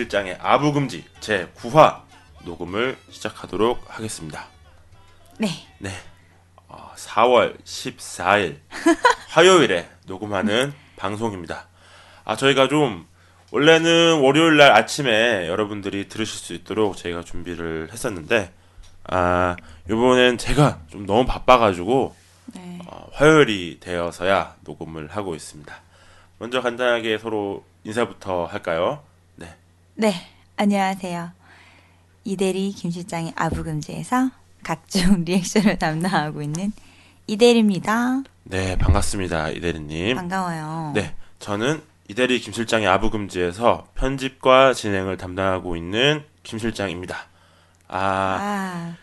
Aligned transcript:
실장의 0.00 0.38
아부금지 0.40 1.04
제 1.20 1.50
9화 1.56 2.00
녹음을 2.44 2.96
시작하도록 3.10 3.84
하겠습니다. 3.86 4.46
네. 5.36 5.48
네. 5.78 5.90
어, 6.68 6.92
4월 6.96 7.62
14일 7.62 8.60
화요일에 9.28 9.90
녹음하는 10.06 10.72
방송입니다. 10.96 11.68
아, 12.24 12.34
저희가 12.34 12.68
좀 12.68 13.06
원래는 13.50 14.20
월요일 14.20 14.56
날 14.56 14.72
아침에 14.72 15.46
여러분들이 15.48 16.08
들으실 16.08 16.38
수 16.38 16.54
있도록 16.54 16.96
저희가 16.96 17.22
준비를 17.22 17.90
했었는데 17.92 18.54
아, 19.04 19.56
요번엔 19.90 20.38
제가 20.38 20.80
좀 20.88 21.04
너무 21.04 21.26
바빠가지고 21.26 22.16
네. 22.54 22.78
어, 22.86 23.06
화요일이 23.12 23.80
되어서야 23.80 24.56
녹음을 24.62 25.08
하고 25.08 25.34
있습니다. 25.34 25.74
먼저 26.38 26.62
간단하게 26.62 27.18
서로 27.18 27.64
인사부터 27.84 28.46
할까요? 28.46 29.02
네. 30.00 30.08
네. 30.12 30.14
안녕하세요. 30.56 31.30
이대리 32.24 32.72
김 32.72 32.90
실장의 32.90 33.34
아부금지에서 33.36 34.30
각종 34.62 35.24
리액션을 35.28 35.78
담당하고 35.78 36.40
있는 36.40 36.72
이대리입니다. 37.26 38.22
네, 38.44 38.78
반갑습니다. 38.78 39.50
이대리님. 39.50 40.16
반가워요. 40.16 40.92
네, 40.94 41.14
저는 41.38 41.82
이대리 42.08 42.40
김 42.40 42.54
실장의 42.54 42.88
아부금지에서 42.88 43.88
편집과 43.94 44.72
진행을 44.72 45.18
담당하고 45.18 45.76
있는 45.76 46.24
김 46.44 46.58
실장입니다. 46.58 47.26
아, 47.88 47.98
아, 48.40 48.94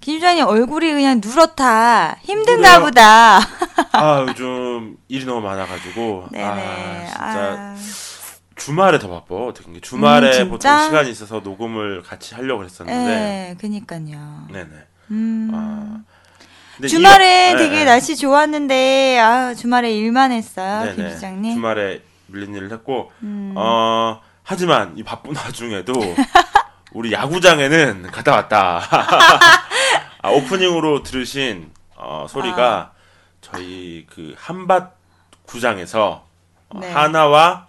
김 0.00 0.14
실장님 0.14 0.46
얼굴이 0.46 0.90
그냥 0.94 1.20
누렇다. 1.22 2.20
힘든가? 2.22 2.80
보다. 2.80 3.40
아, 3.92 4.24
요즘 4.26 4.96
일이 5.08 5.26
너무 5.26 5.42
많아가지고. 5.42 6.28
네네. 6.32 6.46
아, 6.46 7.04
진짜 7.04 7.56
아, 7.58 7.76
주말에 8.58 8.98
더 8.98 9.08
바빠. 9.08 9.34
어떻게 9.46 9.72
게 9.72 9.80
주말에 9.80 10.42
음? 10.42 10.50
보통 10.50 10.70
시간이 10.84 11.10
있어서 11.10 11.40
녹음을 11.40 12.02
같이 12.02 12.34
하려고 12.34 12.64
했었는데. 12.64 12.98
네, 13.14 13.56
그니까요. 13.60 14.46
네네. 14.52 14.70
음. 15.10 15.50
아, 15.54 16.86
주말에 16.86 17.50
이- 17.50 17.52
네, 17.54 17.56
되게 17.58 17.76
네. 17.78 17.84
날씨 17.84 18.16
좋았는데, 18.16 19.18
아, 19.20 19.54
주말에 19.54 19.92
일만 19.96 20.32
했어요, 20.32 20.92
김. 20.94 21.08
실장님. 21.08 21.54
주말에 21.54 22.02
밀린 22.26 22.54
일을 22.54 22.70
했고, 22.72 23.10
음. 23.22 23.54
어, 23.56 24.20
하지만 24.42 24.96
이 24.96 25.02
바쁜 25.02 25.32
와중에도 25.36 25.92
우리 26.92 27.12
야구장에는 27.12 28.02
갔다 28.10 28.32
왔다. 28.32 28.82
아, 30.20 30.30
오프닝으로 30.30 31.02
들으신 31.04 31.70
어, 31.96 32.26
소리가 32.28 32.92
저희 33.40 34.04
그 34.10 34.34
한밭 34.36 34.92
구장에서 35.46 36.24
어, 36.70 36.80
네. 36.80 36.90
하나와 36.92 37.67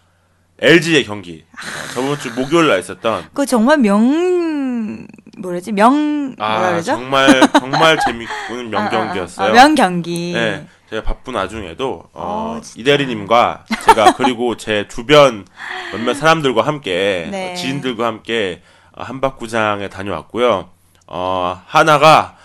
LG의 0.61 1.05
경기 1.05 1.45
어, 1.53 1.93
저번 1.93 2.19
주 2.19 2.33
목요일 2.33 2.67
날 2.67 2.79
있었던 2.79 3.23
그거 3.29 3.45
정말 3.45 3.77
명, 3.77 5.07
뭐라지? 5.37 5.71
명, 5.71 6.35
뭐라 6.37 6.67
아 6.67 6.69
그러죠? 6.71 6.93
정말 6.93 7.27
정말 7.59 7.99
재밌는 8.05 8.69
명경기였어요. 8.69 9.47
아, 9.47 9.49
아, 9.49 9.51
아, 9.51 9.53
명경기. 9.53 10.33
네, 10.33 10.67
제가 10.89 11.03
바쁜 11.03 11.35
와중에도 11.35 12.09
어, 12.13 12.59
어. 12.59 12.61
이대리님과 12.75 13.65
제가 13.85 14.13
그리고 14.13 14.55
제 14.57 14.87
주변 14.87 15.45
몇몇 15.93 16.13
사람들과 16.13 16.63
함께 16.63 17.27
네. 17.31 17.51
어, 17.51 17.55
지인들과 17.55 18.05
함께 18.05 18.61
어, 18.91 19.03
한박구장에 19.03 19.89
다녀왔고요. 19.89 20.69
어, 21.07 21.61
하나가 21.65 22.37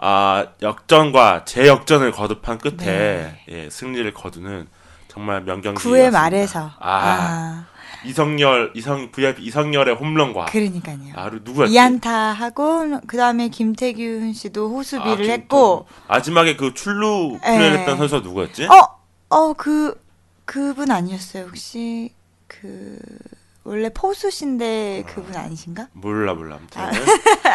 아, 0.00 0.46
역전과 0.62 1.44
재역전을 1.44 2.12
거듭한 2.12 2.58
끝에 2.58 2.76
네. 2.76 3.40
예, 3.48 3.70
승리를 3.70 4.12
거두는 4.14 4.68
정말 5.18 5.42
명경기. 5.42 5.82
9회 5.82 6.12
말에서. 6.12 6.70
아, 6.78 6.78
아, 6.78 7.66
이성열 8.04 8.70
이성 8.76 9.10
VIP 9.10 9.42
이성열의 9.42 9.96
홈런과 9.96 10.44
그러니까요. 10.46 10.98
아, 11.16 11.28
누구였지? 11.42 11.72
이안타 11.72 12.10
하고, 12.32 13.00
그 13.08 13.16
다음에 13.16 13.48
김태균 13.48 14.32
씨도 14.32 14.70
호수비를 14.70 15.10
아, 15.12 15.16
김- 15.16 15.30
했고, 15.30 15.86
마지막에 16.06 16.54
그 16.54 16.72
출루 16.72 17.40
예. 17.44 17.56
플레이했던 17.58 17.96
선수가 17.98 18.22
누구였지? 18.22 18.66
어, 18.66 18.98
어, 19.30 19.52
그, 19.54 20.00
그분 20.44 20.92
아니었어요, 20.92 21.46
혹시? 21.46 22.12
그, 22.46 22.96
원래 23.64 23.90
포수신데 23.92 25.02
그분 25.08 25.34
아니신가? 25.36 25.88
몰라 25.92 26.32
몰라 26.32 26.56
아무튼 26.56 26.80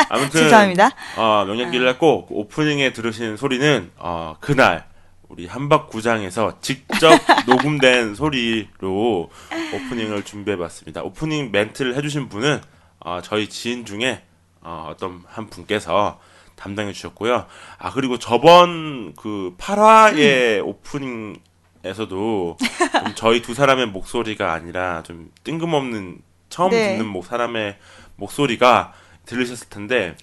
아무튼 0.09 0.29
죄송합니다. 0.43 0.89
어, 1.17 1.45
명령기를 1.47 1.87
했고 1.87 2.27
그 2.27 2.35
오프닝에 2.35 2.93
들으신 2.93 3.35
소리는 3.35 3.89
어, 3.97 4.35
그날 4.39 4.85
우리 5.33 5.47
한박구장에서 5.47 6.59
직접 6.61 7.09
녹음된 7.47 8.13
소리로 8.13 9.31
오프닝을 9.73 10.23
준비해봤습니다. 10.23 11.01
오프닝 11.01 11.51
멘트를 11.51 11.95
해주신 11.95 12.29
분은 12.29 12.61
어, 12.99 13.19
저희 13.23 13.49
지인 13.49 13.83
중에 13.83 14.21
어, 14.61 14.89
어떤 14.91 15.23
한 15.27 15.49
분께서 15.49 16.19
담당해 16.55 16.93
주셨고요. 16.93 17.47
아 17.79 17.91
그리고 17.91 18.19
저번 18.19 19.15
그 19.15 19.55
8화의 19.57 20.63
오프닝에서도 20.63 22.57
좀 22.59 23.15
저희 23.15 23.41
두 23.41 23.55
사람의 23.55 23.87
목소리가 23.87 24.53
아니라 24.53 25.01
좀 25.01 25.31
뜬금없는 25.43 26.21
처음 26.49 26.69
네. 26.69 26.89
듣는 26.89 27.07
목 27.07 27.25
사람의 27.25 27.77
목소리가 28.17 28.93
들으셨을 29.25 29.69
텐데 29.69 30.15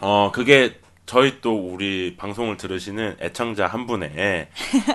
어 0.00 0.32
그게 0.32 0.80
저희 1.04 1.40
또 1.40 1.56
우리 1.56 2.16
방송을 2.16 2.56
들으시는 2.56 3.16
애청자 3.20 3.66
한 3.66 3.86
분의 3.86 4.48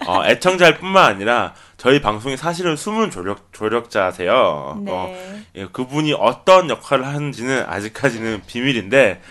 어, 0.08 0.26
애청자일 0.28 0.78
뿐만 0.78 1.06
아니라 1.06 1.54
저희 1.76 2.02
방송에 2.02 2.38
사실은 2.38 2.76
숨은 2.76 3.12
조력 3.12 3.52
조력자세요. 3.52 4.82
네. 4.84 4.92
어, 4.92 5.16
예, 5.56 5.66
그분이 5.68 6.14
어떤 6.14 6.70
역할을 6.70 7.06
하는지는 7.06 7.66
아직까지는 7.68 8.42
비밀인데 8.48 9.22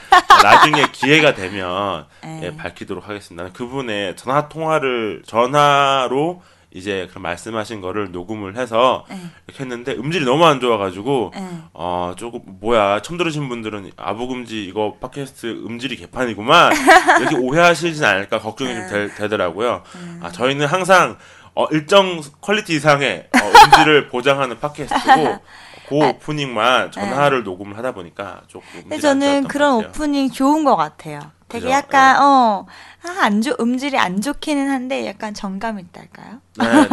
나중에 0.42 0.86
기회가 0.92 1.34
되면 1.34 2.06
네. 2.22 2.40
예, 2.44 2.56
밝히도록 2.56 3.08
하겠습니다. 3.08 3.50
그분의 3.52 4.16
전화 4.16 4.48
통화를 4.48 5.22
전화로 5.26 6.42
이제 6.76 7.08
그 7.12 7.18
말씀하신 7.18 7.80
거를 7.80 8.12
녹음을 8.12 8.56
해서 8.56 9.06
네. 9.08 9.16
이렇게 9.46 9.64
했는데 9.64 9.92
음질이 9.92 10.26
너무 10.26 10.44
안 10.44 10.60
좋아가지고 10.60 11.32
네. 11.34 11.48
어 11.72 12.12
조금 12.16 12.40
뭐야 12.60 13.00
처음 13.00 13.16
들으신 13.16 13.48
분들은 13.48 13.92
아부금지 13.96 14.66
이거 14.66 14.96
팟캐스트 15.00 15.64
음질이 15.66 15.96
개판이구만 15.96 16.72
이렇게 17.20 17.36
오해하시진 17.36 18.04
않을까 18.04 18.40
걱정이 18.40 18.74
좀 18.74 18.88
되, 18.88 19.14
되더라고요. 19.14 19.82
아 20.20 20.30
저희는 20.30 20.66
항상 20.66 21.16
어, 21.54 21.64
일정 21.70 22.20
퀄리티 22.42 22.74
이상의 22.74 23.28
어, 23.32 23.66
음질을 23.66 24.08
보장하는 24.12 24.60
팟캐스트고 24.60 25.38
그 25.88 25.94
오프닝만 25.94 26.90
전화를 26.90 27.44
녹음을 27.44 27.78
하다 27.78 27.92
보니까 27.92 28.42
조금 28.48 28.68
근데 28.82 28.96
안 28.96 29.00
저는 29.00 29.44
그런. 29.48 29.86
오프닝 29.86 30.30
좋은 30.30 30.64
것 30.64 30.76
같아요. 30.76 31.20
되게 31.56 31.66
그죠? 31.66 31.70
약간, 31.70 32.22
어, 32.22 32.66
아, 33.02 33.24
안 33.24 33.42
좋, 33.42 33.56
음질이 33.58 33.98
안 33.98 34.20
좋기는 34.20 34.70
한데 34.70 35.06
약간 35.06 35.34
정감 35.34 35.78
있달까요? 35.80 36.40
네, 36.58 36.66
네. 36.66 36.88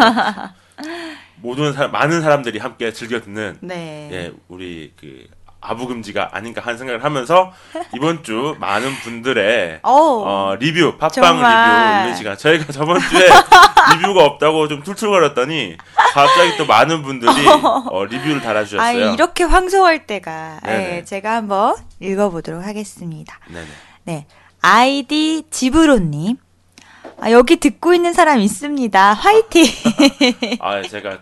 모든 1.41 1.73
사람 1.73 1.91
많은 1.91 2.21
사람들이 2.21 2.59
함께 2.59 2.91
즐겨 2.93 3.19
듣는 3.21 3.57
네. 3.61 4.09
예, 4.11 4.33
우리 4.47 4.93
그 4.99 5.27
아부금지가 5.63 6.29
아닌가 6.33 6.61
하는 6.61 6.77
생각을 6.77 7.03
하면서 7.03 7.53
이번 7.93 8.23
주 8.23 8.55
많은 8.59 8.93
분들의. 9.01 9.79
어, 9.83 10.55
리뷰, 10.59 10.97
팟빵 10.97 11.11
정말. 11.11 11.51
리뷰 11.51 11.99
있는 12.01 12.15
시간. 12.17 12.37
저희가 12.37 12.71
저번 12.71 12.99
주에 12.99 13.27
리뷰가 13.97 14.25
없다고 14.25 14.67
좀 14.67 14.83
툴툴거렸더니 14.83 15.77
갑자기 16.13 16.57
또 16.57 16.65
많은 16.65 17.01
분들이 17.03 17.31
어, 17.89 18.03
리뷰를 18.05 18.37
아, 18.39 18.41
달아주셨어요. 18.41 19.13
이렇게 19.13 19.43
황송할 19.45 20.05
때가. 20.05 20.59
네네. 20.63 20.97
예, 20.97 21.03
제가 21.05 21.35
한번 21.35 21.75
읽어보도록 21.99 22.65
하겠습니다. 22.65 23.39
네네. 23.47 23.67
네. 24.03 24.27
아이디 24.65 25.43
지브로님. 25.49 26.37
아, 27.19 27.31
여기 27.31 27.57
듣고 27.57 27.93
있는 27.93 28.13
사람 28.13 28.39
있습니다. 28.39 29.13
화이팅! 29.13 29.65
아, 30.61 30.81
제가 30.81 31.19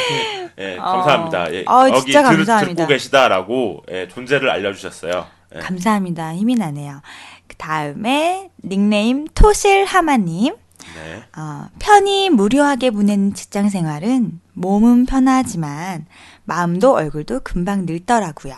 예, 0.58 0.76
감사합니다. 0.76 1.52
예, 1.54 1.64
어, 1.66 1.88
여기 1.88 2.02
진짜 2.02 2.22
들, 2.28 2.36
감사합니다. 2.36 2.74
듣고 2.74 2.86
계시다라고 2.86 3.84
예, 3.90 4.06
존재를 4.08 4.50
알려주셨어요. 4.50 5.26
네. 5.54 5.60
감사합니다. 5.60 6.34
힘이 6.34 6.56
나네요. 6.56 7.00
그 7.46 7.56
다음에 7.56 8.50
닉네임 8.62 9.26
토실하마님. 9.34 10.54
네. 10.94 11.24
어, 11.38 11.68
편히 11.78 12.28
무료하게 12.28 12.90
보내는 12.90 13.32
직장 13.32 13.70
생활은 13.70 14.40
몸은 14.52 15.06
편하지만 15.06 16.04
마음도 16.44 16.92
얼굴도 16.92 17.40
금방 17.44 17.86
늙더라고요. 17.86 18.54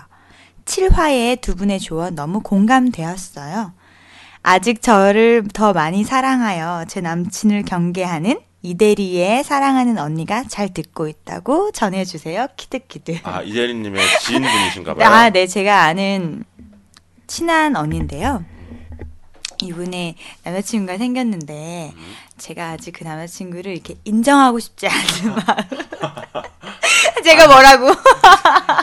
7화의 0.64 1.40
두 1.40 1.54
분의 1.54 1.78
조언 1.78 2.16
너무 2.16 2.40
공감되었어요. 2.40 3.72
아직 4.48 4.80
저를 4.80 5.42
더 5.52 5.72
많이 5.72 6.04
사랑하여 6.04 6.84
제 6.86 7.00
남친을 7.00 7.64
경계하는 7.64 8.38
이대리의 8.62 9.42
사랑하는 9.42 9.98
언니가 9.98 10.44
잘 10.46 10.72
듣고 10.72 11.08
있다고 11.08 11.72
전해주세요. 11.72 12.46
키득키득. 12.56 13.26
아 13.26 13.42
이대리님의 13.42 14.00
지인분이신가 14.20 14.94
봐요. 14.94 15.08
아, 15.08 15.30
네, 15.30 15.48
제가 15.48 15.82
아는 15.82 16.44
친한 17.26 17.74
언니인데요. 17.74 18.44
이분의 19.62 20.14
남자친구가 20.44 20.96
생겼는데 20.98 21.92
제가 22.38 22.68
아직 22.70 22.92
그 22.92 23.02
남자친구를 23.02 23.72
이렇게 23.72 23.96
인정하고 24.04 24.60
싶지 24.60 24.86
않은 24.86 25.34
마음. 25.44 26.42
제가 27.24 27.48
뭐라고? 27.48 27.90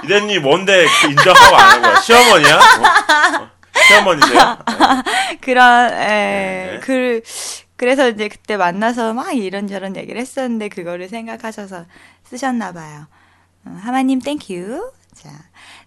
이대리님 0.04 0.42
뭔데 0.42 0.86
그 1.02 1.08
인정하고 1.08 1.56
안 1.56 1.70
하는 1.70 1.82
거야? 1.84 2.02
시어머니야? 2.02 2.58
뭐? 2.58 3.46
어? 3.46 3.53
시어머니세요? 3.88 4.40
네. 4.40 5.38
그런 5.42 5.94
에, 5.94 5.96
네. 5.96 6.80
그 6.82 7.22
그래서 7.76 8.08
이제 8.10 8.30
그때 8.30 8.56
만나서 8.56 9.14
막 9.14 9.32
이런저런 9.34 9.96
얘기를 9.96 10.20
했었는데 10.22 10.70
그거를 10.70 11.10
생각하셔서 11.10 11.86
쓰셨나 12.24 12.72
봐요. 12.72 13.08
어, 13.66 13.78
하마님 13.82 14.20
thank 14.20 14.60
you. 14.60 14.92
자, 15.14 15.30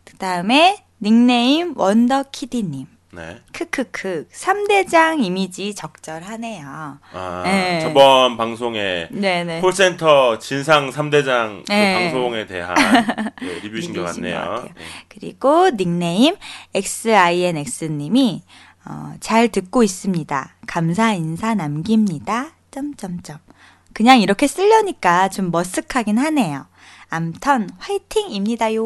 그다음에 0.05 0.85
닉네임 1.01 1.75
원더키디님. 1.77 2.96
네. 3.17 3.39
크크크. 3.53 4.29
3대장 4.31 5.25
이미지 5.25 5.75
적절하네요. 5.75 6.99
아, 7.13 7.43
네. 7.45 7.81
저번 7.81 8.37
방송에 8.37 9.09
네네. 9.11 9.61
콜센터 9.63 10.39
진상 10.39 10.91
3대장 10.91 11.65
그 11.67 11.73
네. 11.73 11.95
방송에 12.11 12.47
대한 12.47 12.75
네, 13.41 13.55
리뷰신 13.65 13.95
것 13.95 14.01
리뷰신 14.01 14.03
것 14.03 14.05
같네요. 14.05 14.39
같아요. 14.39 14.69
그리고 15.09 15.71
닉네임 15.71 16.37
XINX님이 16.75 18.43
어, 18.85 19.15
잘 19.21 19.49
듣고 19.49 19.83
있습니다. 19.83 20.55
감사 20.67 21.13
인사 21.13 21.55
남깁니다. 21.55 22.51
점점점. 22.71 23.39
그냥 23.95 24.21
이렇게 24.21 24.47
쓰려니까 24.47 25.29
좀 25.31 25.51
머쓱하긴 25.51 26.19
하네요. 26.19 26.67
암턴 27.09 27.71
화이팅입니다요. 27.79 28.83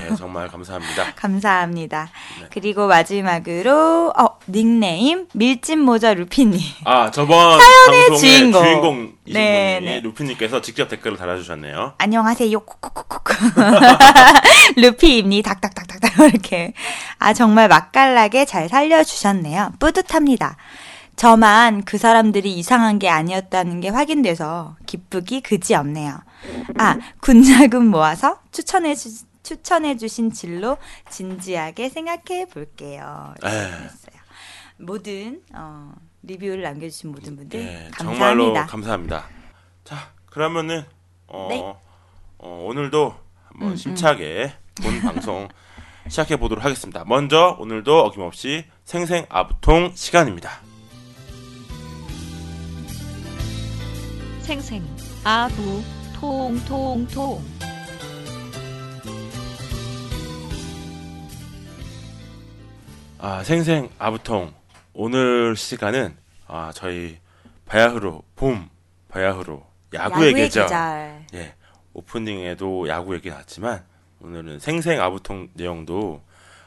네, 0.00 0.14
정말 0.16 0.48
감사합니다. 0.48 1.14
감사합니다. 1.16 2.10
네. 2.40 2.48
그리고 2.52 2.86
마지막으로 2.86 4.12
어, 4.16 4.38
닉네임 4.48 5.26
밀짚 5.32 5.78
모자 5.78 6.12
루피님. 6.14 6.60
아, 6.84 7.10
저번 7.10 7.58
사연의 7.58 8.08
방송의 8.08 8.18
주인공. 8.18 8.62
주인공이신 8.62 9.16
네, 9.32 9.78
분이 9.80 9.90
네. 9.90 10.00
루피님께서 10.00 10.60
직접 10.60 10.88
댓글을 10.88 11.16
달아주셨네요. 11.16 11.94
안녕하세요. 11.98 12.60
콕콕콕콕. 12.60 13.24
루피입니 14.76 15.42
닥닥닥닥닥 15.42 16.18
이렇게. 16.28 16.72
아 17.18 17.32
정말 17.32 17.68
맛깔나게 17.68 18.44
잘 18.44 18.68
살려주셨네요. 18.68 19.72
뿌듯합니다. 19.78 20.56
저만 21.16 21.84
그 21.84 21.96
사람들이 21.96 22.52
이상한 22.58 22.98
게 22.98 23.08
아니었다는 23.08 23.80
게 23.80 23.88
확인돼서 23.88 24.76
기쁘기 24.84 25.40
그지 25.40 25.74
없네요. 25.74 26.18
아 26.78 26.98
군자금 27.20 27.86
모아서 27.86 28.40
추천해 28.52 28.94
주 28.94 29.10
추천해 29.42 29.96
주신 29.96 30.32
진로 30.32 30.76
진지하게 31.10 31.88
생각해 31.88 32.46
볼게요. 32.46 33.34
했어요. 33.44 34.16
모든 34.78 35.42
어, 35.54 35.94
리뷰를 36.22 36.62
남겨 36.62 36.88
주신 36.88 37.12
모든 37.12 37.36
분들 37.36 37.58
네, 37.64 37.88
감사합니다. 37.92 38.02
정말로 38.02 38.52
감사합니다. 38.66 39.28
자, 39.84 40.10
그러면은 40.26 40.84
어, 41.28 41.46
네. 41.48 41.60
음, 41.60 41.72
어, 42.38 42.64
오늘도 42.68 43.14
한번 43.44 43.76
심차게 43.76 44.52
본 44.82 45.00
방송 45.02 45.48
시작해 46.08 46.36
보도록 46.36 46.64
하겠습니다. 46.64 47.04
먼저 47.06 47.56
오늘도 47.58 48.04
어김없이 48.04 48.64
생생 48.84 49.26
아부통 49.28 49.92
시간입니다. 49.94 50.50
생생 54.40 54.84
아부 55.24 55.82
통통통 56.20 57.42
아, 63.18 63.42
생생 63.44 63.90
아부통 63.98 64.52
오늘 64.94 65.56
시간은 65.56 66.16
아, 66.46 66.70
저희 66.74 67.18
바야흐로 67.66 68.22
봄 68.34 68.68
바야흐로 69.08 69.66
야구의, 69.94 70.34
계절. 70.34 70.64
계절. 70.64 71.24
예, 71.34 71.54
오프닝에도 71.92 72.88
야구 72.88 73.14
얘기 73.14 73.28
나왔지만 73.28 73.84
오늘은 74.20 74.60
생생 74.60 75.00
아부통 75.02 75.48
내용도 75.54 76.22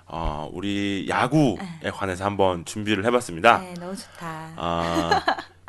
어, 0.06 0.50
우리 0.52 1.07
야구에 1.07 1.92
관해서 1.94 2.25
한번 2.25 2.66
준비를 2.66 3.06
해봤습니다. 3.06 3.60
네, 3.60 3.74
너무 3.75 3.95
좋다. 3.95 4.52
아, 4.56 5.24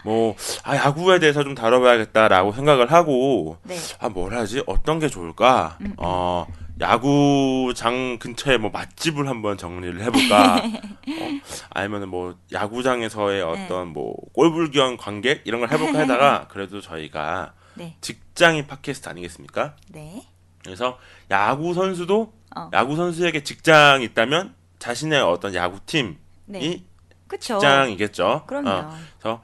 뭐, 0.04 0.36
아, 0.62 0.76
야구에 0.76 1.18
대해서 1.18 1.42
좀 1.42 1.54
다뤄봐야겠다라고 1.54 2.52
생각을 2.52 2.92
하고, 2.92 3.56
네. 3.62 3.76
아, 3.98 4.08
뭘 4.08 4.34
하지? 4.34 4.62
어떤 4.66 4.98
게 4.98 5.08
좋을까? 5.08 5.78
음, 5.80 5.94
어, 5.98 6.46
야구장 6.80 8.18
근처에 8.18 8.56
뭐 8.56 8.70
맛집을 8.70 9.28
한번 9.28 9.58
정리를 9.58 10.00
해볼까? 10.02 10.56
어, 10.64 11.40
아니면은 11.70 12.08
뭐, 12.08 12.36
야구장에서의 12.52 13.44
네. 13.44 13.64
어떤 13.64 13.88
뭐, 13.88 14.14
꼴불견 14.32 14.96
관객? 14.96 15.42
이런 15.44 15.60
걸 15.60 15.70
해볼까 15.70 16.00
하다가, 16.00 16.48
그래도 16.52 16.80
저희가 16.80 17.52
네. 17.74 17.96
직장인 18.00 18.66
팟캐스트 18.66 19.08
아니겠습니까? 19.08 19.76
네. 19.88 20.26
그래서 20.62 20.98
야구 21.30 21.72
선수도 21.72 22.32
어. 22.54 22.68
야구 22.72 22.96
선수에게 22.96 23.42
직장이 23.42 24.04
있다면 24.04 24.54
자신의 24.78 25.22
어떤 25.22 25.54
야구팀이 25.54 26.16
네. 26.46 26.82
그쵸. 27.26 27.58
직장이겠죠. 27.58 28.44
그럼요. 28.46 28.68
어, 28.70 28.98
그래서 29.18 29.42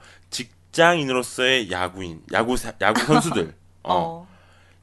직장인으로서의 0.81 1.71
야구인, 1.71 2.21
야구 2.31 2.55
사- 2.55 2.73
야구 2.81 3.01
선수들, 3.01 3.55
어, 3.83 3.93
어. 3.95 4.27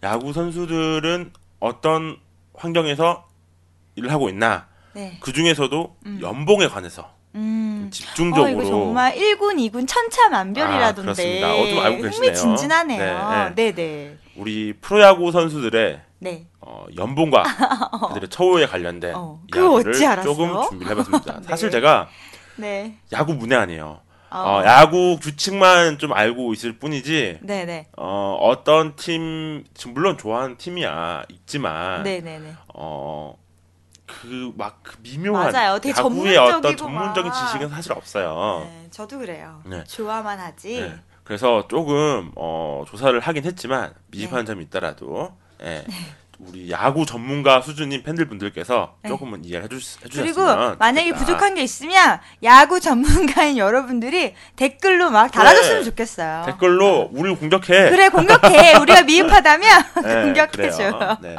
야구 0.02 0.32
선수들은 0.32 1.32
어떤 1.60 2.16
환경에서 2.54 3.28
일을 3.94 4.10
하고 4.10 4.28
있나? 4.28 4.66
네. 4.92 5.16
그 5.20 5.32
중에서도 5.32 5.96
연봉에 6.20 6.66
관해서 6.68 7.12
음. 7.36 7.88
집중적으로 7.92 8.58
어, 8.58 8.64
정말 8.64 9.14
1군, 9.14 9.56
2군 9.70 9.86
천차만별이라던데. 9.88 11.42
아. 11.44 11.54
어, 11.54 11.66
좀 11.68 11.78
알고 11.78 12.02
계시네요. 12.02 12.30
흥미진진하네요. 12.32 13.52
네, 13.54 13.54
네, 13.54 13.72
네. 13.74 14.18
우리 14.36 14.72
프로야구 14.80 15.30
선수들의 15.32 16.00
네. 16.18 16.46
어, 16.60 16.86
연봉과 16.96 17.42
그들의 18.08 18.28
처우에 18.30 18.66
관련된 18.66 19.14
어, 19.14 19.40
이야기를 19.54 20.06
알았어? 20.06 20.22
조금 20.22 20.68
준비를 20.68 20.92
해봤습니다. 20.92 21.38
네. 21.40 21.46
사실 21.48 21.70
제가 21.70 22.08
네. 22.56 22.96
야구 23.12 23.34
문외한이에요. 23.34 24.00
어. 24.34 24.58
어, 24.58 24.64
야구 24.64 25.16
규칙만 25.20 25.98
좀 25.98 26.12
알고 26.12 26.52
있을 26.54 26.76
뿐이지 26.78 27.38
네, 27.42 27.64
네. 27.64 27.86
어, 27.96 28.36
어떤 28.40 28.96
팀, 28.96 29.64
지금 29.74 29.94
물론 29.94 30.18
좋아하는 30.18 30.56
팀이야, 30.56 31.22
있지만, 31.28 32.02
네, 32.02 32.20
네, 32.20 32.40
네. 32.40 32.52
어, 32.74 33.38
그, 34.06 34.52
막, 34.56 34.80
그 34.82 34.96
미묘한, 35.02 35.52
맞아요. 35.52 35.78
되게 35.78 35.96
야구의 35.96 36.36
어떤 36.36 36.76
전문적인 36.76 37.30
막. 37.30 37.46
지식은 37.46 37.68
사실 37.68 37.92
없어요. 37.92 38.68
네, 38.68 38.88
저도 38.90 39.20
그래요. 39.20 39.62
네. 39.66 39.84
좋아만 39.84 40.40
하지. 40.40 40.80
네. 40.80 40.94
그래서 41.22 41.68
조금, 41.68 42.32
어, 42.34 42.84
조사를 42.88 43.18
하긴 43.20 43.44
했지만, 43.44 43.94
미흡한 44.08 44.40
네. 44.40 44.46
점이 44.46 44.64
있더라도, 44.64 45.32
예. 45.62 45.84
우리 46.38 46.70
야구 46.70 47.06
전문가 47.06 47.60
수준인 47.60 48.02
팬들 48.02 48.28
분들께서 48.28 48.96
네. 49.02 49.08
조금은 49.08 49.44
이해를 49.44 49.64
해주, 49.64 49.76
해주셨으면 49.76 50.24
그리고 50.34 50.76
만약에 50.78 51.08
좋겠다. 51.10 51.24
부족한 51.24 51.54
게 51.54 51.62
있으면 51.62 52.18
야구 52.42 52.80
전문가인 52.80 53.56
여러분들이 53.56 54.34
댓글로 54.56 55.10
막 55.10 55.30
달아줬으면 55.30 55.76
그래. 55.76 55.84
좋겠어요. 55.84 56.42
댓글로 56.46 57.10
우리를 57.12 57.36
공격해. 57.36 57.90
그래 57.90 58.08
공격해. 58.08 58.74
우리가 58.78 59.02
미흡하다면 59.04 59.84
네, 60.04 60.22
공격해줘. 60.22 61.18
네. 61.22 61.36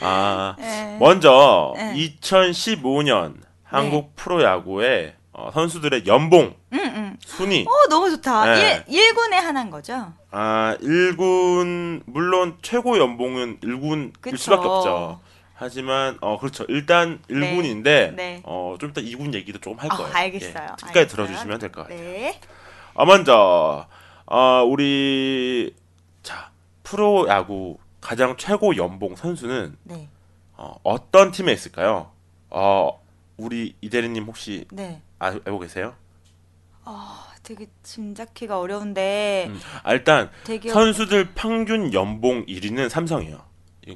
아, 0.00 0.54
네. 0.58 0.96
먼저 0.98 1.74
네. 1.76 1.94
2015년 2.20 3.34
한국 3.64 4.14
프로야구의 4.16 5.14
어, 5.32 5.50
선수들의 5.52 6.06
연봉 6.06 6.54
응, 6.74 6.78
응. 6.78 7.16
순위. 7.24 7.64
어 7.66 7.88
너무 7.88 8.10
좋다. 8.10 8.54
네. 8.54 8.84
일 8.88 9.14
1군에 9.14 9.32
하나인 9.36 9.70
거죠? 9.70 10.12
아, 10.30 10.76
1군 10.80 12.02
물론 12.06 12.58
최고 12.62 12.98
연봉은 12.98 13.60
1군일 13.60 14.12
그쵸. 14.20 14.36
수밖에 14.36 14.66
없죠. 14.68 15.20
하지만 15.54 16.18
어 16.20 16.38
그렇죠. 16.38 16.64
일단 16.68 17.20
1군인데 17.30 18.14
네. 18.14 18.42
어좀 18.44 18.90
이따 18.90 19.00
2군 19.00 19.32
얘기도 19.34 19.58
조금 19.58 19.78
할 19.78 19.90
어, 19.92 19.96
거예요. 19.96 20.12
알겠어요. 20.14 20.66
예, 20.82 20.86
끝까지. 20.86 21.08
들어주시면 21.08 21.58
될 21.58 21.72
것 21.72 21.82
같아요. 21.84 21.98
네. 21.98 22.38
아, 22.94 23.04
먼저 23.06 23.86
어, 24.26 24.64
우리 24.68 25.74
자 26.22 26.50
프로 26.82 27.26
야구 27.28 27.78
가장 28.00 28.36
최고 28.36 28.76
연봉 28.76 29.14
선수는 29.16 29.76
네. 29.84 30.08
어, 30.56 30.74
어떤 30.82 31.30
팀에 31.30 31.52
있을까요? 31.52 32.10
어, 32.50 33.00
우리 33.38 33.74
이대리님 33.80 34.24
혹시 34.24 34.66
네. 34.72 35.00
아, 35.22 35.28
알고 35.44 35.60
계세요? 35.60 35.94
아, 36.84 37.28
되게 37.44 37.68
짐작하기가 37.84 38.58
어려운데 38.58 39.46
음. 39.50 39.60
아, 39.84 39.92
일단 39.92 40.30
대기업 40.42 40.74
선수들 40.74 41.28
평균 41.36 41.94
연봉 41.94 42.44
1위는 42.46 42.88
삼성이에요. 42.88 43.40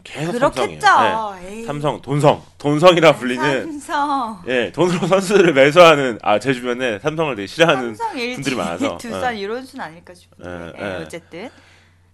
계속 0.04 0.32
그렇겠죠. 0.32 0.80
삼성이에요. 0.86 1.36
네. 1.42 1.64
삼성, 1.64 2.00
돈성, 2.00 2.42
돈성이라 2.58 3.16
불리는 3.16 3.80
삼성. 3.80 4.42
예, 4.46 4.70
돈으로 4.72 5.06
선수들을 5.08 5.52
매수하는 5.52 6.18
아 6.22 6.38
제 6.38 6.52
주변에 6.54 7.00
삼성을 7.00 7.34
되게 7.34 7.46
싫어하는 7.48 7.94
삼성 7.96 8.16
LG 8.18 8.34
분들이 8.34 8.54
많아서 8.56 8.96
두산 8.98 9.34
예. 9.36 9.40
이런 9.40 9.64
수는 9.64 9.84
아닐까 9.84 10.14
싶은데. 10.14 10.48
예, 10.48 10.72
네, 10.72 10.72
예. 10.78 11.02
어쨌든. 11.02 11.50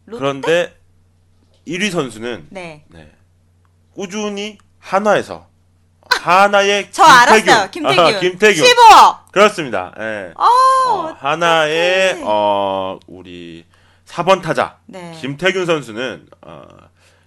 롯데? 0.06 0.18
그런데 0.18 0.76
1위 1.66 1.90
선수는 1.90 2.46
네. 2.50 2.84
네, 2.88 3.12
꾸준히 3.94 4.56
한화에서 4.78 5.48
하나의 6.20 6.88
저 6.92 7.02
알았어요. 7.04 7.70
김태균. 7.70 7.98
아, 8.04 8.18
김태균 8.20 8.64
15억. 8.64 9.18
그렇습니다. 9.32 9.92
예. 9.98 10.32
아, 10.36 10.44
어, 10.88 11.16
하나의 11.18 12.20
어 12.24 12.98
우리 13.06 13.64
4번 14.06 14.42
타자 14.42 14.78
네. 14.86 15.16
김태균 15.20 15.66
선수는 15.66 16.26
어, 16.42 16.62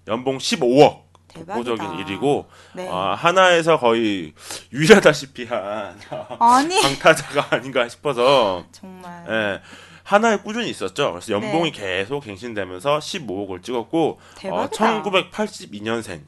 연봉 0.07 0.37
15억 0.37 1.05
대박이다. 1.27 1.53
독보적인 1.55 1.99
일이고 1.99 2.47
네. 2.73 2.87
어, 2.87 3.15
하나에서 3.17 3.77
거의 3.79 4.33
유일하다시피 4.71 5.45
한 5.45 5.99
아니. 6.39 6.81
강타자가 6.81 7.47
아닌가 7.55 7.87
싶어서 7.89 8.65
정말. 8.71 9.25
예. 9.29 9.61
하나에 10.03 10.37
꾸준히 10.37 10.69
있었죠. 10.69 11.11
그래서 11.11 11.31
연봉이 11.33 11.71
네. 11.71 11.79
계속 12.03 12.23
갱신되면서 12.23 12.99
15억을 12.99 13.63
찍었고 13.63 14.19
어, 14.19 14.35
대박이다. 14.37 15.01
1982년생. 15.03 16.21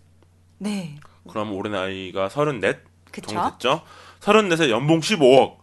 네. 0.57 0.95
그럼 1.27 1.53
올해 1.53 1.69
나이가 1.69 2.29
34 2.29 2.73
그쵸? 3.11 3.27
정도 3.27 3.51
됐죠. 3.51 3.81
34세 4.21 4.69
연봉 4.69 4.99
15억. 4.99 5.57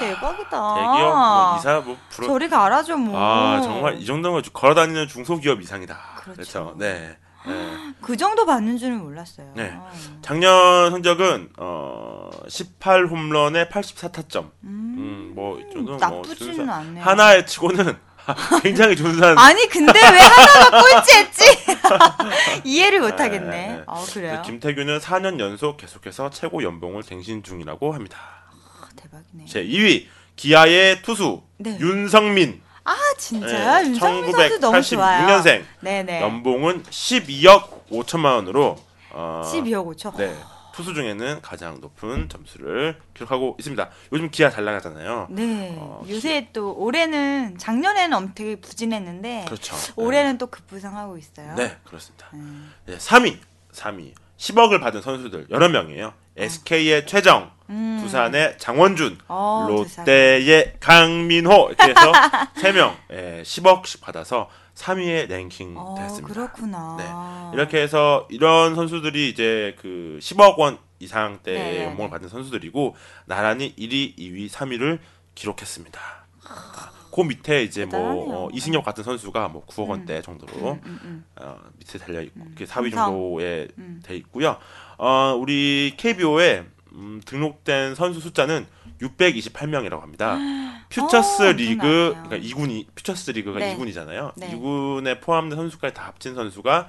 대박이다. 0.00 0.74
대기업 0.74 1.14
뭐 1.14 1.56
이사 1.58 1.80
뭐 1.80 1.96
프로 2.08 2.26
저리 2.28 2.48
가라죠 2.48 2.96
뭐. 2.96 3.18
아 3.20 3.60
정말 3.60 3.98
이 4.00 4.06
정도면 4.06 4.42
걸어 4.52 4.74
다니는 4.74 5.08
중소기업 5.08 5.60
이상이다. 5.60 5.98
그렇죠. 6.16 6.34
그렇죠. 6.34 6.74
네. 6.78 7.16
네. 7.46 7.94
그 8.00 8.16
정도 8.16 8.44
받는 8.46 8.78
줄은 8.78 9.02
몰랐어요. 9.02 9.52
네. 9.54 9.76
작년 10.22 10.90
성적은 10.90 11.50
어 11.58 12.30
18 12.48 13.06
홈런에 13.06 13.68
84타점. 13.68 14.50
음, 14.64 15.32
뭐이 15.34 15.62
정도는 15.72 15.98
뭐 15.98 15.98
나쁘지는 15.98 16.68
않네요. 16.68 17.04
하나에 17.04 17.44
치고는 17.44 17.98
굉장히 18.62 18.96
준수한 18.96 19.36
아니 19.38 19.66
근데 19.68 19.92
왜 19.92 20.18
하나가 20.18 20.80
꼴찌했지? 20.82 21.44
이해를 22.64 23.00
못하겠네. 23.00 23.50
네. 23.50 23.82
아 23.86 24.04
그래요? 24.12 24.42
김태균은 24.44 24.98
4년 24.98 25.38
연속 25.40 25.76
계속해서 25.76 26.30
최고 26.30 26.62
연봉을 26.62 27.02
갱신 27.02 27.42
중이라고 27.42 27.92
합니다. 27.92 28.18
아, 28.80 28.88
대박이네. 28.96 29.46
제 29.46 29.64
2위 29.64 30.06
기아의 30.36 31.02
투수 31.02 31.42
네. 31.58 31.76
윤성민 31.80 32.62
아 32.84 32.96
진짜요? 33.18 33.82
네, 33.82 33.88
윤성민 33.90 34.32
선수 34.32 34.58
너무 34.58 34.82
좋아요. 34.82 35.26
1986년생 35.26 35.64
네네. 35.80 36.22
연봉은 36.22 36.84
12억 36.84 37.88
5천만 37.90 38.36
원으로 38.36 38.76
어, 39.10 39.42
12억 39.44 39.94
5천. 39.96 40.16
네. 40.16 40.34
투수 40.80 40.94
중에는 40.94 41.42
가장 41.42 41.78
높은 41.82 42.30
점수를 42.30 42.98
기록하고 43.12 43.54
있습니다. 43.58 43.90
요즘 44.14 44.30
기아 44.30 44.48
잘 44.48 44.64
나가잖아요. 44.64 45.26
네. 45.28 45.74
어, 45.78 46.02
요새 46.08 46.48
또 46.54 46.74
올해는 46.74 47.58
작년에는 47.58 48.16
엄 48.16 48.32
되게 48.34 48.56
부진했는데 48.56 49.44
그렇죠. 49.46 49.76
올해는 49.96 50.38
또 50.38 50.46
급부상하고 50.46 51.18
있어요. 51.18 51.54
네, 51.54 51.76
그렇습니다. 51.84 52.28
음. 52.32 52.72
네, 52.86 52.96
3위, 52.96 53.36
3위. 53.72 54.14
10억을 54.38 54.80
받은 54.80 55.02
선수들 55.02 55.48
여러 55.50 55.68
명이에요. 55.68 56.14
SK의 56.38 57.06
최정, 57.06 57.50
음. 57.68 57.98
두산의 58.00 58.56
장원준, 58.56 59.18
어, 59.28 59.66
두산. 59.68 60.04
롯데의 60.06 60.76
강민호 60.80 61.72
이렇게 61.72 61.90
해서 61.90 62.12
3명 62.56 62.94
예, 63.12 63.42
10억씩 63.44 64.00
받아서 64.00 64.48
3위에 64.80 65.28
랭킹 65.28 65.74
어, 65.76 65.94
됐습니다. 65.98 66.32
그렇구나. 66.34 66.96
네. 66.98 67.56
이렇게 67.56 67.80
해서 67.82 68.26
이런 68.30 68.74
선수들이 68.74 69.28
이제 69.28 69.76
그 69.80 70.18
10억 70.20 70.58
원 70.58 70.78
이상 70.98 71.40
대 71.42 71.52
네, 71.52 71.58
네, 71.72 71.84
연봉을 71.84 72.08
네. 72.08 72.10
받는 72.10 72.28
선수들이고 72.28 72.94
나란히 73.26 73.74
1위, 73.76 74.16
2위, 74.16 74.50
3위를 74.50 74.98
기록했습니다. 75.34 76.00
그 77.12 77.20
밑에 77.22 77.62
이제 77.64 77.84
뭐 77.84 77.98
대단하네요. 77.98 78.34
어, 78.36 78.48
이승엽 78.52 78.84
같은 78.84 79.02
선수가 79.02 79.48
뭐 79.48 79.66
9억 79.66 79.88
원대 79.88 80.22
정도로 80.22 80.72
음, 80.84 81.00
음. 81.04 81.24
어, 81.36 81.58
밑에 81.78 81.98
달려 81.98 82.20
있고 82.22 82.40
음, 82.40 82.50
그게 82.50 82.64
4위 82.64 82.90
삼성. 82.90 83.12
정도에 83.12 83.68
음. 83.78 84.00
돼 84.04 84.16
있고요. 84.16 84.56
어, 84.96 85.36
우리 85.38 85.94
KBO에 85.96 86.64
음, 86.92 87.20
등록된 87.24 87.94
선수 87.94 88.20
숫자는 88.20 88.66
628명이라고 89.00 90.00
합니다. 90.00 90.36
퓨처스 90.90 91.42
어, 91.42 91.52
리그 91.52 91.80
그러니까 91.82 92.20
많네요. 92.30 92.42
2군이 92.42 92.86
퓨처스 92.94 93.30
리그가 93.32 93.58
네. 93.60 93.76
2군이잖아요. 93.76 94.32
네. 94.36 94.50
2군에 94.54 95.20
포함된 95.20 95.56
선수까지 95.56 95.94
다 95.94 96.06
합친 96.06 96.34
선수가 96.34 96.88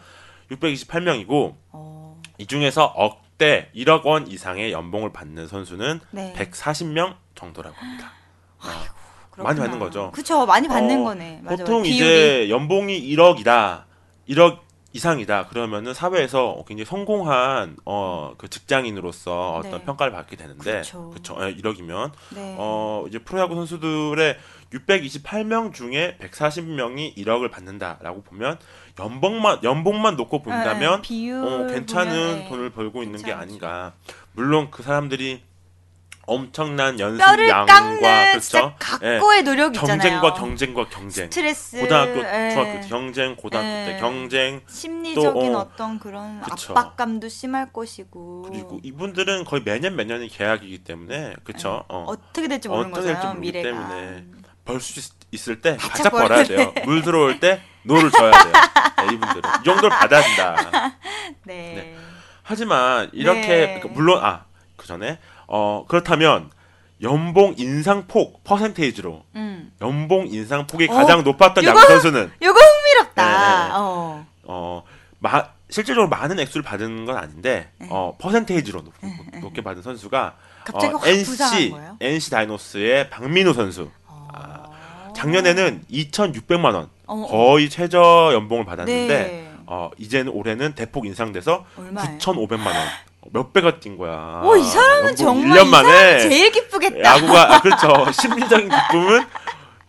628명이고 0.52 1.56
어, 1.72 2.22
이 2.38 2.46
중에서 2.48 2.86
억대 2.86 3.70
1억 3.76 4.06
원 4.06 4.28
이상의 4.28 4.72
연봉을 4.72 5.14
받는 5.14 5.48
선수는 5.48 6.00
네. 6.12 6.34
140명 6.36 7.16
정도라고 7.36 7.76
합니다. 7.78 8.12
어, 8.60 8.68
그렇구나. 9.32 9.44
많이 9.50 9.60
받는 9.60 9.80
거죠. 9.80 10.12
그쵸, 10.12 10.46
많이 10.46 10.68
받는 10.68 11.02
어, 11.02 11.04
거네. 11.06 11.40
맞아요. 11.44 11.58
보통 11.58 11.84
비율이. 11.84 11.96
이제 11.96 12.50
연봉이 12.50 13.00
1억이다, 13.02 13.84
1억 14.30 14.60
이상이다 14.94 15.48
그러면은 15.48 15.94
사회에서 15.94 16.64
굉장히 16.68 16.86
성공한 16.86 17.78
어 17.86 18.22
그 18.38 18.50
직장인으로서 18.50 19.56
어떤 19.56 19.72
네. 19.80 19.86
평가를 19.86 20.12
받게 20.14 20.36
되는데 20.36 20.80
그쵸. 20.80 21.10
그쵸 21.12 21.38
예, 21.42 21.54
1억이면 21.56 22.12
네. 22.34 22.56
어 22.58 23.06
이제 23.08 23.20
프로야구 23.20 23.56
선수들의 23.56 24.38
628명 24.74 25.74
중에 25.74 26.18
140명이 26.22 27.16
1억을 27.18 27.52
받는다라고 27.52 28.22
보면 28.24 28.58
연봉만 29.00 29.60
연봉만 29.64 30.16
놓고 30.16 30.42
본다면 30.42 31.02
네, 31.02 31.08
비율 31.08 31.44
어, 31.44 31.68
괜찮은 31.68 32.12
보면, 32.12 32.36
네. 32.40 32.50
돈을 32.50 32.70
벌고 32.72 33.04
있는 33.04 33.22
게. 33.22 33.32
아닌가. 33.32 33.94
물론 34.34 34.70
그 34.72 34.82
사람들이 34.84 35.42
엄청난 36.28 37.00
연습 37.00 37.24
뼈를 37.26 37.50
양과 37.50 37.66
깎는 37.74 38.00
그렇죠. 38.00 38.40
진짜 38.40 38.76
예. 39.04 39.08
각고의 39.18 39.44
노력 39.44 39.76
있잖아요. 39.76 39.98
경쟁과 40.00 40.34
경쟁과 40.34 40.88
경쟁. 40.90 41.26
스트레스, 41.26 41.80
고등학교, 41.80 42.20
예. 42.20 42.50
중학교 42.52 42.82
때 42.82 42.88
경쟁, 42.88 43.36
고등학교 43.36 43.68
때 43.68 43.94
예. 43.96 44.00
경쟁, 44.00 44.62
심리적인 44.70 45.52
또, 45.52 45.58
어, 45.58 45.62
어, 45.62 45.72
떤 45.76 46.00
그런 46.00 46.42
그쵸. 46.42 46.74
압박감도 46.74 47.28
심할 47.30 47.72
것이고 47.74 48.44
그리고 48.50 48.80
이분들은 48.84 49.46
거의 49.46 49.64
매년 49.64 49.96
매년이 49.96 50.30
계약이기 50.30 50.84
때문에 50.84 51.36
그쵸? 51.44 51.84
어. 51.90 52.06
어떻게 52.08 52.48
될지 52.48 52.68
모르는 52.70 52.92
어떻게 52.92 53.08
될지 53.08 53.16
거잖아요. 53.18 53.36
모르기 53.36 53.52
미래가. 53.52 53.70
때문에 53.90 54.26
벌 54.64 54.80
수 54.80 55.12
있을 55.32 55.60
때 55.62 55.76
바짝 55.78 55.94
바짝 56.04 56.10
벌어야 56.12 56.28
벌어야 56.44 56.44
돼요. 56.44 56.74
물 56.86 57.02
들어올 57.02 57.40
때 57.40 57.62
노를 57.84 58.12
져야 58.12 58.32
돼요. 58.32 58.54
네, 58.98 59.06
이분들은 59.16 59.42
이 59.62 59.64
정도를 59.64 59.90
받아야 59.90 60.22
된다. 60.22 60.98
네. 61.44 61.56
네. 61.76 61.98
하지만 62.44 63.10
이렇게 63.14 63.42
네. 63.48 63.66
그러니까 63.80 63.88
물론 63.90 64.24
아그 64.24 64.86
전에 64.86 65.20
어 65.54 65.84
그렇다면 65.88 66.50
연봉 67.02 67.56
인상폭 67.58 68.44
퍼센테이지로 68.46 69.24
음. 69.36 69.72
연봉 69.82 70.28
인상폭이 70.28 70.88
어, 70.90 70.94
가장 70.94 71.24
높았던 71.24 71.64
이거- 71.64 71.72
야구 71.72 71.82
선수는 71.88 72.32
요거 72.42 72.58
흥미롭다. 72.60 73.26
네, 73.26 73.68
네. 73.68 73.74
어. 73.74 74.26
어, 74.44 74.84
마, 75.20 75.44
실질적으로 75.70 76.08
많은 76.08 76.40
액수를 76.40 76.64
받은 76.64 77.06
건 77.06 77.18
아닌데 77.18 77.70
어, 77.90 78.16
퍼센테이지로 78.18 78.82
높, 79.42 79.54
게 79.54 79.62
받은 79.62 79.82
선수가 79.82 80.36
네. 80.38 80.72
갑자기 80.72 80.94
어, 80.94 81.00
NC? 81.04 81.76
NC 82.00 82.30
다이노스의 82.32 83.10
박민우 83.10 83.54
선수 83.54 83.90
어. 84.08 85.12
작년에는 85.16 85.84
2,600만 85.92 86.74
원 86.76 86.90
어, 87.08 87.16
어. 87.16 87.28
거의 87.28 87.70
최저 87.70 88.30
연봉을 88.34 88.64
받았는데 88.64 89.08
네. 89.08 89.52
어, 89.66 89.90
이제는 89.98 90.32
올해는 90.32 90.76
대폭 90.76 91.06
인상돼서 91.08 91.66
얼마예요? 91.78 92.18
9,500만 92.20 92.66
원. 92.68 92.76
몇 93.32 93.54
배가 93.54 93.80
뛴 93.80 93.98
거야. 93.98 94.42
오, 94.44 94.56
이 94.56 94.64
사람은 94.64 95.04
연봉 95.04 95.16
정말 95.16 95.58
1년 95.60 95.68
이 95.68 95.70
만에 95.70 96.20
제일 96.20 96.52
기쁘겠다. 96.52 97.00
야구가 97.02 97.56
아, 97.56 97.62
그렇죠. 97.62 98.12
심리적인 98.12 98.70
기쁨은 98.70 99.26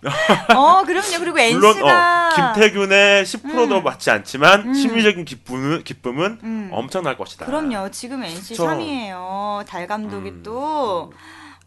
어, 0.56 0.82
그럼요. 0.84 1.18
그리고 1.18 1.36
물론 1.54 1.70
NC가 1.76 2.28
어, 2.28 2.34
김태균의 2.54 3.24
10%도 3.24 3.78
음. 3.78 3.84
맞지 3.84 4.10
않지만 4.10 4.68
음. 4.68 4.74
심리적인 4.74 5.24
기쁨은 5.24 5.84
기쁨은 5.84 6.38
음. 6.42 6.68
엄청날 6.72 7.16
것이다. 7.16 7.46
그럼요. 7.46 7.90
지금 7.90 8.22
NC 8.24 8.54
그쵸. 8.54 8.66
3위예요. 8.66 9.64
달 9.66 9.86
감독이 9.86 10.30
음. 10.30 10.42
또 10.42 11.12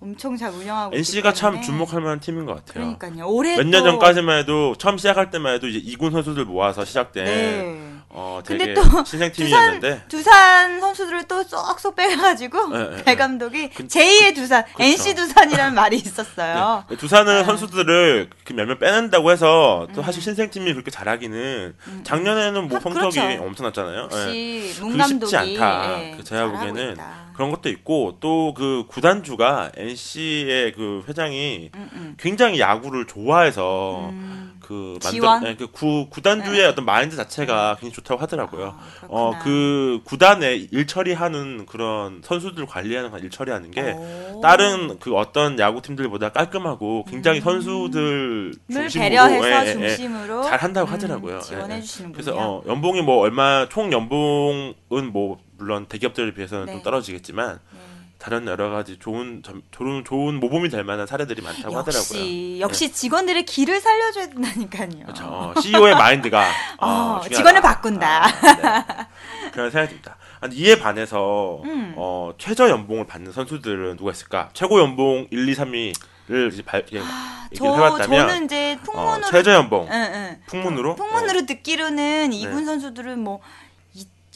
엄청 0.01 0.35
잘 0.37 0.51
운영하고 0.51 0.95
NC가 0.95 1.33
참. 1.33 1.61
주목할 1.61 2.01
만한 2.01 2.19
팀인 2.19 2.45
것 2.45 2.53
같아요. 2.65 2.95
그러니까요. 2.97 3.27
올해 3.27 3.55
몇년 3.57 3.83
또- 3.83 3.91
전까지만 3.91 4.39
해도 4.39 4.75
처음 4.77 4.97
시작할 4.97 5.31
때만 5.31 5.55
해도 5.55 5.67
이제 5.67 5.79
2군 5.79 6.11
선수들 6.11 6.45
모아서 6.45 6.83
시작된 6.85 7.25
네. 7.25 7.91
어 8.09 8.41
되게 8.45 8.73
또 8.73 8.81
신생팀이었는데 9.05 10.03
두산 10.07 10.79
선수들을 10.79 11.23
또 11.27 11.43
쏙쏙 11.43 11.95
빼가지고 11.95 12.67
네, 12.69 12.77
네, 12.77 12.89
달 12.97 13.03
네. 13.05 13.15
감독이 13.15 13.69
그- 13.69 13.87
제2의 13.87 14.35
두산, 14.35 14.63
그쵸. 14.65 14.83
NC 14.83 15.15
두산이라는 15.15 15.73
말이 15.75 15.95
있었어요. 15.97 16.83
네. 16.89 16.97
두산은 16.97 17.39
네. 17.39 17.43
선수들을 17.45 18.29
그 18.43 18.53
몇몇 18.53 18.77
빼낸다고 18.79 19.31
해서 19.31 19.87
또 19.95 20.01
음. 20.01 20.03
사실 20.03 20.21
신생팀이 20.21 20.73
그렇게 20.73 20.91
잘하기는 20.91 21.75
작년에는 22.03 22.67
뭐 22.67 22.77
하- 22.77 22.81
성적이 22.81 23.19
그렇죠. 23.19 23.43
엄청났잖아요. 23.43 23.97
예. 23.97 24.03
역시 24.03 24.75
문 24.81 24.91
그게 24.91 25.03
쉽지 25.07 25.37
않다. 25.37 25.99
예, 26.01 26.13
그 26.17 26.23
제가 26.23 26.47
보기에는 26.51 26.93
있다. 26.93 27.24
그런 27.35 27.51
것도 27.51 27.69
있고 27.69 28.17
또 28.19 28.55
그 28.55 28.85
구단주가 28.87 29.71
NC의 29.75 30.71
그 30.73 31.03
회장이 31.07 31.69
음, 31.75 31.89
음. 31.93 32.15
굉장히 32.17 32.59
야구를 32.59 33.05
좋아해서 33.05 34.09
음. 34.09 34.57
그? 34.61 34.97
만들 35.21 35.49
네, 35.49 35.55
그 35.55 35.67
구, 35.67 36.07
구단주의 36.09 36.65
어떤 36.65 36.85
마인드 36.85 37.15
자체가 37.15 37.77
굉장히 37.79 37.93
좋다고 37.93 38.19
하더라고요. 38.19 38.75
아, 38.75 38.99
그렇구나. 38.99 39.21
어그 39.21 40.01
구단에 40.05 40.55
일 40.55 40.87
처리하는 40.87 41.67
그런 41.67 42.21
선수들 42.23 42.65
관리하는 42.65 43.11
일 43.19 43.29
처리하는 43.29 43.69
게 43.69 43.91
오. 43.91 44.39
다른 44.41 44.97
그 44.99 45.15
어떤 45.15 45.59
야구 45.59 45.83
팀들보다 45.83 46.29
깔끔하고 46.29 47.05
굉장히 47.07 47.41
선수들 47.41 48.53
음. 48.55 48.59
늘 48.67 48.89
중심으로 48.89 49.09
배려해서 49.09 49.47
예, 49.47 49.51
예, 49.51 49.83
예. 49.83 49.89
중심으로 49.89 50.41
잘 50.43 50.59
한다고 50.59 50.89
음, 50.89 50.93
하더라고요. 50.93 51.35
예, 51.35 51.41
지원해 51.41 51.77
예. 51.77 51.81
주시는군요. 51.81 52.13
그래서 52.13 52.35
어, 52.35 52.63
연봉이 52.65 53.03
뭐 53.03 53.17
얼마 53.19 53.67
총 53.69 53.91
연봉은 53.91 55.11
뭐 55.11 55.37
물론 55.57 55.85
대기업들에 55.87 56.33
비해서는 56.33 56.65
네. 56.65 56.71
좀 56.73 56.81
떨어지겠지만 56.83 57.59
네. 57.71 57.79
다른 58.17 58.47
여러 58.47 58.69
가지 58.69 58.97
좋은 58.97 59.43
점- 59.43 59.61
좋은 59.71 60.03
좋은 60.05 60.39
모범이 60.39 60.69
될 60.69 60.83
만한 60.83 61.05
사례들이 61.05 61.41
많다고 61.41 61.77
하더라고요. 61.77 61.99
역시 61.99 62.57
역시 62.59 62.91
직원들의 62.91 63.45
길을 63.45 63.79
살려줘야 63.81 64.27
된다니까요. 64.29 64.89
그렇죠. 65.03 65.25
어, 65.29 65.53
CEO의 65.61 65.93
마인드가 65.95 66.47
어, 66.79 66.87
어. 66.87 67.21
직원을 67.29 67.61
바꾼다. 67.61 68.23
아, 68.25 68.27
네. 68.31 69.51
그런 69.51 69.69
생각이 69.69 69.89
듭니다. 69.89 70.17
아니, 70.39 70.55
이에 70.55 70.79
반해서 70.79 71.61
음. 71.65 71.93
어, 71.97 72.33
최저 72.37 72.69
연봉을 72.69 73.05
받는 73.05 73.31
선수들은 73.31 73.97
누가 73.97 74.11
있을까? 74.11 74.49
최고 74.53 74.79
연봉 74.79 75.27
1, 75.29 75.47
2, 75.49 75.53
3위 75.53 75.93
를 76.27 76.49
이제 76.51 76.63
발, 76.63 76.79
이렇게 76.79 76.95
얘기를 76.95 77.07
저 77.55 77.65
해봤다면 77.75 78.27
저는 78.27 78.45
이제 78.45 78.79
어, 78.81 78.83
풍문으로 78.91 79.29
최저 79.29 79.53
연봉 79.53 79.87
응, 79.91 79.93
응. 79.93 80.41
풍문으로 80.47 80.95
풍문으로 80.95 81.45
듣기로는 81.45 82.33
이군 82.33 82.57
네. 82.57 82.65
선수들은 82.65 83.19
뭐 83.19 83.41
이, 83.41 83.64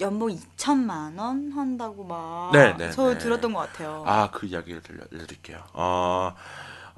연봉 0.02 0.30
2천만 0.30 1.18
원 1.20 1.52
한다고 1.52 2.04
막. 2.04 2.52
네, 2.54 2.76
네, 2.78 2.92
저 2.92 3.14
네. 3.14 3.18
들었던 3.18 3.54
것 3.54 3.60
같아요. 3.60 4.04
아, 4.06 4.30
그 4.32 4.46
이야기를 4.46 4.82
들려, 4.82 5.04
드릴게요. 5.10 5.64
어, 5.74 6.34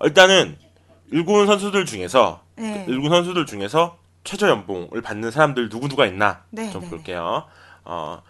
일단은 0.04 0.58
일군 1.12 1.48
선수들 1.48 1.86
중에서 1.86 2.42
네. 2.56 2.86
일군 2.88 3.10
선수들 3.10 3.46
중에서 3.46 3.98
최저 4.24 4.48
연봉을 4.48 5.02
받는 5.02 5.32
사람들 5.32 5.70
누구 5.70 5.90
누가 5.90 6.06
있나 6.06 6.44
네, 6.52 6.70
좀 6.72 6.82
네, 6.82 6.90
볼게요. 6.90 7.46
어, 7.84 8.22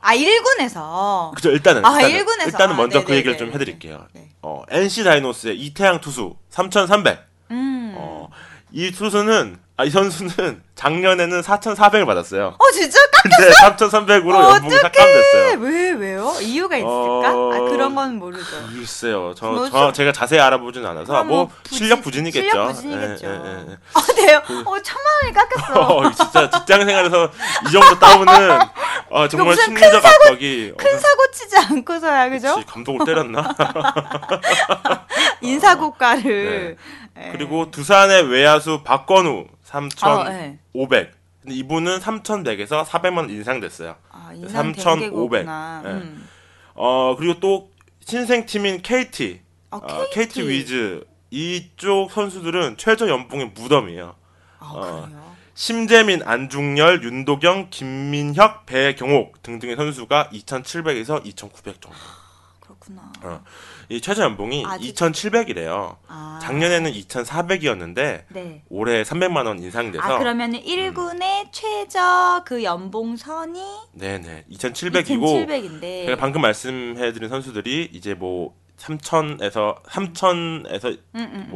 아 0.00 0.14
1군에서. 0.14 1.34
그죠 1.34 1.50
일단은 1.50 1.84
아, 1.84 1.96
일단은, 1.96 2.16
일군에서. 2.16 2.50
일단은 2.50 2.74
아, 2.74 2.76
먼저 2.76 3.00
네, 3.00 3.04
그 3.04 3.10
네, 3.10 3.16
얘기를 3.18 3.32
네, 3.32 3.38
좀 3.38 3.48
네. 3.48 3.54
해드릴게요. 3.54 4.06
네. 4.12 4.30
어, 4.42 4.62
NC 4.70 5.04
다이노스의 5.04 5.60
이태양 5.60 6.00
투수 6.00 6.36
3,300. 6.50 7.26
음. 7.50 7.94
어, 7.96 8.28
이 8.70 8.90
투수는 8.92 9.58
아, 9.76 9.84
이 9.84 9.90
선수는 9.90 10.62
작년에는 10.80 11.42
4,400을 11.42 12.06
받았어요. 12.06 12.54
어 12.58 12.70
진짜 12.72 12.98
깎였어? 13.12 13.76
3,300으로 13.76 14.34
어, 14.34 14.54
연봉이 14.54 14.74
삭감됐어요. 14.78 15.58
왜 15.60 15.90
왜요? 15.90 16.32
이유가 16.40 16.74
있을까? 16.78 16.90
어... 17.34 17.52
아, 17.52 17.58
그런 17.68 17.94
건 17.94 18.16
모르죠. 18.16 18.46
글쎄요. 18.72 19.34
저, 19.36 19.46
뭐 19.48 19.68
저 19.68 19.92
제가 19.92 20.12
자세히 20.12 20.40
알아보진 20.40 20.86
않아서 20.86 21.14
아, 21.16 21.22
뭐, 21.22 21.36
뭐 21.44 21.50
부진, 21.64 21.78
실력 21.78 22.00
부진이겠죠. 22.02 22.48
실력 22.48 22.66
부진이겠죠. 22.72 23.26
예, 23.26 23.30
예, 23.30 23.34
예, 23.34 23.66
예. 23.72 23.76
어, 23.92 24.14
네요. 24.26 24.42
그 24.46 24.58
어, 24.60 24.82
천만 24.82 25.06
원이 25.22 25.34
깎였어. 25.34 25.80
어, 25.98 26.10
진짜 26.12 26.48
직장 26.50 26.86
생활에서 26.86 27.30
이 27.68 27.72
정도 27.72 27.98
다운은 27.98 28.50
아, 28.50 28.70
어, 29.10 29.28
정말 29.28 29.56
심리적 29.56 30.02
사고, 30.02 30.24
압박이 30.24 30.72
큰 30.78 30.98
사고 30.98 31.30
치지 31.30 31.56
않고서야 31.58 32.30
그죠? 32.30 32.54
그치, 32.54 32.66
감독을 32.66 33.04
때렸나? 33.04 33.54
인사고과를 35.42 36.76
네. 37.14 37.22
예. 37.26 37.32
그리고 37.32 37.70
두산의 37.70 38.30
외야수 38.30 38.80
박건우 38.82 39.44
3,000. 39.64 40.10
아, 40.10 40.28
네. 40.28 40.58
500. 40.72 41.12
근데 41.42 41.54
이분은 41.54 42.00
3,100에서 42.00 42.84
400만 42.84 43.30
인상됐어요. 43.30 43.96
아, 44.10 44.32
인상 44.34 44.74
3,500. 44.74 45.46
네. 45.46 45.52
예. 45.84 45.88
음. 45.88 46.28
어, 46.74 47.16
그리고 47.18 47.40
또 47.40 47.70
신생팀인 48.00 48.82
KT. 48.82 49.40
아, 49.70 49.80
KT. 49.80 49.92
어, 49.92 50.06
KT 50.12 50.48
위즈 50.48 51.04
이쪽 51.30 52.10
선수들은 52.10 52.76
최저 52.76 53.08
연봉의 53.08 53.52
무덤이에요. 53.54 54.14
아, 54.58 54.66
어, 54.74 55.06
그래요? 55.06 55.30
심재민, 55.54 56.22
안중열, 56.22 57.02
윤도경, 57.02 57.68
김민혁, 57.70 58.66
배경옥 58.66 59.42
등등의 59.42 59.76
선수가 59.76 60.30
2,700에서 60.32 61.24
2,900 61.24 61.80
정도. 61.82 61.96
아, 61.98 62.60
그렇구나. 62.60 63.12
어. 63.22 63.44
이 63.90 64.00
최저 64.00 64.22
연봉이 64.22 64.64
아직- 64.64 64.94
2,700이래요. 64.94 65.96
아. 66.06 66.38
작년에는 66.40 66.92
2,400이었는데 66.92 68.22
네. 68.28 68.62
올해 68.68 69.02
300만 69.02 69.46
원 69.46 69.58
인상돼서 69.58 70.02
아 70.04 70.18
그러면은 70.18 70.60
1군의 70.62 71.48
최저 71.50 72.42
그 72.46 72.62
연봉 72.62 73.16
선이 73.16 73.60
네 73.94 74.18
네 74.20 74.44
2,700이고 74.52 75.46
2,700인데. 75.46 76.06
제가 76.06 76.16
방금 76.16 76.40
말씀해 76.42 77.12
드린 77.12 77.28
선수들이 77.28 77.90
이제 77.92 78.14
뭐 78.14 78.54
3,000에서 78.78 79.82
3,000에서 79.82 80.96
음, 81.16 81.20
음, 81.20 81.50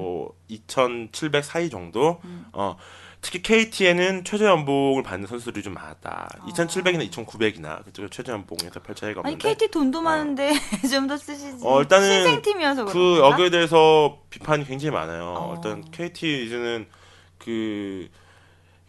뭐2,700 0.48 1.42
사이 1.42 1.70
정도. 1.70 2.20
어 2.52 2.76
특히 3.24 3.40
KT에는 3.40 4.22
최저 4.24 4.44
연봉을 4.44 5.02
받는 5.02 5.26
선수들이 5.26 5.62
좀 5.62 5.72
많았다. 5.72 6.28
2,700이나 6.46 7.10
2,900이나 7.10 7.82
그쪽 7.82 8.10
최저 8.10 8.32
연봉에서 8.32 8.80
별 8.82 8.94
차이가 8.94 9.22
아니 9.24 9.32
없는데. 9.32 9.54
KT 9.54 9.70
돈도 9.70 10.02
많은데 10.02 10.52
좀더 10.90 11.16
쓰시지. 11.16 11.64
어, 11.64 11.80
일단은 11.80 12.06
신생팀이어서 12.06 12.84
그? 12.84 13.20
여기에 13.20 13.48
대해서 13.48 14.18
비판이 14.28 14.66
굉장히 14.66 14.94
많아요. 14.94 15.34
어. 15.38 15.54
일단 15.56 15.90
KT 15.90 16.44
이제는 16.44 16.86
그 17.38 18.10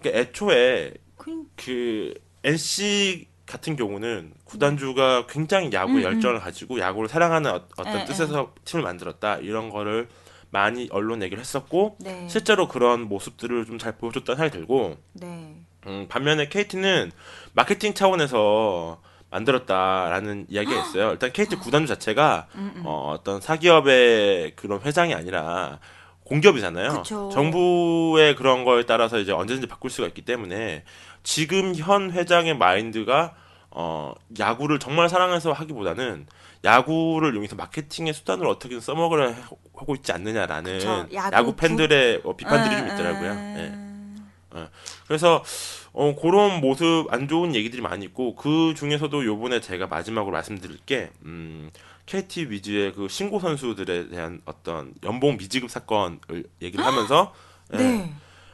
그러니까 0.01 0.19
애초에 0.19 0.93
그, 1.15 1.45
그 1.55 2.13
NC 2.43 3.27
같은 3.45 3.77
경우는 3.77 4.33
구단주가 4.43 5.27
굉장히 5.27 5.69
야구에 5.71 5.99
음, 5.99 6.03
열정을 6.03 6.41
가지고 6.41 6.79
야구를 6.79 7.07
사랑하는 7.07 7.51
어, 7.51 7.67
떤 7.77 8.01
에, 8.01 8.03
뜻에서 8.03 8.53
팀을 8.65 8.83
만들었다 8.83 9.37
이런 9.37 9.69
거를 9.69 10.09
많이 10.55 10.87
언론 10.89 11.21
얘기를 11.21 11.41
했었고 11.41 11.97
네. 11.99 12.25
실제로 12.29 12.69
그런 12.69 13.01
모습들을 13.01 13.65
좀 13.65 13.75
잘 13.77 13.97
보여줬다는 13.97 14.37
생각이 14.37 14.57
들고 14.57 14.95
네. 15.11 15.53
음, 15.85 16.05
반면에 16.07 16.47
KT는 16.47 17.11
마케팅 17.51 17.93
차원에서 17.93 19.01
만들었다라는 19.29 20.45
이야기가 20.49 20.81
있어요. 20.81 21.11
일단 21.11 21.33
KT 21.33 21.57
구단주 21.57 21.87
자체가 21.87 22.47
음, 22.55 22.71
음. 22.77 22.83
어, 22.85 23.11
어떤 23.13 23.41
사기업의 23.41 24.53
그런 24.55 24.79
회장이 24.81 25.13
아니라 25.13 25.79
공기업이잖아요. 26.23 26.93
그쵸. 26.93 27.29
정부의 27.33 28.35
그런 28.37 28.63
거에 28.63 28.83
따라서 28.83 29.19
이제 29.19 29.33
언제든지 29.33 29.67
바꿀 29.67 29.91
수가 29.91 30.07
있기 30.07 30.21
때문에 30.23 30.85
지금 31.23 31.75
현 31.75 32.11
회장의 32.11 32.57
마인드가 32.57 33.35
어, 33.71 34.13
야구를 34.39 34.79
정말 34.79 35.09
사랑해서 35.09 35.51
하기보다는 35.51 36.27
야구를 36.65 37.33
이용해서 37.33 37.55
마케팅의 37.55 38.13
수단으로 38.13 38.49
어떻게든 38.49 38.81
써먹으려 38.81 39.29
해- 39.29 39.35
하고 39.75 39.95
있지 39.95 40.11
않느냐라는 40.11 40.73
그쵸. 40.73 41.07
야구 41.13 41.35
야구, 41.35 41.51
부- 41.51 41.55
팬들의 41.57 42.21
어, 42.25 42.35
비판들이 42.35 42.75
좀 42.77 42.87
음, 42.87 42.93
있더라고요. 42.93 43.31
음. 43.31 44.27
예. 44.55 44.65
그래서 45.07 45.43
어, 45.91 46.15
그런 46.19 46.61
모습 46.61 47.07
안 47.11 47.27
좋은 47.27 47.53
얘기들이 47.55 47.81
많이 47.81 48.05
있고 48.05 48.35
그 48.35 48.73
중에서도 48.75 49.25
요번에 49.25 49.59
제가 49.61 49.87
마지막으로 49.87 50.31
말씀드릴 50.33 50.77
게 50.85 51.11
음, 51.25 51.69
KT 52.05 52.49
위즈의 52.49 52.93
그 52.93 53.07
신고 53.09 53.39
선수들에 53.39 54.09
대한 54.09 54.41
어떤 54.45 54.93
연봉 55.03 55.37
미지급 55.37 55.69
사건을 55.69 56.45
얘기를 56.61 56.85
하면서 56.85 57.33
예. 57.73 57.77
네. 57.77 58.13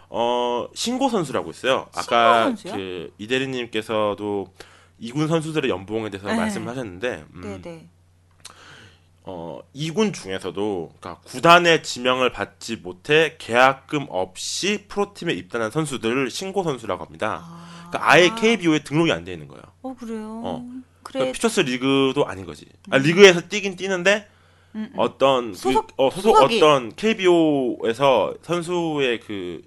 어, 0.10 0.68
신고 0.74 1.08
선수라고 1.08 1.52
있어요. 1.52 1.88
아까? 1.96 2.54
그 2.64 3.14
이대리님께서도 3.18 4.48
이군 5.00 5.28
선수들의 5.28 5.70
연봉에 5.70 6.10
대해서 6.10 6.28
네. 6.28 6.36
말씀하셨는데 6.36 7.26
음, 7.36 7.42
네, 7.42 7.62
네. 7.62 7.88
어, 9.24 9.60
이군 9.74 10.14
중에서도 10.14 10.94
그러니까 11.00 11.22
구단의 11.24 11.84
지명을 11.84 12.32
받지 12.32 12.76
못해 12.78 13.36
계약금 13.38 14.08
없이 14.10 14.86
프로팀에 14.88 15.34
입단한 15.34 15.70
선수들을 15.72 16.30
신고 16.32 16.64
선수라고 16.64 17.06
합니다. 17.06 17.42
아. 17.46 17.88
그러니까 17.92 18.12
아예 18.12 18.30
KBO에 18.30 18.80
등록이 18.84 19.12
안 19.12 19.24
돼 19.24 19.34
있는 19.34 19.48
거예요. 19.48 19.62
어, 19.84 19.96
그래요. 20.00 20.42
어. 20.44 20.66
그래. 21.04 21.20
그러니까 21.20 21.34
퓨처스 21.34 21.60
리그도 21.62 22.26
아닌 22.26 22.46
거지. 22.46 22.66
아, 22.90 22.98
리그에서 22.98 23.42
뛰긴 23.42 23.76
뛰는데 23.76 24.28
음, 24.76 24.90
음. 24.92 24.94
어떤 24.98 25.54
소속- 25.54 25.88
그, 25.88 25.94
어, 25.98 26.10
소속 26.10 26.36
소속이. 26.36 26.58
어떤 26.58 26.96
KBO에서 26.96 28.34
선수의 28.42 29.20
그 29.20 29.62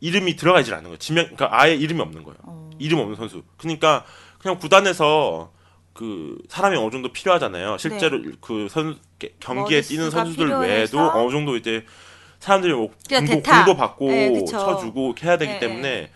이름이 0.00 0.34
들어가질 0.36 0.74
않는 0.74 0.84
거예요. 0.84 0.96
지명 0.98 1.24
그러니까 1.26 1.48
아예 1.52 1.74
이름이 1.76 2.00
없는 2.00 2.24
거예요. 2.24 2.38
어. 2.42 2.70
이름 2.78 2.98
없는 2.98 3.14
선수. 3.16 3.42
그러니까 3.58 4.04
그냥 4.38 4.58
구단에서 4.58 5.52
그 5.92 6.38
사람이 6.48 6.76
어느 6.76 6.90
정도 6.90 7.12
필요하잖아요. 7.12 7.76
실제로 7.78 8.20
그선 8.40 8.98
경기에 9.40 9.82
뛰는 9.82 10.04
네. 10.06 10.10
선수들 10.10 10.46
필요해서. 10.46 10.96
외에도 10.98 10.98
어느 11.18 11.30
정도 11.30 11.56
이제 11.56 11.84
사람들이 12.40 12.72
뭐 12.72 12.90
공도. 13.08 13.42
공도 13.42 13.76
받고 13.76 14.08
네. 14.08 14.44
쳐주고 14.44 15.06
이렇게 15.08 15.26
해야 15.26 15.36
되기 15.38 15.52
네, 15.52 15.58
때문에 15.60 16.10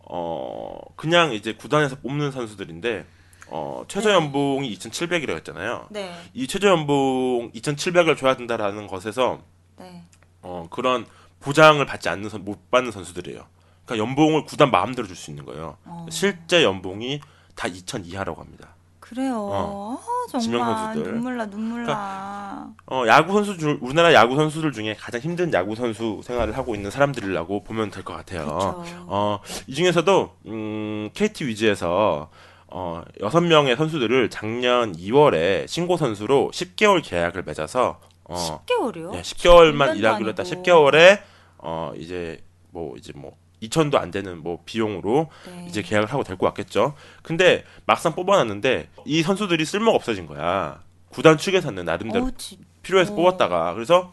어 0.00 0.76
그냥 0.96 1.32
이제 1.32 1.54
구단에서 1.54 1.96
뽑는 1.96 2.32
선수들인데 2.32 3.06
어 3.48 3.84
최저 3.88 4.08
네. 4.08 4.14
연봉이 4.16 4.72
2,700이라고 4.76 5.36
했잖아요. 5.36 5.86
네. 5.90 6.12
이 6.34 6.46
최저 6.46 6.68
연봉 6.68 7.50
2,700을 7.52 8.16
줘야 8.18 8.36
된다라는 8.36 8.86
것에서 8.88 9.40
네. 9.78 10.02
어 10.42 10.66
그런 10.70 11.06
보장을 11.40 11.84
받지 11.86 12.08
않는 12.08 12.28
선, 12.28 12.44
못 12.44 12.70
받는 12.70 12.90
선수들이에요. 12.92 13.46
그러니까 13.86 14.04
연봉을 14.08 14.44
구단 14.44 14.70
마음대로 14.70 15.06
줄 15.06 15.16
수 15.16 15.30
있는 15.30 15.44
거예요. 15.46 15.76
어. 15.84 16.06
실제 16.10 16.62
연봉이 16.64 17.20
다 17.54 17.66
2,000 17.68 18.04
이하라고 18.06 18.40
합니다. 18.40 18.69
그래요. 19.10 19.34
어. 19.50 19.98
아, 20.32 20.38
지명 20.38 20.64
선수들. 20.64 21.12
눈물 21.12 21.36
나 21.36 21.46
눈물 21.46 21.84
나. 21.84 22.68
어, 22.86 23.02
야구 23.08 23.32
선수 23.32 23.58
중 23.58 23.76
우리나라 23.80 24.14
야구 24.14 24.36
선수들 24.36 24.70
중에 24.72 24.94
가장 24.94 25.20
힘든 25.20 25.52
야구 25.52 25.74
선수 25.74 26.20
생활을 26.22 26.56
하고 26.56 26.76
있는 26.76 26.90
사람들이라고 26.92 27.64
보면 27.64 27.90
될 27.90 28.04
것 28.04 28.14
같아요. 28.14 28.84
어, 29.08 29.40
이 29.66 29.74
중에서도 29.74 30.30
음, 30.46 31.10
KT 31.12 31.44
위즈에서 31.46 32.30
어, 32.68 33.02
6명의 33.20 33.76
선수들을 33.76 34.30
작년 34.30 34.92
2월에 34.94 35.66
신고 35.66 35.96
선수로 35.96 36.52
10개월 36.54 37.02
계약을 37.04 37.42
맺어서 37.44 37.98
어, 38.24 38.62
10개월이요? 38.64 39.10
네, 39.10 39.22
10개월만 39.22 39.90
1년도 39.94 39.96
일하기로 39.98 40.28
했다. 40.30 40.42
아니고. 40.44 40.62
10개월에 40.62 41.20
어, 41.58 41.90
이제 41.96 42.40
뭐 42.70 42.94
이제 42.96 43.12
뭐 43.16 43.32
2천도 43.62 43.96
안 43.96 44.10
되는 44.10 44.42
뭐 44.42 44.60
비용으로 44.64 45.28
네. 45.46 45.66
이제 45.68 45.82
계약을 45.82 46.12
하고 46.12 46.24
데리고 46.24 46.46
왔겠죠. 46.46 46.94
근데 47.22 47.64
막상 47.86 48.14
뽑아놨는데 48.14 48.88
이 49.04 49.22
선수들이 49.22 49.64
쓸모가 49.64 49.96
없어진 49.96 50.26
거야. 50.26 50.80
구단 51.10 51.36
측에서는 51.38 51.84
나름대로 51.84 52.26
어, 52.26 52.30
지, 52.36 52.58
필요해서 52.82 53.12
어. 53.12 53.16
뽑았다가 53.16 53.74
그래서 53.74 54.12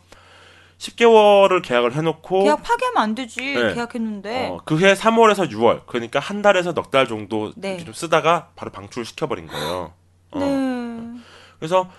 10개월을 0.79 1.63
계약을 1.63 1.93
해놓고 1.95 2.43
계약 2.43 2.61
파기하면 2.61 3.01
안 3.01 3.15
되지. 3.15 3.41
네. 3.41 3.73
계약했는데. 3.73 4.47
어, 4.49 4.57
그해 4.65 4.93
3월에서 4.93 5.49
6월 5.51 5.81
그러니까 5.87 6.19
한 6.19 6.41
달에서 6.41 6.73
넉 6.73 6.91
달 6.91 7.07
정도 7.07 7.51
네. 7.55 7.77
좀 7.83 7.93
쓰다가 7.93 8.49
바로 8.55 8.71
방출을 8.71 9.05
시켜버린 9.05 9.47
거예요. 9.47 9.93
어. 10.31 10.39
네. 10.39 11.19
그래서 11.59 11.89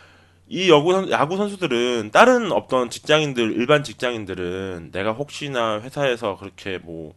이 0.50 0.70
야구, 0.70 0.92
선, 0.92 1.10
야구 1.10 1.36
선수들은 1.36 2.10
다른 2.12 2.52
어떤 2.52 2.88
직장인들 2.88 3.52
일반 3.52 3.84
직장인들은 3.84 4.90
내가 4.92 5.12
혹시나 5.12 5.80
회사에서 5.80 6.36
그렇게 6.38 6.78
뭐 6.78 7.14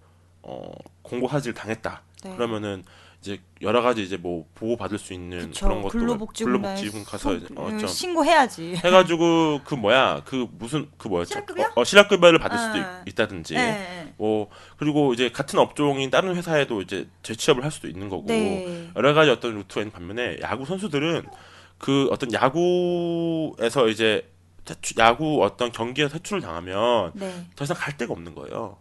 어, 0.51 0.71
공고 1.01 1.27
사실 1.27 1.53
당했다 1.53 2.01
네. 2.25 2.35
그러면은 2.35 2.83
이제 3.21 3.39
여러 3.61 3.81
가지 3.83 4.01
이제 4.01 4.17
뭐 4.17 4.45
보호 4.55 4.75
받을 4.75 4.97
수 4.97 5.13
있는 5.13 5.39
그쵸. 5.47 5.65
그런 5.67 5.81
것도 5.83 5.91
근로복지부나 5.91 6.57
근로복지부 6.57 7.03
가서 7.05 7.39
소- 7.39 7.45
어, 7.55 7.67
음, 7.67 7.77
좀 7.77 7.87
신고해야지. 7.87 8.75
해가지고 8.83 9.61
그 9.63 9.75
뭐야 9.75 10.23
그 10.25 10.47
무슨 10.57 10.89
그 10.97 11.07
뭐였죠? 11.07 11.29
실업급여? 11.33 11.63
어, 11.63 11.71
어, 11.75 11.83
실업급여를 11.83 12.39
받을 12.39 12.57
수도 12.57 12.79
아. 12.79 13.03
있, 13.05 13.13
다든지 13.15 13.53
네. 13.53 14.11
뭐 14.17 14.49
그리고 14.77 15.13
이제 15.13 15.29
같은 15.29 15.59
업종인 15.59 16.09
다른 16.09 16.35
회사에도 16.35 16.81
이제 16.81 17.07
재취업을 17.21 17.63
할 17.63 17.69
수도 17.71 17.87
있는 17.87 18.09
거고 18.09 18.25
네. 18.25 18.89
여러 18.95 19.13
가지 19.13 19.29
어떤 19.29 19.53
루트가 19.53 19.81
있는 19.81 19.91
반면에 19.91 20.37
야구 20.41 20.65
선수들은 20.65 21.27
그 21.77 22.07
어떤 22.11 22.33
야구에서 22.33 23.87
이제 23.87 24.27
야구 24.97 25.43
어떤 25.43 25.71
경기에서 25.71 26.13
퇴출을 26.17 26.41
당하면 26.41 27.11
네. 27.13 27.45
더 27.55 27.63
이상 27.65 27.77
갈 27.77 27.95
데가 27.97 28.13
없는 28.13 28.33
거예요. 28.35 28.77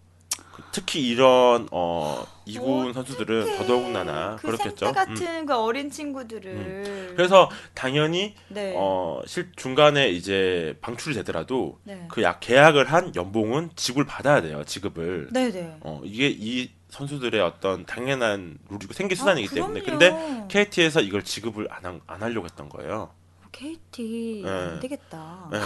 그 0.70 0.72
특히 0.72 1.06
이런 1.08 1.68
어 1.72 2.24
이군 2.46 2.92
선수들은 2.92 3.58
더더군다나 3.58 4.36
그 4.36 4.46
그렇겠죠. 4.46 4.88
음. 4.88 4.92
같은 4.92 5.46
그 5.46 5.54
어린 5.56 5.90
친구들을. 5.90 7.12
그래서 7.16 7.50
당연히 7.74 8.34
네. 8.48 8.74
어실 8.76 9.50
중간에 9.56 10.08
이제 10.08 10.76
방출이 10.80 11.14
되더라도 11.16 11.78
네. 11.84 12.06
그약 12.08 12.40
계약을 12.40 12.90
한 12.92 13.14
연봉은 13.14 13.70
지급을 13.76 14.06
받아야 14.06 14.40
돼요. 14.40 14.62
지급을. 14.64 15.28
네네. 15.32 15.78
어 15.80 16.00
이게 16.04 16.28
이 16.28 16.70
선수들의 16.88 17.40
어떤 17.40 17.84
당연한 17.86 18.58
룰이고 18.68 18.92
생계 18.94 19.14
수단이기 19.14 19.48
아, 19.50 19.54
때문에. 19.54 19.82
근데 19.82 20.46
KT에서 20.48 21.00
이걸 21.00 21.22
지급을 21.24 21.68
안, 21.70 21.84
한- 21.84 22.00
안 22.06 22.22
하려고 22.22 22.46
했던 22.46 22.68
거예요. 22.68 23.10
KT 23.52 24.42
네. 24.44 24.50
안 24.50 24.80
되겠다. 24.80 25.50
예, 25.52 25.58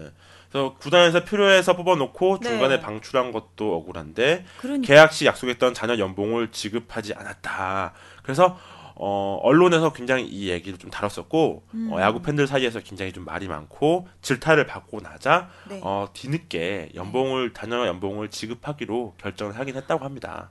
예, 0.00 0.04
예. 0.06 0.10
그래서 0.50 0.74
구단에서 0.78 1.24
필요해서 1.24 1.76
뽑아놓고 1.76 2.38
네. 2.40 2.48
중간에 2.48 2.80
방출한 2.80 3.32
것도 3.32 3.76
억울한데 3.76 4.44
그러니까. 4.58 4.86
계약 4.86 5.12
시 5.12 5.26
약속했던 5.26 5.74
자녀 5.74 5.98
연봉을 5.98 6.50
지급하지 6.52 7.14
않았다. 7.14 7.92
그래서 8.22 8.58
어, 9.00 9.38
언론에서 9.42 9.92
굉장히 9.92 10.26
이 10.26 10.50
얘기를 10.50 10.76
좀 10.76 10.90
다뤘었고 10.90 11.62
음. 11.74 11.88
어, 11.92 12.00
야구 12.00 12.20
팬들 12.20 12.48
사이에서 12.48 12.80
굉장히 12.80 13.12
좀 13.12 13.24
말이 13.24 13.46
많고 13.46 14.08
질타를 14.22 14.66
받고 14.66 15.00
나자 15.00 15.48
네. 15.68 15.80
어, 15.84 16.08
뒤늦게 16.12 16.90
연봉을 16.96 17.54
자녀 17.54 17.86
연봉을 17.86 18.30
지급하기로 18.30 19.14
결정을 19.18 19.56
하긴 19.56 19.76
했다고 19.76 20.04
합니다. 20.04 20.50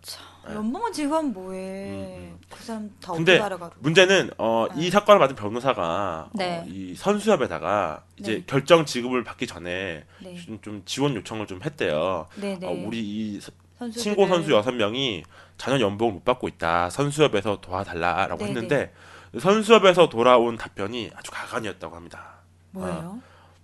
연봉은 0.53 0.91
지금 0.93 1.33
뭐해? 1.33 1.59
음, 1.59 2.39
그 2.49 2.63
사람 2.63 2.89
다 3.01 3.13
근데 3.13 3.33
어떻게 3.33 3.43
알아가? 3.45 3.71
문제는 3.79 4.31
어, 4.37 4.67
네. 4.75 4.81
이 4.85 4.89
사건을 4.89 5.19
받은 5.19 5.35
변호사가 5.35 6.29
네. 6.33 6.59
어, 6.59 6.65
이 6.67 6.95
선수협에다가 6.95 8.03
이제 8.17 8.35
네. 8.35 8.43
결정 8.47 8.85
지급을 8.85 9.23
받기 9.23 9.47
전에 9.47 10.05
네. 10.21 10.35
좀, 10.45 10.59
좀 10.61 10.81
지원 10.85 11.15
요청을 11.15 11.47
좀 11.47 11.61
했대요. 11.63 12.27
네 12.35 12.57
네. 12.59 12.67
어, 12.67 12.71
우리 12.87 12.99
이 12.99 13.39
서- 13.41 13.51
선수들을- 13.79 13.99
신고 13.99 14.27
선수 14.27 14.51
여섯 14.51 14.71
명이 14.71 15.23
자녀 15.57 15.79
연봉을 15.79 16.13
못 16.13 16.25
받고 16.25 16.47
있다. 16.47 16.89
선수협에서 16.89 17.61
도와달라라고 17.61 18.37
네네. 18.39 18.49
했는데 18.49 18.93
선수협에서 19.39 20.09
돌아온 20.09 20.57
답변이 20.57 21.11
아주 21.15 21.29
가관이었다고 21.31 21.95
합니다. 21.95 22.37
뭐예요? 22.71 23.19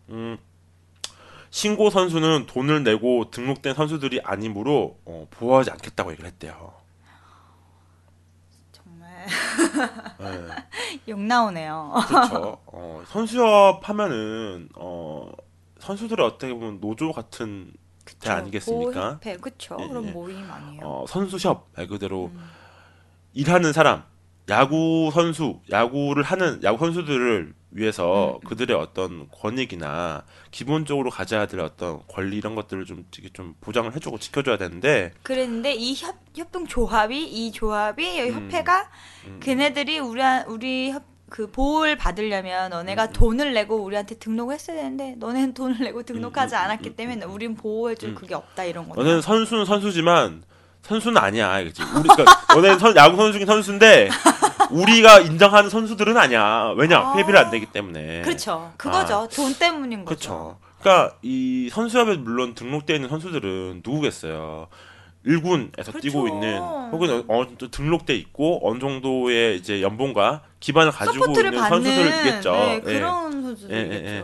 음, 0.10 0.38
신고 1.54 1.92
선수는 1.92 2.48
돈을 2.48 2.84
내고 2.84 3.30
등록된 3.30 3.76
선수들이 3.76 4.22
아니므로 4.24 4.98
어, 5.06 5.28
보호하지 5.30 5.70
않겠다고 5.70 6.12
얘기를 6.12 6.28
했대요. 6.28 6.74
정말 8.72 9.28
네. 10.18 11.00
욕 11.10 11.20
나오네요. 11.20 11.94
그렇죠. 12.08 12.58
어, 12.66 13.04
선수협 13.08 13.88
하면은 13.88 14.68
어, 14.74 15.32
선수들의 15.78 16.26
어떻게 16.26 16.52
보면 16.52 16.82
노조 16.82 17.12
같은 17.12 17.72
대 18.20 18.32
아니겠습니까? 18.32 19.20
보호협회 19.20 19.38
그쵸? 19.38 19.78
예, 19.80 19.88
그런 19.88 20.08
예. 20.08 20.12
모임 20.12 20.50
아니에요? 20.50 20.82
어, 20.82 21.06
선수협 21.08 21.70
말 21.76 21.86
그대로 21.86 22.32
음. 22.34 22.50
일하는 23.34 23.74
사람, 23.74 24.04
야구 24.50 25.12
선수, 25.14 25.60
야구를 25.70 26.24
하는 26.24 26.64
야구 26.64 26.80
선수들을 26.80 27.54
위해서 27.74 28.40
음, 28.44 28.48
그들의 28.48 28.76
어떤 28.78 29.28
권익이나 29.32 30.24
기본적으로 30.52 31.10
가져야 31.10 31.48
될 31.48 31.60
어떤 31.60 32.02
권리 32.08 32.38
이런 32.38 32.56
것들을 32.56 32.86
좀 32.86 33.06
되게 33.12 33.30
좀 33.30 33.56
보장을 33.62 33.94
해주고 33.94 34.20
지켜줘야 34.20 34.58
되는데 34.58 35.12
그랬는데 35.24 35.74
이 35.74 35.94
협, 35.96 36.16
협동 36.36 36.68
조합이 36.68 37.24
이 37.24 37.52
조합이 37.52 38.16
이 38.16 38.22
음. 38.22 38.46
협회가 38.48 38.90
음, 39.26 39.40
걔네들이 39.42 40.00
우리 40.00 40.22
우리 40.48 40.92
협, 40.92 41.04
그 41.30 41.50
보호를 41.50 41.98
받으려면 41.98 42.70
너네가 42.70 43.06
음, 43.06 43.10
음. 43.10 43.14
돈을 43.14 43.54
내고 43.54 43.78
우리한테 43.78 44.16
등록을 44.16 44.54
했어야 44.54 44.78
되는데 44.78 45.16
너네는 45.18 45.56
돈을 45.56 45.80
내고 45.80 46.04
등록하지 46.04 46.56
음, 46.56 46.58
음, 46.58 46.64
않았기 46.64 46.90
음, 46.90 46.96
때문에 46.96 47.26
음, 47.26 47.32
우린 47.32 47.56
보호해줄 47.56 48.10
음. 48.10 48.16
그게 48.16 48.36
없다 48.36 48.66
이런 48.66 48.88
거죠. 48.88 49.02
너는 49.02 49.22
선수는 49.22 49.66
선수지만 49.66 50.44
선수는 50.84 51.18
아니야, 51.18 51.64
그지? 51.64 51.82
우리 51.96 52.08
그러니까 52.10 52.26
너네는 52.54 52.78
선, 52.80 52.96
야구 52.96 53.16
선수 53.18 53.34
중에 53.34 53.46
선수인데 53.46 54.10
우리가 54.70 55.22
인정하는 55.22 55.70
선수들은 55.70 56.18
아니야. 56.18 56.74
왜냐? 56.78 57.00
아. 57.00 57.18
회비를 57.18 57.40
안 57.40 57.52
내기 57.52 57.66
때문에. 57.68 58.22
그렇죠. 58.22 58.74
그거죠. 58.78 59.28
돈 59.34 59.54
때문인 59.54 60.04
거죠. 60.04 60.60
그렇죠. 60.60 60.74
그러니까 60.82 61.16
이 61.22 61.70
선수협에 61.72 62.18
물론 62.18 62.54
등록되어 62.54 62.98
있는 62.98 63.10
선수들은 63.10 63.82
누구겠어요? 63.86 64.68
1군에서 65.26 65.72
그렇죠. 65.72 66.00
뛰고 66.02 66.28
있는 66.28 66.60
혹은 66.60 67.08
정도 67.08 67.72
등록돼 67.72 68.14
있고 68.16 68.60
어느 68.70 68.80
정도의 68.80 69.58
이제 69.58 69.82
연봉과 69.82 70.42
기반을 70.60 70.92
가지고 70.92 71.32
있는 71.32 71.58
선수들이겠죠. 71.58 72.52
네, 72.52 72.76
예. 72.76 72.82
그런 72.82 73.32
선수들이겠죠. 73.42 73.74
예, 73.74 74.06
예, 74.06 74.18
예. 74.18 74.24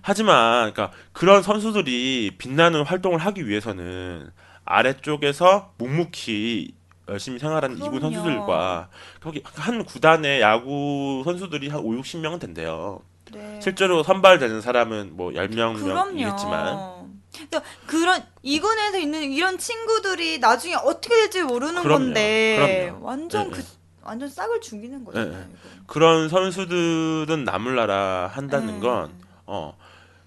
하지만 0.00 0.72
그러니까 0.72 0.96
그런 1.12 1.42
선수들이 1.42 2.36
빛나는 2.38 2.84
활동을 2.84 3.18
하기 3.18 3.48
위해서는 3.48 4.30
아래쪽에서 4.68 5.72
묵묵히 5.78 6.74
열심히 7.08 7.38
생활하는 7.38 7.78
이군 7.78 7.92
그럼요. 8.00 8.14
선수들과 8.16 8.88
거기 9.20 9.42
한 9.54 9.84
구단의 9.84 10.42
야구 10.42 11.22
선수들이 11.24 11.68
한 11.68 11.80
5, 11.80 11.84
60명은 12.02 12.38
된대요. 12.38 13.00
네. 13.32 13.58
실제로 13.62 14.02
선발되는 14.02 14.60
사람은 14.60 15.16
뭐 15.16 15.30
10명 15.32 15.82
그럼요. 15.82 16.18
이겠지만 16.18 17.08
그러니까 17.32 17.62
그런 17.86 18.22
이군에서 18.42 18.98
있는 18.98 19.22
이런 19.32 19.56
친구들이 19.58 20.38
나중에 20.38 20.74
어떻게 20.74 21.14
될지 21.14 21.42
모르는 21.42 21.82
그럼요. 21.82 22.04
건데 22.04 22.86
그럼요. 22.90 23.06
완전 23.06 23.46
예, 23.46 23.50
그 23.52 23.58
예. 23.60 23.64
완전 24.02 24.28
싹을 24.28 24.60
죽이는 24.60 25.04
거잖아요. 25.04 25.46
이거. 25.48 25.58
그런 25.86 26.28
선수들은 26.28 27.44
남을 27.44 27.74
나라 27.74 28.30
한다는 28.32 28.76
예. 28.76 28.80
건 28.80 29.12
어, 29.46 29.74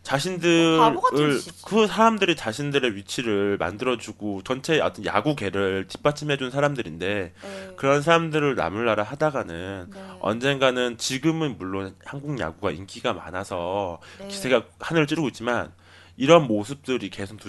자신들을 0.03 1.39
짓이지. 1.39 1.65
그 1.65 1.87
사람들이 1.87 2.35
자신들의 2.35 2.95
위치를 2.95 3.57
만들어주고 3.57 4.41
전체 4.43 4.79
어떤 4.79 5.05
야구계를 5.05 5.87
뒷받침해준 5.87 6.51
사람들인데 6.51 7.33
네. 7.41 7.73
그런 7.75 8.01
사람들을 8.01 8.55
남을 8.55 8.85
나라 8.85 9.03
하다가는 9.03 9.87
네. 9.93 10.01
언젠가는 10.19 10.97
지금은 10.97 11.57
물론 11.57 11.95
한국 12.03 12.39
야구가 12.39 12.71
인기가 12.71 13.13
많아서 13.13 13.99
네. 14.19 14.27
기세가 14.27 14.63
하늘을 14.79 15.07
찌르고 15.07 15.27
있지만 15.29 15.71
이런 16.17 16.45
모습들이 16.45 17.09
계속 17.09 17.39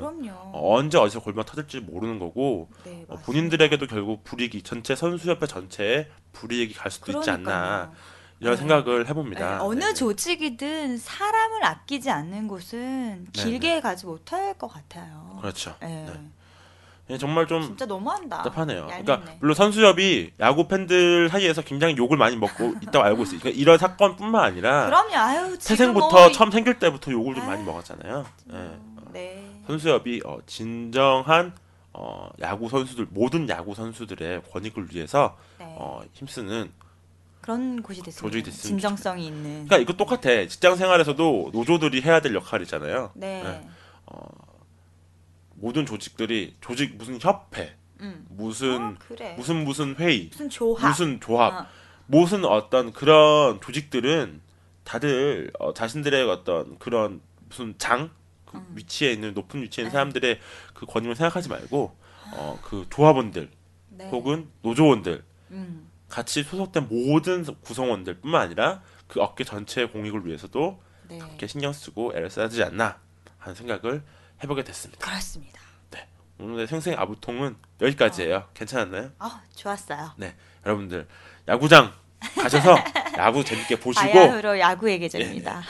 그럼요. 0.00 0.30
어, 0.30 0.76
언제 0.76 0.98
어디서 0.98 1.20
골만 1.20 1.44
터질지 1.44 1.80
모르는 1.80 2.18
거고 2.18 2.68
네, 2.84 3.04
어. 3.08 3.16
본인들에게도 3.16 3.86
결국 3.86 4.24
불이익이 4.24 4.62
전체 4.62 4.94
선수협회 4.94 5.46
전체에 5.46 6.08
불이익이 6.32 6.74
갈 6.74 6.90
수도 6.90 7.12
있지 7.12 7.30
않나 7.30 7.42
그러니까요. 7.42 7.92
이런 8.42 8.54
네. 8.54 8.58
생각을 8.58 9.04
네, 9.04 9.08
해봅니다. 9.08 9.62
어느 9.62 9.84
네. 9.84 9.94
조직이든 9.94 10.98
사람을 10.98 11.64
아끼지 11.64 12.10
않는 12.10 12.48
곳은 12.48 13.26
네, 13.32 13.42
길게 13.42 13.80
가지 13.80 14.04
못할 14.04 14.54
것 14.54 14.66
같아요. 14.66 15.38
그렇죠. 15.40 15.76
네. 15.80 16.06
네. 16.08 16.20
예, 17.10 17.18
정말 17.18 17.46
좀 17.46 17.62
진짜 17.62 17.86
너무한다. 17.86 18.38
답답하네요. 18.38 18.82
얄밉네. 18.90 19.02
그러니까 19.04 19.32
물론 19.40 19.54
선수협이 19.54 20.32
야구 20.40 20.66
팬들 20.66 21.28
사이에서 21.28 21.62
굉장히 21.62 21.96
욕을 21.96 22.16
많이 22.16 22.36
먹고 22.36 22.74
있다고 22.82 23.02
알고 23.04 23.22
있어요. 23.22 23.38
그러니까 23.38 23.60
이런 23.60 23.78
사건뿐만 23.78 24.42
아니라 24.44 24.86
그럼요. 24.86 25.14
아유, 25.14 25.58
태생부터 25.58 26.08
뭐 26.10 26.26
이- 26.28 26.32
처음 26.32 26.50
생길 26.50 26.78
때부터 26.80 27.12
욕을 27.12 27.34
좀 27.34 27.44
아유, 27.44 27.50
많이 27.50 27.64
먹었잖아요. 27.64 28.26
예. 28.54 28.70
네. 29.12 29.50
선수협이 29.68 30.22
어, 30.24 30.38
진정한 30.46 31.54
어, 31.92 32.28
야구 32.40 32.68
선수들 32.68 33.06
모든 33.10 33.48
야구 33.48 33.74
선수들의 33.74 34.42
권익을 34.50 34.88
위해서 34.92 35.36
네. 35.58 35.66
어, 35.78 36.02
힘쓰는 36.14 36.72
그런 37.42 37.82
곳이 37.82 38.02
됐습니다. 38.02 38.22
조직이 38.22 38.50
됐으면 38.50 38.78
진정성이 38.78 39.26
있는. 39.26 39.66
그러니까 39.66 39.76
이거 39.78 39.92
똑같아 39.92 40.46
직장 40.48 40.76
생활에서도 40.76 41.50
노조들이 41.52 42.00
해야 42.00 42.20
될 42.20 42.34
역할이잖아요. 42.34 43.12
네. 43.14 43.42
네. 43.42 43.68
모든 45.54 45.84
조직들이 45.84 46.56
조직 46.60 46.96
무슨 46.96 47.18
협회 47.20 47.76
음. 48.00 48.26
무슨 48.30 48.82
어, 48.82 48.94
그래. 48.98 49.34
무슨 49.36 49.64
무슨 49.64 49.94
회의 49.96 50.28
무슨 50.30 50.48
조합. 50.48 50.88
무슨 50.88 51.20
조합 51.20 51.52
어. 51.52 51.66
무슨 52.06 52.44
어떤 52.44 52.92
그런 52.92 53.60
조직들은 53.60 54.40
다들 54.84 55.52
어, 55.58 55.74
자신들의 55.74 56.28
어떤 56.30 56.78
그런 56.78 57.20
무슨 57.48 57.74
장 57.76 58.10
그 58.52 58.58
음. 58.58 58.72
위치에 58.74 59.12
있는 59.12 59.34
높은 59.34 59.62
위치에 59.62 59.82
있는 59.82 59.88
네. 59.88 59.92
사람들의 59.92 60.38
그 60.74 60.86
권익을 60.86 61.16
생각하지 61.16 61.48
말고 61.48 61.96
어, 62.34 62.58
그 62.62 62.86
조합원들 62.90 63.50
네. 63.88 64.08
혹은 64.10 64.48
노조원들 64.62 65.24
음. 65.50 65.88
같이 66.12 66.42
소속된 66.42 66.88
모든 66.90 67.42
구성원들뿐만 67.62 68.42
아니라 68.42 68.82
그 69.08 69.22
업계 69.22 69.44
전체의 69.44 69.90
공익을 69.92 70.26
위해서도 70.26 70.82
네. 71.08 71.16
이렇게 71.16 71.46
신경 71.46 71.72
쓰고 71.72 72.12
애를 72.14 72.28
써야 72.28 72.50
되지 72.50 72.62
않나 72.62 73.00
하는 73.38 73.54
생각을 73.54 74.02
해보게 74.42 74.62
됐습니다. 74.62 75.04
그렇습니다. 75.06 75.62
오늘의 76.38 76.66
생생 76.66 76.98
아부통은 76.98 77.56
여기까지예요. 77.80 78.48
괜찮았나요? 78.52 79.12
아, 79.20 79.42
좋았어요. 79.54 80.12
네, 80.16 80.34
여러분들 80.66 81.06
야구장 81.48 81.92
가셔서 82.36 82.74
야구 83.16 83.44
재밌게 83.44 83.78
보시고 83.78 84.10
바야흐로 84.10 84.58
야구의 84.58 84.98
계절입니다. 84.98 85.62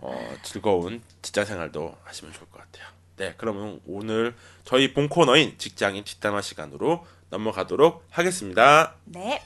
어, 0.00 0.34
즐거운 0.42 1.02
직장 1.20 1.44
생활도 1.44 1.96
하시면 2.04 2.32
좋을 2.32 2.48
것 2.48 2.60
같아요. 2.60 2.86
네, 3.16 3.34
그러면 3.36 3.80
오늘 3.86 4.34
저희 4.64 4.94
본 4.94 5.08
코너인 5.08 5.56
직장인 5.58 6.04
뒷담화 6.04 6.42
시간으로 6.42 7.04
넘어가도록 7.38 8.04
하겠습니다. 8.12 8.94
네. 9.06 9.42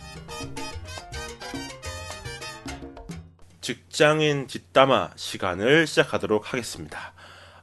직장인 3.63 4.47
뒷담화 4.47 5.11
시간을 5.17 5.87
시작하도록 5.87 6.53
하겠습니다. 6.53 7.13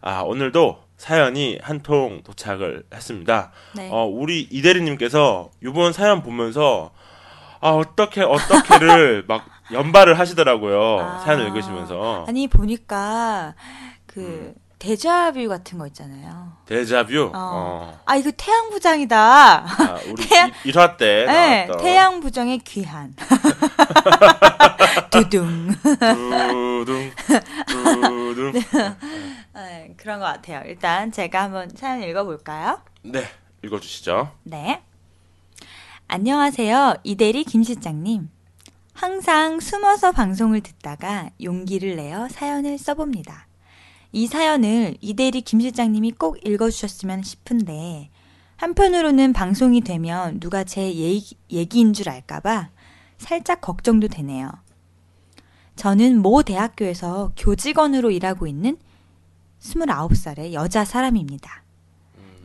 아, 0.01 0.21
오늘도 0.21 0.83
사연이 0.97 1.59
한 1.61 1.81
통 1.83 2.21
도착을 2.23 2.83
했습니다. 2.93 3.51
네. 3.75 3.89
어, 3.91 4.05
우리 4.05 4.41
이대리님께서 4.41 5.51
이번 5.63 5.93
사연 5.93 6.23
보면서 6.23 6.91
아, 7.61 7.69
어떻게 7.71 8.21
어떻게를 8.21 9.25
막 9.29 9.45
연발을 9.71 10.17
하시더라고요. 10.17 10.99
아. 10.99 11.19
사연을 11.19 11.47
읽으시면서. 11.47 12.25
아니 12.27 12.47
보니까 12.47 13.53
그 14.07 14.21
음. 14.21 14.64
데자뷰 14.86 15.48
같은 15.50 15.80
거 15.80 15.88
있잖아요. 15.88 16.54
데자뷰. 16.67 17.32
어. 17.34 17.39
어. 17.54 18.00
아 18.06 18.15
이거 18.15 18.30
태양 18.38 18.69
부장이다. 18.69 19.17
아, 19.17 20.00
우리 20.08 20.28
태양- 20.28 20.52
일 20.63 20.74
1화 20.74 20.95
때 20.98 21.26
네, 21.26 21.65
나왔던 21.65 21.78
태양 21.84 22.19
부정의 22.19 22.60
귀한. 22.60 23.15
두둥. 25.10 25.71
두둥 26.86 27.12
두둥. 27.67 28.52
네, 29.56 29.93
그런 29.98 30.19
것 30.19 30.26
같아요. 30.26 30.62
일단 30.67 31.12
제가 31.12 31.43
한번 31.43 31.71
사연 31.76 32.04
읽어볼까요? 32.04 32.80
네, 33.04 33.24
읽어주시죠. 33.63 34.32
네. 34.43 34.84
안녕하세요. 36.08 36.98
이대리 37.04 37.43
김 37.43 37.63
실장님. 37.63 38.30
항상 38.93 39.60
숨어서 39.60 40.12
방송을 40.12 40.62
듣다가 40.62 41.30
용기를 41.41 41.95
내어 41.95 42.30
사연을 42.30 42.78
써봅니다. 42.78 43.48
이 44.15 44.28
사연을 44.28 44.95
이대리 45.01 45.41
김 45.41 45.60
실장님이 45.60 46.13
꼭 46.13 46.38
읽어주셨으면 46.47 47.21
싶은데, 47.23 48.10
한편으로는 48.56 49.34
방송이 49.34 49.82
되면 49.82 50.39
누가 50.39 50.63
제 50.63 50.84
얘기, 50.95 51.36
얘기인 51.51 51.91
줄 51.91 52.08
알까봐 52.08 52.69
살짝 53.17 53.60
걱정도 53.60 54.08
되네요. 54.08 54.49
저는 55.75 56.21
모 56.21 56.43
대학교에서 56.43 57.34
교직원으로 57.36 58.10
일하고 58.10 58.47
있는 58.47 58.78
29살의 59.60 60.54
여자 60.54 60.86
사람입니다. 60.86 61.65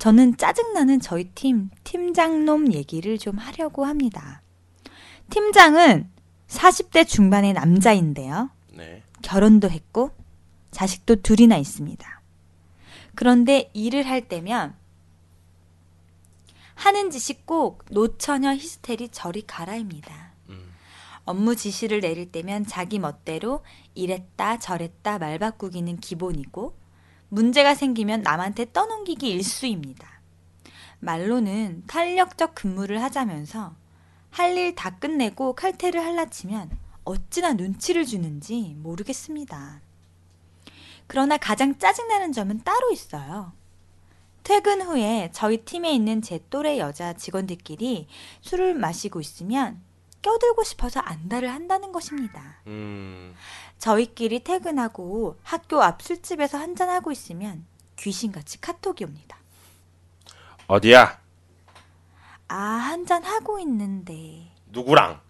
저는 0.01 0.39
짜증나는 0.39 0.99
저희 0.99 1.29
팀 1.37 1.71
팀장놈 1.85 2.73
얘기를 2.73 3.17
좀 3.17 3.39
하려고 3.39 3.85
합니다. 3.85 4.43
팀장은 5.29 6.11
40대 6.49 7.07
중반의 7.07 7.53
남자인데요. 7.53 8.51
네. 8.77 9.05
결혼도 9.23 9.71
했고 9.71 10.11
자식도 10.71 11.17
둘이나 11.23 11.57
있습니다. 11.57 12.23
그런데 13.15 13.71
일을 13.75 14.07
할 14.09 14.29
때면 14.29 14.75
하는 16.75 17.11
짓이 17.11 17.39
꼭 17.45 17.85
노처녀 17.91 18.55
히스테리 18.55 19.11
저리 19.11 19.43
가라입니다. 19.47 20.33
음. 20.49 20.73
업무 21.25 21.55
지시를 21.55 22.01
내릴 22.01 22.33
때면 22.33 22.67
자기 22.67 22.99
멋대로 22.99 23.63
이랬다 23.95 24.59
저랬다 24.59 25.19
말 25.19 25.39
바꾸기는 25.39 25.99
기본이고 25.99 26.77
문제가 27.29 27.75
생기면 27.75 28.23
남한테 28.23 28.73
떠넘기기 28.73 29.29
일수입니다. 29.29 30.21
말로는 31.01 31.85
탄력적 31.87 32.55
근무를 32.55 33.03
하자면서 33.03 33.75
할 34.31 34.57
일 34.57 34.75
다 34.75 34.99
끝내고 34.99 35.55
칼퇴를 35.55 36.03
할라치면 36.05 36.71
어찌나 37.05 37.53
눈치를 37.53 38.07
주는지 38.07 38.75
모르겠습니다. 38.79 39.81
그러나 41.11 41.37
가장 41.39 41.77
짜증나는 41.77 42.33
점은 42.33 42.63
따로 42.63 42.93
있어요. 42.93 43.53
퇴근 44.45 44.81
후에 44.81 45.31
저희 45.33 45.57
팀에 45.65 45.93
있는 45.93 46.23
제 46.23 46.39
또래 46.51 46.79
여자 46.79 47.15
직원들끼리 47.15 48.07
술을 48.43 48.75
마시고 48.75 49.21
있으면 49.21 49.83
껴들고 50.23 50.63
싶어서 50.63 51.01
안달을 51.01 51.53
한다는 51.53 51.91
것입니다. 51.91 52.61
음. 52.69 53.35
저희끼리 53.79 54.45
퇴근하고 54.45 55.37
학교 55.43 55.83
앞 55.83 56.01
술집에서 56.01 56.59
한잔하고 56.59 57.11
있으면 57.11 57.67
귀신같이 57.97 58.61
카톡이 58.61 59.03
옵니다. 59.03 59.37
어디야? 60.69 61.19
아, 62.47 62.55
한잔하고 62.55 63.59
있는데. 63.59 64.53
누구랑? 64.67 65.21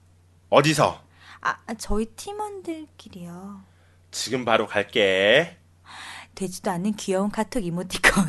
어디서? 0.51 1.03
아, 1.41 1.57
저희 1.79 2.05
팀원들끼리요. 2.05 3.63
지금 4.11 4.45
바로 4.45 4.67
갈게. 4.67 5.60
되지도 6.41 6.71
않는 6.71 6.93
귀여운 6.95 7.31
카톡 7.31 7.65
이모티콘 7.65 8.25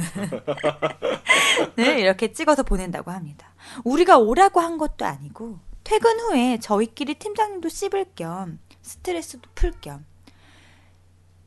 을 1.80 2.00
이렇게 2.00 2.34
찍어서 2.34 2.63
보낸다고 2.63 3.10
합니다. 3.10 3.54
우리가 3.86 4.17
오라고 4.17 4.60
한 4.60 4.78
것도 4.78 5.06
아니고 5.06 5.60
퇴근 5.86 6.19
후에 6.19 6.60
저희끼리 6.60 7.15
팀장님도 7.15 7.69
씹을 7.69 8.06
겸 8.15 8.60
스트레스도 8.82 9.50
풀 9.56 9.71
겸 9.80 10.06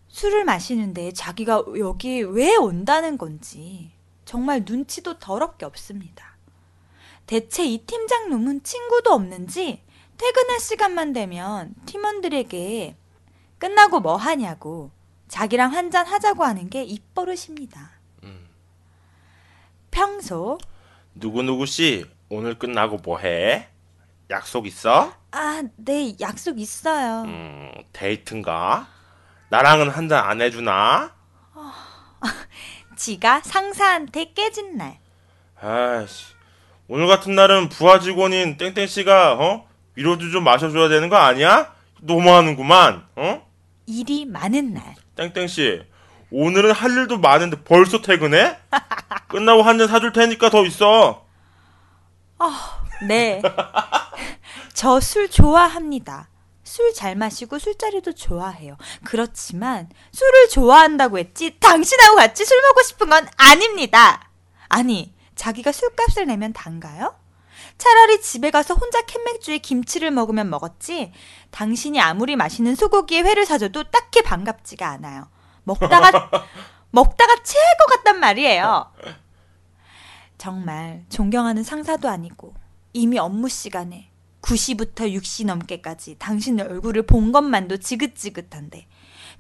술을 0.09 0.45
마시는데 0.45 1.13
자기가 1.13 1.65
여기 1.79 2.23
왜 2.23 2.57
온다는 2.57 3.19
건지 3.19 3.91
정말 4.25 4.63
눈치도 4.65 5.19
더럽게 5.19 5.67
없습니다. 5.67 6.39
대체 7.27 7.65
이 7.67 7.79
팀장 7.85 8.31
놈은 8.31 8.63
친구도 8.63 9.11
없는지 9.13 9.83
퇴근할 10.17 10.61
시간만 10.61 11.13
되면 11.13 11.75
팀원들에게 11.87 12.97
끝나고 13.59 14.01
뭐 14.01 14.15
하냐고 14.17 14.93
자기랑 15.35 15.75
한잔 15.75 16.07
하자고 16.07 16.45
하는 16.45 16.71
게 16.71 16.85
입버릇입니다. 16.85 17.91
음. 18.23 18.47
평소 19.91 20.59
누구누구 21.15 21.67
씨, 21.67 22.07
오늘 22.29 22.57
끝나고 22.57 22.99
뭐 22.99 23.19
해? 23.19 23.67
약속 24.31 24.65
있어? 24.69 25.13
아, 25.33 25.61
네, 25.75 26.15
약속 26.21 26.61
있어요. 26.61 27.23
음, 27.23 27.73
데이트인가? 27.93 28.87
나랑은 29.49 29.91
한잔 29.91 30.25
안 30.25 30.41
해주나? 30.41 31.13
지가 32.97 33.41
상사한테 33.41 34.35
깨진 34.35 34.77
날. 34.77 35.01
아이씨, 35.61 36.27
오늘 36.87 37.09
같은 37.09 37.35
날은 37.35 37.71
부하 37.71 37.99
직원인 37.99 38.57
땡땡 38.57 38.87
씨가 38.87 39.35
어 39.41 39.67
위로도 39.97 40.31
좀 40.31 40.45
마셔줘야 40.45 40.89
되는 40.89 41.09
거 41.09 41.17
아니야? 41.17 41.75
너무하는구만, 42.03 43.09
어? 43.17 43.51
일이 43.87 44.27
많은 44.27 44.75
날. 44.75 44.95
땡땡 45.17 45.47
씨, 45.49 45.83
오늘은 46.31 46.73
할 46.73 46.91
일도 46.91 47.19
많은데 47.19 47.63
벌써 47.63 48.01
퇴근해? 48.01 48.59
끝나고 49.29 49.63
한 49.63 49.79
잔 49.79 49.89
사줄 49.89 50.13
테니까 50.13 50.51
더 50.51 50.65
있어. 50.67 51.25
네. 53.07 53.41
저 54.75 55.01
술 55.01 55.29
좋아합니다. 55.31 56.29
술 56.65 56.93
잘 56.95 57.15
마시고 57.15 57.59
술자리도 57.59 58.15
좋아해요. 58.15 58.77
그렇지만 59.05 59.89
술을 60.13 60.49
좋아한다고 60.49 61.19
했지 61.19 61.57
당신하고 61.61 62.17
같이 62.17 62.45
술 62.45 62.61
먹고 62.63 62.83
싶은 62.83 63.09
건 63.11 63.29
아닙니다. 63.37 64.29
아니, 64.69 65.15
자기가 65.37 65.71
술값을 65.73 66.27
내면 66.27 66.53
단가요? 66.53 67.15
차라리 67.79 68.21
집에 68.21 68.51
가서 68.51 68.75
혼자 68.75 69.03
캔맥주에 69.03 69.59
김치를 69.59 70.11
먹으면 70.11 70.49
먹었지. 70.49 71.13
당신이 71.51 72.01
아무리 72.01 72.37
맛있는 72.37 72.75
소고기에 72.75 73.23
회를 73.23 73.47
사줘도 73.47 73.85
딱히 73.85 74.23
반갑지가 74.23 74.89
않아요. 74.89 75.29
먹다가 75.65 76.11
먹다가 76.91 77.43
체할 77.43 77.77
것 77.79 77.87
같단 77.97 78.21
말이에요. 78.21 78.93
정말 80.39 81.05
존경하는 81.09 81.63
상사도 81.63 82.09
아니고 82.09 82.55
이미 82.93 83.19
업무 83.19 83.49
시간에 83.49 84.11
9시부터 84.43 85.13
6시 85.15 85.47
넘게까지 85.47 86.17
당신 86.19 86.61
얼굴을 86.61 87.07
본 87.07 87.33
것만도 87.33 87.79
지긋지긋한데 87.79 88.87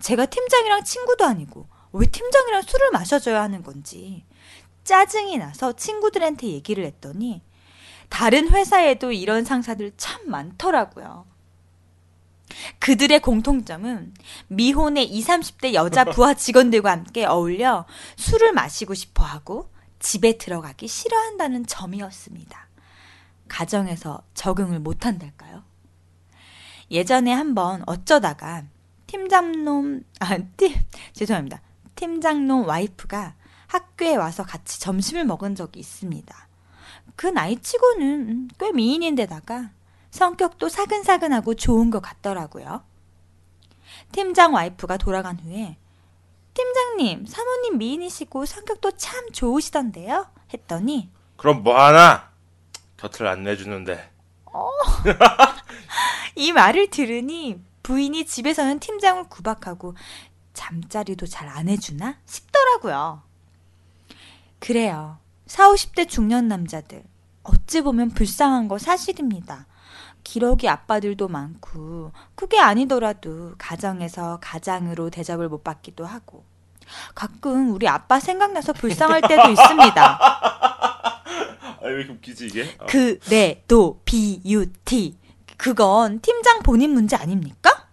제가 0.01 0.27
팀장이랑 0.27 0.83
친구도 0.85 1.25
아니고 1.25 1.69
왜 1.93 2.07
팀장이랑 2.07 2.63
술을 2.63 2.91
마셔줘야 2.91 3.43
하는 3.43 3.63
건지 3.63 4.25
짜증이 4.85 5.39
나서 5.39 5.75
친구들한테 5.75 6.49
얘기를 6.49 6.85
했더니 6.85 7.43
다른 8.09 8.51
회사에도 8.51 9.13
이런 9.13 9.45
상사들 9.45 9.93
참 9.97 10.29
많더라고요. 10.29 11.27
그들의 12.79 13.21
공통점은 13.21 14.15
미혼의 14.49 15.07
20, 15.07 15.29
30대 15.29 15.75
여자 15.75 16.05
부하 16.13 16.35
직원들과 16.35 16.91
함께 16.91 17.25
어울려 17.25 17.87
술을 18.17 18.53
마시고 18.53 18.95
싶어 18.95 19.25
하고 19.25 19.71
집에 19.99 20.37
들어가기 20.37 20.87
싫어한다는 20.87 21.67
점이었습니다. 21.67 22.69
가정에서 23.49 24.23
적응을 24.35 24.81
못한달까요? 24.81 25.65
예전에 26.91 27.33
한번 27.33 27.83
어쩌다가 27.87 28.65
팀장놈, 29.07 30.03
아, 30.21 30.37
팀, 30.57 30.75
죄송합니다. 31.13 31.61
팀장놈 31.95 32.67
와이프가 32.67 33.35
학교에 33.67 34.17
와서 34.17 34.45
같이 34.45 34.81
점심을 34.81 35.25
먹은 35.25 35.55
적이 35.55 35.81
있습니다. 35.81 36.49
그 37.17 37.27
나이치고는 37.27 38.29
음, 38.29 38.49
꽤 38.59 38.73
미인인데다가 38.73 39.71
성격도 40.11 40.69
사근사근하고 40.69 41.55
좋은 41.55 41.91
것 41.91 42.01
같더라고요. 42.01 42.85
팀장 44.13 44.55
와이프가 44.55 44.97
돌아간 44.97 45.39
후에 45.39 45.77
팀장님, 46.55 47.27
사모님 47.27 47.79
미인이시고 47.79 48.47
성격도 48.47 48.93
참 48.93 49.31
좋으시던데요? 49.33 50.29
했더니 50.53 51.11
그럼 51.37 51.63
뭐 51.65 51.79
하나? 51.81 52.31
곁을 52.97 53.27
안 53.27 53.43
내주는데. 53.43 54.11
이 56.37 56.53
말을 56.53 56.91
들으니 56.91 57.61
부인이 57.83 58.25
집에서는 58.25 58.79
팀장을 58.79 59.25
구박하고 59.29 59.95
잠자리도 60.53 61.27
잘 61.27 61.49
안 61.49 61.69
해주나 61.69 62.19
싶더라고요. 62.25 63.23
그래요. 64.61 65.19
40, 65.55 65.95
50대 65.95 66.09
중년 66.09 66.49
남자들. 66.49 67.05
어찌 67.45 67.81
보면 67.81 68.11
불쌍한 68.11 68.67
거 68.67 68.77
사실입니다. 68.77 69.67
기러기 70.25 70.69
아빠들도 70.69 71.29
많고, 71.29 72.11
그게 72.35 72.59
아니더라도 72.59 73.53
가정에서 73.57 74.41
가장으로 74.43 75.11
대접을 75.11 75.49
못 75.49 75.63
받기도 75.63 76.05
하고, 76.05 76.45
가끔 77.15 77.71
우리 77.71 77.87
아빠 77.87 78.19
생각나서 78.19 78.73
불쌍할 78.73 79.21
때도 79.21 79.49
있습니다. 79.51 80.19
아, 80.21 81.23
왜 81.85 81.91
이렇게 82.01 82.13
웃기지, 82.15 82.47
이게? 82.47 82.77
어. 82.81 82.87
그, 82.89 83.21
네, 83.29 83.63
도, 83.69 84.01
비, 84.05 84.41
유, 84.47 84.73
티. 84.85 85.17
그건 85.57 86.19
팀장 86.19 86.65
본인 86.65 86.91
문제 86.91 87.15
아닙니까? 87.15 87.87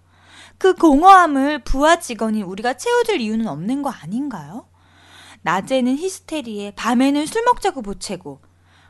그 0.57 0.73
공허함을 0.73 1.59
부하 1.59 1.99
직원인 1.99 2.43
우리가 2.43 2.73
채워줄 2.73 3.21
이유는 3.21 3.47
없는 3.47 3.83
거 3.83 3.91
아닌가요? 3.91 4.70
낮에는 5.41 5.97
히스테리에, 5.97 6.71
밤에는 6.75 7.25
술 7.25 7.43
먹자고 7.43 7.81
보채고, 7.81 8.41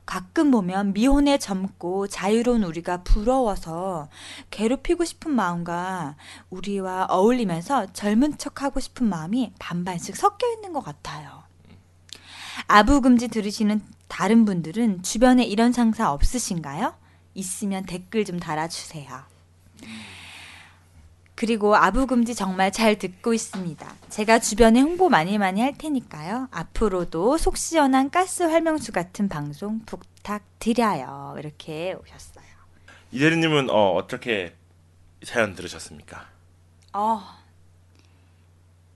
가끔 0.05 0.51
보면 0.51 0.93
미혼에 0.93 1.37
젊고 1.37 2.07
자유로운 2.07 2.63
우리가 2.63 3.03
부러워서 3.03 4.09
괴롭히고 4.49 5.05
싶은 5.05 5.31
마음과 5.31 6.17
우리와 6.49 7.05
어울리면서 7.09 7.93
젊은 7.93 8.37
척 8.37 8.61
하고 8.61 8.79
싶은 8.79 9.07
마음이 9.07 9.53
반반씩 9.59 10.17
섞여 10.17 10.51
있는 10.51 10.73
것 10.73 10.83
같아요. 10.83 11.43
아부금지 12.67 13.29
들으시는 13.29 13.81
다른 14.07 14.43
분들은 14.43 15.03
주변에 15.03 15.45
이런 15.45 15.71
상사 15.71 16.11
없으신가요? 16.11 16.93
있으면 17.33 17.85
댓글 17.85 18.25
좀 18.25 18.39
달아주세요. 18.39 19.07
그리고 21.41 21.75
아부금지 21.75 22.35
정말 22.35 22.71
잘 22.71 22.99
듣고 22.99 23.33
있습니다. 23.33 23.91
제가 24.09 24.37
주변에 24.37 24.79
홍보 24.79 25.09
많이 25.09 25.39
많이 25.39 25.59
할 25.59 25.75
테니까요. 25.75 26.49
앞으로도 26.51 27.39
속 27.39 27.57
시원한 27.57 28.11
가스 28.11 28.43
활명수 28.43 28.91
같은 28.91 29.27
방송 29.27 29.79
부탁드려요. 29.87 31.33
이렇게 31.39 31.95
오셨어요. 31.99 32.45
이대리님은 33.09 33.71
어, 33.71 33.93
어떻게 33.93 34.53
사연 35.23 35.55
들으셨습니까? 35.55 36.27
어, 36.93 37.23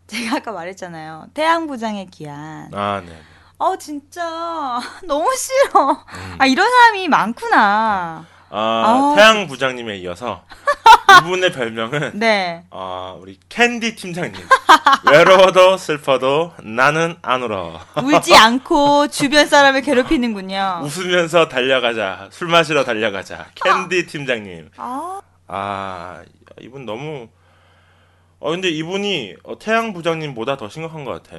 제가 0.05 0.35
아까 0.35 0.51
말했잖아요. 0.51 1.29
태양부장의 1.33 2.11
귀한. 2.11 2.71
아, 2.75 3.01
네. 3.03 3.19
어, 3.57 3.75
진짜 3.77 4.79
너무 5.03 5.35
싫어. 5.35 6.05
아, 6.37 6.45
이런 6.45 6.69
사람이 6.69 7.07
많구나. 7.07 8.27
아, 8.57 9.11
아. 9.11 9.15
태양 9.15 9.47
부장님에 9.47 9.97
이어서 9.97 10.45
이분의 11.21 11.51
별명은 11.51 12.11
네. 12.19 12.63
아, 12.71 13.15
우리 13.19 13.37
캔디 13.49 13.95
팀장님. 13.95 14.33
외로워도 15.11 15.77
슬퍼도 15.77 16.53
나는 16.63 17.17
안 17.21 17.43
울어. 17.43 17.79
울지 18.01 18.35
않고 18.35 19.07
주변 19.09 19.45
사람을 19.47 19.81
괴롭히는군요. 19.81 20.81
웃으면서 20.83 21.47
달려가자. 21.49 22.29
술 22.31 22.47
마시러 22.47 22.83
달려가자. 22.85 23.47
캔디 23.55 24.07
팀장님. 24.07 24.71
아, 24.77 25.21
아, 25.47 26.21
이분 26.61 26.85
너무 26.85 27.27
어 28.39 28.51
근데 28.51 28.69
이분이 28.69 29.35
어, 29.43 29.57
태양 29.59 29.91
부장님보다 29.93 30.55
더 30.57 30.69
심각한 30.69 31.03
것 31.03 31.23
같아. 31.23 31.37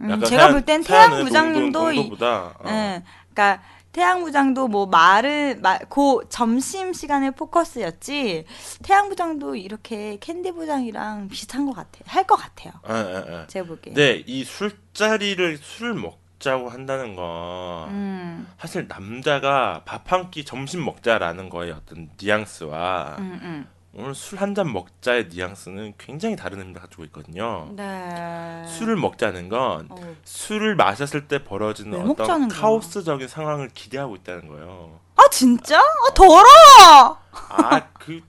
음, 0.00 0.24
제가 0.24 0.48
볼 0.50 0.62
땐 0.62 0.82
태양 0.82 1.10
부장님도 1.22 1.92
이, 1.92 2.10
어. 2.20 2.50
예, 2.66 3.02
그러니까 3.32 3.62
태양 3.92 4.24
부장도 4.24 4.68
뭐 4.68 4.86
말을 4.86 5.58
마, 5.60 5.78
고 5.78 6.22
점심 6.28 6.92
시간에 6.94 7.30
포커스였지. 7.30 8.44
태양 8.82 9.08
부장도 9.10 9.54
이렇게 9.56 10.16
캔디 10.20 10.52
부장이랑 10.52 11.28
비슷한 11.28 11.66
것 11.66 11.74
같아. 11.74 11.98
할 12.06 12.24
것 12.26 12.36
같아요. 12.36 12.72
예, 12.88 12.94
예, 12.94 13.40
예. 13.42 13.46
제가 13.48 13.66
보기에. 13.68 13.92
근데 13.92 14.22
이 14.26 14.44
술자리를 14.44 15.58
술을 15.58 15.94
먹자고 15.94 16.70
한다는 16.70 17.14
건 17.16 17.88
음, 17.90 18.48
사실 18.58 18.86
남자가 18.88 19.82
밥 19.84 20.10
한 20.12 20.30
끼 20.30 20.44
점심 20.44 20.84
먹자라는 20.84 21.48
거의 21.50 21.72
어떤 21.72 22.08
뉘앙스와 22.20 23.16
음, 23.18 23.38
음. 23.42 23.66
오늘 23.94 24.14
술 24.14 24.38
한 24.40 24.54
잔 24.54 24.72
먹자의 24.72 25.28
뉘앙스는 25.28 25.94
굉장히 25.98 26.34
다른 26.34 26.58
의미를 26.60 26.80
가지고 26.80 27.04
있거든요. 27.04 27.68
네. 27.76 28.64
술을 28.66 28.96
먹자는 28.96 29.48
건 29.50 29.86
어. 29.90 30.16
술을 30.24 30.76
마셨을 30.76 31.28
때 31.28 31.44
벌어지는 31.44 32.10
어떤? 32.10 32.48
카오스적인 32.48 33.28
상황을 33.28 33.68
기대하고 33.74 34.16
있다는 34.16 34.48
거예요. 34.48 34.98
아 35.16 35.22
진짜? 35.30 35.78
아 35.78 36.14
더러워. 36.14 37.18
아, 37.50 37.80
그 37.98 38.20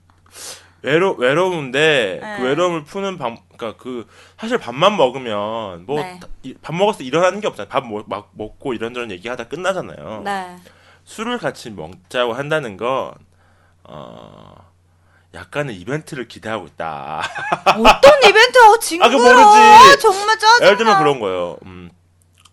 외로 0.82 1.14
외로운데 1.14 2.18
네. 2.22 2.36
그 2.36 2.42
외로움을 2.44 2.84
푸는 2.84 3.16
방 3.16 3.38
그러니까 3.56 3.82
그 3.82 4.06
사실 4.38 4.58
밥만 4.58 4.96
먹으면 4.98 5.86
뭐 5.86 6.00
네. 6.02 6.20
때 6.60 7.04
일어나는 7.04 7.40
게 7.40 7.46
없잖아요. 7.46 7.70
밥 7.70 7.86
먹, 7.86 8.06
막 8.06 8.28
먹고 8.32 8.74
이런저런 8.74 9.10
얘기하다 9.10 9.44
끝나잖아요. 9.48 10.22
네. 10.24 10.56
술을 11.04 11.38
같이 11.38 11.70
먹자고 11.70 12.34
한다는 12.34 12.76
건 12.76 13.14
어, 13.84 14.63
약간의 15.34 15.76
이벤트를 15.76 16.28
기대하고 16.28 16.66
있다. 16.68 17.22
어떤 17.66 18.30
이벤트? 18.30 18.58
어 18.58 18.78
징그러. 18.78 19.08
아, 19.08 19.10
모르지. 19.10 20.00
정말 20.00 20.38
짜증나. 20.38 20.66
예를 20.66 20.76
들면 20.78 20.98
그런 20.98 21.20
거예요. 21.20 21.58
음, 21.66 21.90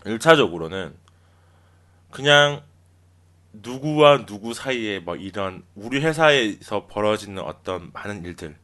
1차적으로는 0.03 0.93
그냥 2.09 2.61
누구와 3.53 4.25
누구 4.25 4.53
사이에 4.53 4.99
뭐 4.99 5.15
이런 5.15 5.63
우리 5.75 5.99
회사에서 6.01 6.87
벌어지는 6.87 7.43
어떤 7.43 7.91
많은 7.93 8.23
일들 8.25 8.55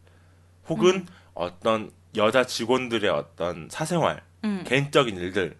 혹은 0.67 0.95
음. 0.95 1.07
어떤 1.33 1.91
여자 2.15 2.45
직원들의 2.45 3.09
어떤 3.09 3.67
사생활, 3.69 4.23
음. 4.43 4.63
개인적인 4.65 5.15
일들 5.17 5.57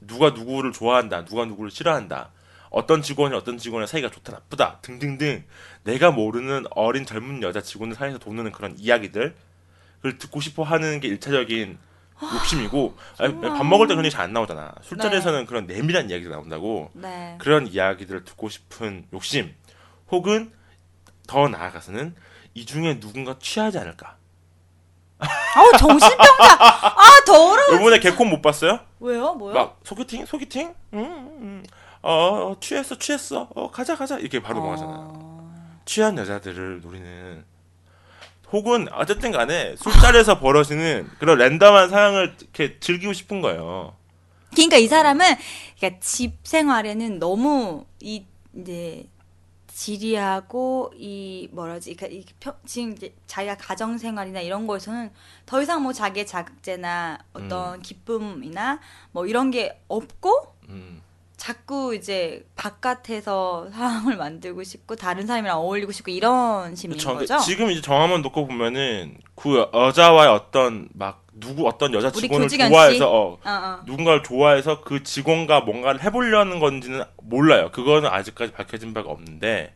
누가 0.00 0.30
누구를 0.30 0.72
좋아한다, 0.72 1.24
누가 1.24 1.44
누구를 1.44 1.70
싫어한다. 1.70 2.30
어떤 2.74 3.02
직원이 3.02 3.34
어떤 3.36 3.56
직원의 3.56 3.86
사이가 3.86 4.10
좋다 4.10 4.32
나쁘다 4.32 4.78
등등등 4.82 5.44
내가 5.84 6.10
모르는 6.10 6.64
어린 6.70 7.06
젊은 7.06 7.40
여자 7.42 7.60
직원들 7.60 7.96
사이에서 7.96 8.18
도는 8.18 8.50
그런 8.52 8.74
이야기들 8.78 9.34
을 10.04 10.18
듣고 10.18 10.40
싶어 10.40 10.64
하는 10.64 11.00
게 11.00 11.08
일차적인 11.08 11.78
욕심이고 12.34 12.94
아니, 13.18 13.40
밥 13.40 13.64
먹을 13.64 13.86
때 13.86 13.94
그런 13.94 14.04
얘기 14.04 14.12
잘 14.14 14.24
안 14.24 14.32
나오잖아 14.34 14.74
술자리에서는 14.82 15.46
그런 15.46 15.66
내밀한 15.66 16.10
이야기가 16.10 16.30
나온다고 16.30 16.90
네. 16.94 17.36
그런 17.38 17.66
이야기들을 17.66 18.24
듣고 18.24 18.48
싶은 18.50 19.06
욕심 19.14 19.54
혹은 20.10 20.52
더 21.26 21.48
나아가서는 21.48 22.14
이 22.54 22.66
중에 22.66 23.00
누군가 23.00 23.36
취하지 23.38 23.78
않을까 23.78 24.16
아우 25.18 25.70
정신병자. 25.78 26.58
아 26.60 27.24
더러워. 27.24 27.74
요번에 27.74 27.98
개콘 28.00 28.28
못 28.28 28.42
봤어요? 28.42 28.80
왜요? 29.00 29.32
뭐요? 29.34 29.54
막 29.54 29.80
소개팅 29.84 30.26
소개팅 30.26 30.74
음, 30.92 30.98
음. 31.40 31.64
어, 32.04 32.50
어 32.50 32.56
취했어 32.60 32.98
취했어. 32.98 33.48
어 33.54 33.70
가자 33.70 33.96
가자. 33.96 34.18
이렇게 34.18 34.40
바로 34.40 34.60
넘어가잖아요. 34.60 35.12
어... 35.14 35.80
취한 35.86 36.16
여자들을 36.18 36.82
노리는 36.82 37.44
혹은 38.52 38.86
어쨌든 38.92 39.32
간에 39.32 39.74
술자리에서 39.76 40.38
벌어지는 40.40 41.08
그런 41.18 41.38
랜덤한 41.38 41.88
상황을 41.90 42.36
이렇게 42.40 42.78
즐기고 42.78 43.12
싶은 43.12 43.40
거예요. 43.40 43.96
그러니까 44.52 44.76
이 44.76 44.86
사람은 44.86 45.24
그러니까 45.78 46.00
집 46.00 46.34
생활에는 46.44 47.18
너무 47.18 47.84
이 48.00 48.24
이제 48.54 49.06
지리하고 49.66 50.92
이 50.96 51.48
뭐라지? 51.50 51.94
그러니까 51.96 52.20
이 52.20 52.24
평- 52.38 52.54
지금 52.64 52.92
이제 52.92 53.12
자기가 53.26 53.56
가정 53.56 53.98
생활이나 53.98 54.40
이런 54.40 54.68
거에서는 54.68 55.10
더 55.46 55.60
이상 55.60 55.82
뭐 55.82 55.92
자기의 55.92 56.26
자극제나 56.26 57.18
어떤 57.32 57.82
기쁨이나 57.82 58.78
뭐 59.10 59.26
이런 59.26 59.50
게 59.50 59.80
없고 59.88 60.54
음. 60.68 61.02
자꾸 61.44 61.94
이제 61.94 62.42
바깥에서 62.56 63.68
상황을 63.70 64.16
만들고 64.16 64.62
싶고 64.62 64.96
다른 64.96 65.26
사람이랑 65.26 65.58
어울리고 65.58 65.92
싶고 65.92 66.10
이런 66.10 66.74
심리인 66.74 66.96
그쵸. 66.96 67.14
거죠. 67.18 67.38
지금 67.40 67.70
이제 67.70 67.82
정화만 67.82 68.22
놓고 68.22 68.46
보면은 68.46 69.18
그 69.34 69.68
여자와의 69.74 70.30
어떤 70.30 70.88
막 70.94 71.26
누구 71.34 71.68
어떤 71.68 71.92
여자 71.92 72.10
직원을? 72.10 72.48
좋아해서 72.48 73.10
어, 73.10 73.32
어, 73.34 73.38
어. 73.44 73.80
누군가를 73.84 74.22
좋아해서 74.22 74.80
그 74.80 75.02
직원과 75.02 75.60
뭔가를 75.60 76.02
해보려는 76.02 76.60
건지는 76.60 77.04
몰라요. 77.22 77.70
그거는 77.72 78.08
아직까지 78.08 78.52
밝혀진 78.52 78.94
바가 78.94 79.10
없는데 79.10 79.74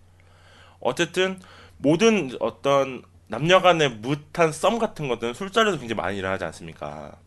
어쨌든 0.80 1.38
모든 1.76 2.34
어떤 2.40 3.02
남녀간의 3.26 3.90
무탄 3.90 4.52
썸 4.52 4.78
같은 4.78 5.06
것들은 5.08 5.34
술자리에서 5.34 5.78
굉장히 5.78 6.00
많이 6.00 6.16
일어나지 6.16 6.44
않습니까? 6.44 7.18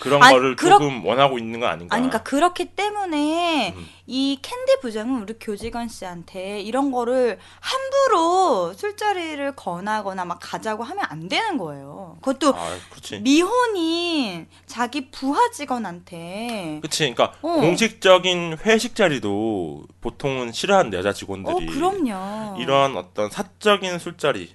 그런 0.00 0.22
아니, 0.22 0.34
거를 0.34 0.56
그렇- 0.56 0.78
조금 0.78 1.04
원하고 1.04 1.38
있는 1.38 1.60
건 1.60 1.68
아닌가? 1.70 1.94
아니, 1.94 2.08
그러니까 2.08 2.22
그렇기 2.28 2.74
때문에 2.74 3.72
음. 3.76 3.88
이 4.06 4.38
캔디 4.42 4.80
부장은 4.80 5.22
우리 5.22 5.34
교직원 5.38 5.88
씨한테 5.88 6.60
이런 6.60 6.90
거를 6.90 7.38
함부로 7.60 8.72
술자리를 8.74 9.54
권하거나 9.54 10.24
막 10.24 10.38
가자고 10.42 10.82
하면 10.82 11.04
안 11.08 11.28
되는 11.28 11.56
거예요. 11.56 12.16
그것도 12.20 12.54
아. 12.56 12.76
미혼인 13.22 14.46
자기 14.66 15.10
부하 15.10 15.50
직원한테 15.50 16.80
그치. 16.82 17.00
그러니까 17.14 17.36
어. 17.42 17.52
공식적인 17.60 18.58
회식 18.64 18.94
자리도 18.96 19.84
보통은 20.00 20.52
싫어하는 20.52 20.92
여자 20.94 21.10
어, 21.10 21.12
직원들이 21.12 21.66
그럼요. 21.66 22.56
이런 22.60 22.96
어떤 22.96 23.30
사적인 23.30 23.98
술자리. 23.98 24.52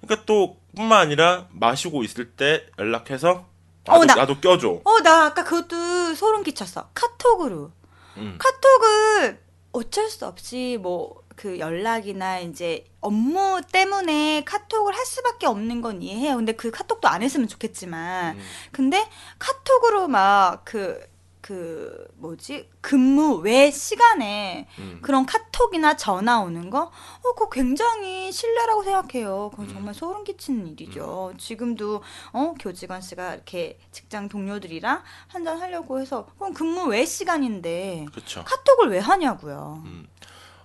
그러니까 0.00 0.26
또 0.26 0.56
뿐만 0.74 1.00
아니라 1.00 1.46
마시고 1.50 2.02
있을 2.02 2.32
때 2.32 2.66
연락해서 2.78 3.46
나도, 3.84 4.00
어, 4.00 4.04
나- 4.04 4.14
나도 4.14 4.40
껴줘. 4.40 4.80
어, 4.84 5.00
나 5.00 5.26
아까 5.26 5.44
그것도 5.44 6.14
소름 6.14 6.42
끼쳤어. 6.42 6.90
카톡으로. 6.94 7.72
음. 8.16 8.38
카톡을 8.38 9.40
어쩔 9.72 10.08
수 10.10 10.26
없이 10.26 10.78
뭐 10.80 11.22
그 11.34 11.58
연락이나 11.58 12.40
이제 12.40 12.84
업무 13.00 13.62
때문에 13.72 14.44
카톡을 14.44 14.94
할 14.94 15.04
수밖에 15.06 15.46
없는 15.46 15.80
건 15.80 16.02
이해해요. 16.02 16.36
근데 16.36 16.52
그 16.52 16.70
카톡도 16.70 17.08
안 17.08 17.22
했으면 17.22 17.48
좋겠지만. 17.48 18.36
음. 18.36 18.42
근데 18.70 19.08
카톡으로 19.38 20.08
막 20.08 20.60
그, 20.66 21.00
그, 21.42 22.06
뭐지? 22.14 22.70
근무 22.80 23.34
외 23.36 23.70
시간에 23.70 24.68
음. 24.78 25.00
그런 25.02 25.26
카톡이나 25.26 25.96
전화 25.96 26.40
오는 26.40 26.70
거? 26.70 26.84
어, 26.84 27.32
그거 27.34 27.50
굉장히 27.50 28.32
신뢰라고 28.32 28.84
생각해요. 28.84 29.50
그건 29.50 29.66
음. 29.66 29.72
정말 29.74 29.92
소름 29.92 30.24
끼치는 30.24 30.68
일이죠. 30.68 31.34
지금도, 31.36 32.02
어, 32.32 32.54
교직원 32.58 33.02
씨가 33.02 33.34
이렇게 33.34 33.78
직장 33.90 34.28
동료들이랑 34.28 35.02
한잔 35.26 35.60
하려고 35.60 36.00
해서, 36.00 36.26
그건 36.26 36.54
근무 36.54 36.86
외 36.86 37.04
시간인데, 37.04 38.06
그렇죠. 38.10 38.44
카톡을 38.44 38.90
왜 38.90 38.98
하냐고요. 39.00 39.82
음. 39.84 40.06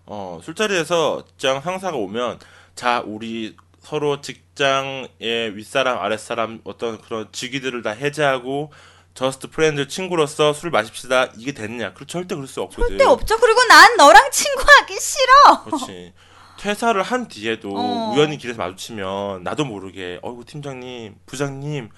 어, 0.05 0.39
술자리에서 0.41 1.25
직장 1.25 1.59
상사가 1.61 1.97
오면 1.97 2.39
자, 2.75 3.03
우리 3.05 3.57
서로 3.79 4.21
직장의 4.21 5.55
윗사람, 5.55 5.97
아랫사람 5.97 6.61
어떤 6.63 7.01
그런 7.01 7.27
직위들을 7.31 7.81
다 7.81 7.89
해제하고 7.89 8.71
just 9.17 9.47
friend 9.49 9.87
친구로서 9.87 10.53
술 10.53 10.69
마십시다. 10.69 11.29
이게 11.37 11.51
됐냐? 11.51 11.93
그렇 11.93 12.05
절대 12.05 12.35
그럴 12.35 12.47
수 12.47 12.61
없거든. 12.61 12.87
절대 12.87 13.03
없죠. 13.03 13.39
그리고 13.39 13.63
난 13.63 13.97
너랑 13.97 14.29
친구하기 14.29 14.93
싫어. 14.99 15.63
그렇지. 15.63 16.13
퇴사를 16.59 17.01
한 17.01 17.27
뒤에도 17.27 17.73
어. 17.75 18.13
우연히 18.13 18.37
길에서 18.37 18.59
마주치면 18.59 19.41
나도 19.41 19.65
모르게 19.65 20.19
어이구 20.21 20.45
팀장님, 20.45 21.15
부장님 21.25 21.89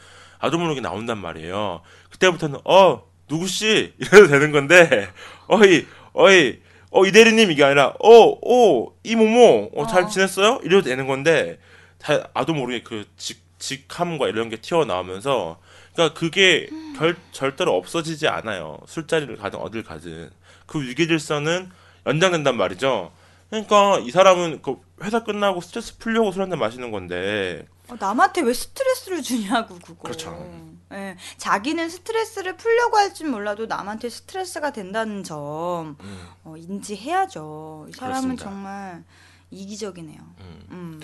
나도 0.42 0.60
모르게 0.60 0.80
나온단 0.80 1.18
말이에요. 1.18 1.82
그때부터는 2.10 2.62
어 2.64 3.04
누구씨 3.30 3.96
이래도 4.00 4.28
되는 4.28 4.54
건데 4.54 5.10
어이 5.48 5.88
어이 6.14 6.62
어 6.92 7.06
이 7.06 7.12
대리님 7.12 7.52
이게 7.52 7.66
아니라 7.66 7.96
어어 8.00 8.94
이모모 9.04 9.72
어, 9.76 9.88
잘 9.88 10.04
어. 10.04 10.08
지냈어요? 10.08 10.62
이래도 10.64 10.84
되는 10.84 11.06
건데 11.06 11.60
다, 11.98 12.30
나도 12.34 12.54
모르게 12.54 12.82
그 12.82 13.06
직, 13.18 13.44
직함과 13.60 14.30
이런 14.30 14.48
게 14.48 14.56
튀어나오면서 14.56 15.60
그러니까 16.00 16.14
그게 16.18 16.70
결, 16.98 17.18
절대로 17.34 17.76
없어지지 17.76 18.28
않아요. 18.30 18.78
술자리를 18.88 19.36
가든 19.38 19.60
어딜 19.60 19.84
가든 19.84 20.32
그 20.66 20.82
위계질서는 20.82 21.70
연장된단 22.06 22.56
말이죠. 22.56 23.12
그러니까 23.50 24.00
이 24.00 24.12
사람은 24.12 24.62
그 24.62 24.80
회사 25.04 25.24
끝나고 25.24 25.60
스트레스 25.60 25.98
풀려고 25.98 26.32
술 26.32 26.42
한 26.42 26.50
잔 26.50 26.60
마시는 26.60 26.92
건데 26.92 27.68
어, 27.90 27.96
남한테 28.00 28.42
왜 28.42 28.54
스트레스를 28.54 29.22
주냐고 29.22 29.76
그거. 29.80 30.04
그렇죠. 30.04 30.70
예, 30.94 31.18
자기는 31.38 31.90
스트레스를 31.90 32.56
풀려고 32.56 32.98
할줄 32.98 33.28
몰라도 33.30 33.66
남한테 33.66 34.10
스트레스가 34.10 34.72
된다는 34.72 35.24
점 35.24 35.98
음, 36.00 36.28
어, 36.46 36.56
인지해야죠. 36.58 37.88
이 37.90 37.92
사람은 37.94 38.36
그렇습니다. 38.38 38.44
정말 38.46 39.04
이기적이네요. 39.52 40.20
음. 40.40 40.68
음. 40.72 41.02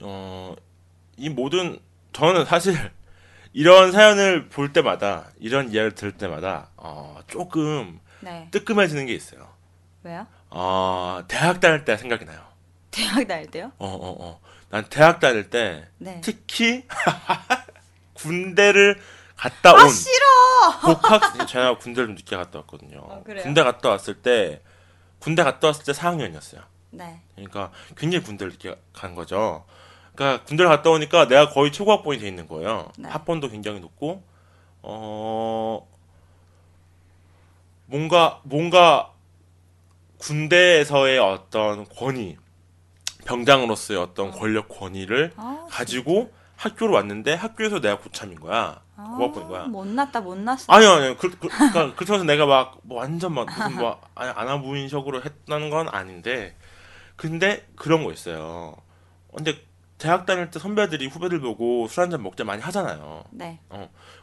어, 0.00 0.54
이 1.16 1.28
모든 1.30 1.78
저는 2.12 2.44
사실 2.44 2.74
이런 3.52 3.92
사연을 3.92 4.48
볼 4.48 4.72
때마다 4.72 5.26
이런 5.38 5.66
이야기를 5.66 5.94
들을 5.94 6.12
때마다 6.12 6.70
어, 6.76 7.18
조금 7.26 8.00
네. 8.20 8.48
뜨끔해지는 8.50 9.06
게 9.06 9.14
있어요. 9.14 9.48
왜요? 10.02 10.26
어, 10.50 11.22
대학 11.28 11.60
다닐 11.60 11.84
때 11.84 11.96
생각이 11.96 12.24
나요. 12.24 12.40
대학 12.90 13.26
다닐 13.26 13.50
때요? 13.50 13.72
어, 13.78 13.86
어, 13.88 14.16
어. 14.24 14.40
난 14.70 14.84
대학 14.88 15.18
다닐 15.20 15.50
때 15.50 15.88
네. 15.98 16.20
특히 16.22 16.84
군대를 18.14 19.00
갔다 19.36 19.72
온 19.72 19.80
아 19.80 19.88
싫어. 19.88 20.26
복학 20.82 21.46
제가 21.46 21.78
군대를 21.78 22.08
좀 22.08 22.14
늦게 22.16 22.36
갔다 22.36 22.58
왔거든요. 22.60 23.06
아, 23.10 23.22
그래요? 23.22 23.42
군대 23.44 23.62
갔다 23.62 23.88
왔을 23.90 24.14
때 24.14 24.60
군대 25.20 25.42
갔다 25.42 25.68
왔을 25.68 25.84
때 25.84 25.92
4학년이었어요. 25.92 26.62
네. 26.90 27.20
그러니까 27.34 27.70
굉장히 27.96 28.24
군대를 28.24 28.52
늦게 28.52 28.76
간 28.92 29.14
거죠. 29.14 29.64
그러니까 30.18 30.44
군대를 30.46 30.68
갔다 30.68 30.90
오니까 30.90 31.28
내가 31.28 31.48
거의 31.48 31.70
최고 31.70 31.92
학번이 31.92 32.18
돼 32.18 32.26
있는 32.26 32.48
거예요. 32.48 32.90
네. 32.98 33.08
학번도 33.08 33.50
굉장히 33.50 33.78
높고 33.78 34.24
어 34.82 35.88
뭔가 37.86 38.40
뭔가 38.42 39.12
군대에서의 40.18 41.20
어떤 41.20 41.88
권위 41.88 42.36
병장으로서의 43.26 44.00
어떤 44.00 44.32
권력 44.32 44.68
권위를 44.68 45.34
아, 45.36 45.66
가지고 45.70 46.32
학교로 46.56 46.94
왔는데 46.94 47.34
학교에서 47.34 47.80
내가 47.80 47.98
고참인 47.98 48.40
거야. 48.40 48.82
아, 48.96 49.14
고학번인 49.16 49.48
거야. 49.48 49.64
못났다 49.66 50.20
못났어. 50.20 50.72
아니요, 50.72 50.90
아니요. 50.90 51.16
그, 51.16 51.30
그, 51.30 51.46
그러니까 51.46 51.94
그렇다고 51.94 52.14
해서 52.14 52.24
내가 52.24 52.46
막, 52.46 52.78
뭐 52.82 52.98
완전 52.98 53.32
막, 53.32 53.46
무슨 53.46 53.76
뭐, 53.76 54.00
아나무인식으로 54.16 55.22
했다는 55.22 55.70
건 55.70 55.88
아닌데, 55.88 56.56
근데 57.14 57.64
그런 57.76 58.02
거 58.02 58.10
있어요. 58.10 58.74
근데 59.32 59.67
대학 59.98 60.26
다닐 60.26 60.48
때 60.50 60.58
선배들이 60.60 61.08
후배들 61.08 61.40
보고 61.40 61.88
술 61.88 62.02
한잔 62.04 62.22
먹자 62.22 62.44
많이 62.44 62.62
하잖아요. 62.62 63.24
네. 63.30 63.58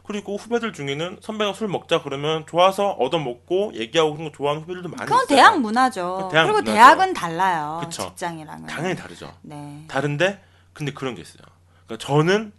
그리고 0.04 0.36
후배들 0.36 0.72
중에는 0.72 1.18
선배가 1.20 1.52
술 1.52 1.68
먹자 1.68 2.02
그러면 2.02 2.46
좋아서 2.46 2.92
얻어먹고 2.92 3.72
얘기하고 3.74 4.14
그런 4.14 4.30
거 4.30 4.36
좋아하는 4.36 4.62
후배들도 4.62 4.88
많이 4.88 5.02
그건 5.04 5.24
있어요. 5.24 5.36
대학 5.36 5.60
문화죠. 5.60 6.16
그 6.28 6.32
대학 6.32 6.44
그리고 6.46 6.60
문화죠. 6.60 6.72
대학은 6.72 7.12
달라요. 7.12 7.80
그쵸. 7.84 8.04
직장이랑은. 8.04 8.66
당연히 8.66 8.96
다르죠. 8.96 9.34
네. 9.42 9.84
다른데 9.88 10.42
근데 10.72 10.92
그런 10.92 11.14
게 11.14 11.20
있어요. 11.20 11.42
그러니까 11.86 12.06
저는 12.06 12.52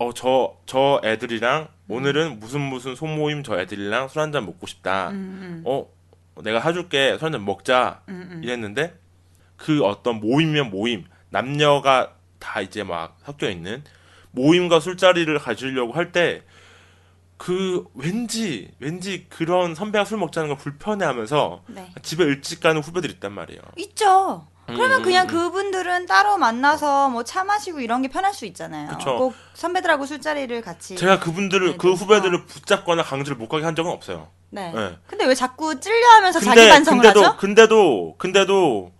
어 0.00 0.12
저 0.12 0.54
저 0.66 1.00
애들이랑 1.04 1.66
오늘은 1.88 2.38
무슨 2.38 2.60
무슨 2.60 2.94
소모임 2.94 3.42
저 3.42 3.58
애들이랑 3.58 4.06
술 4.08 4.20
한잔 4.20 4.46
먹고 4.46 4.68
싶다. 4.68 5.08
음, 5.10 5.14
음, 5.14 5.62
어 5.66 5.88
내가 6.42 6.60
사줄게 6.60 7.16
술 7.18 7.24
한잔 7.26 7.44
먹자 7.44 8.02
음, 8.08 8.28
음. 8.30 8.44
이랬는데 8.44 8.96
그 9.56 9.82
어떤 9.84 10.20
모임이면 10.20 10.70
모임 10.70 11.04
남녀가 11.30 12.12
다 12.38 12.60
이제 12.60 12.82
막 12.82 13.16
섞여 13.24 13.48
있는 13.50 13.82
모임과 14.30 14.80
술자리를 14.80 15.38
가지려고 15.38 15.92
할 15.92 16.12
때 16.12 16.42
그 17.38 17.84
왠지 17.94 18.68
왠지 18.80 19.26
그런 19.28 19.74
선배가 19.74 20.04
술 20.04 20.18
먹자는 20.18 20.48
걸 20.48 20.58
불편해하면서 20.58 21.62
네. 21.68 21.92
집에 22.02 22.24
일찍 22.24 22.60
가는 22.60 22.82
후배들 22.82 23.10
있단 23.12 23.32
말이에요. 23.32 23.62
있죠. 23.76 24.48
그러면 24.66 24.98
음, 24.98 25.02
그냥 25.02 25.26
음. 25.28 25.28
그분들은 25.28 26.06
따로 26.06 26.36
만나서 26.36 27.08
뭐 27.08 27.22
차 27.22 27.44
마시고 27.44 27.80
이런 27.80 28.02
게 28.02 28.08
편할 28.08 28.34
수 28.34 28.44
있잖아요. 28.44 28.88
그쵸. 28.88 29.16
꼭 29.16 29.34
선배들하고 29.54 30.04
술자리를 30.04 30.60
같이. 30.62 30.96
제가 30.96 31.20
그분들을 31.20 31.70
네, 31.70 31.76
그 31.78 31.86
네. 31.86 31.92
후배들을 31.94 32.44
붙잡거나 32.46 33.04
강제를 33.04 33.36
못 33.36 33.48
가게 33.48 33.64
한 33.64 33.76
적은 33.76 33.90
없어요. 33.92 34.28
네. 34.50 34.72
네. 34.72 34.98
근데 35.06 35.24
왜 35.24 35.34
자꾸 35.36 35.78
찔려하면서 35.78 36.40
자기 36.40 36.68
반성을 36.68 37.00
근데도 37.02 37.24
하죠? 37.24 37.36
근데도 37.38 38.14
근데도 38.18 38.92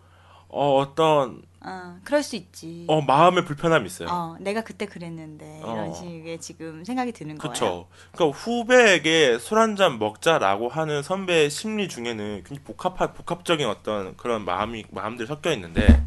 어, 0.48 0.76
어떤 0.78 1.42
어, 1.68 1.96
그럴 2.04 2.22
수 2.22 2.36
있지. 2.36 2.84
어 2.88 3.00
마음의 3.02 3.44
불편함이 3.44 3.86
있어요. 3.86 4.08
어, 4.10 4.36
내가 4.40 4.62
그때 4.62 4.86
그랬는데 4.86 5.58
이런 5.60 5.90
어. 5.90 5.92
식의 5.94 6.40
지금 6.40 6.84
생각이 6.84 7.12
드는 7.12 7.36
거예요. 7.38 7.52
그쵸. 7.52 7.88
그러니까 8.12 8.38
후배에게 8.38 9.38
술 9.38 9.58
한 9.58 9.76
잔 9.76 9.98
먹자라고 9.98 10.68
하는 10.68 11.02
선배의 11.02 11.50
심리 11.50 11.88
중에는 11.88 12.42
굉장히 12.44 12.60
복합 12.64 12.96
복합적인 13.14 13.66
어떤 13.68 14.16
그런 14.16 14.44
마음이 14.44 14.84
마음들이 14.90 15.26
섞여 15.28 15.52
있는데 15.52 16.02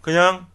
그냥 0.00 0.46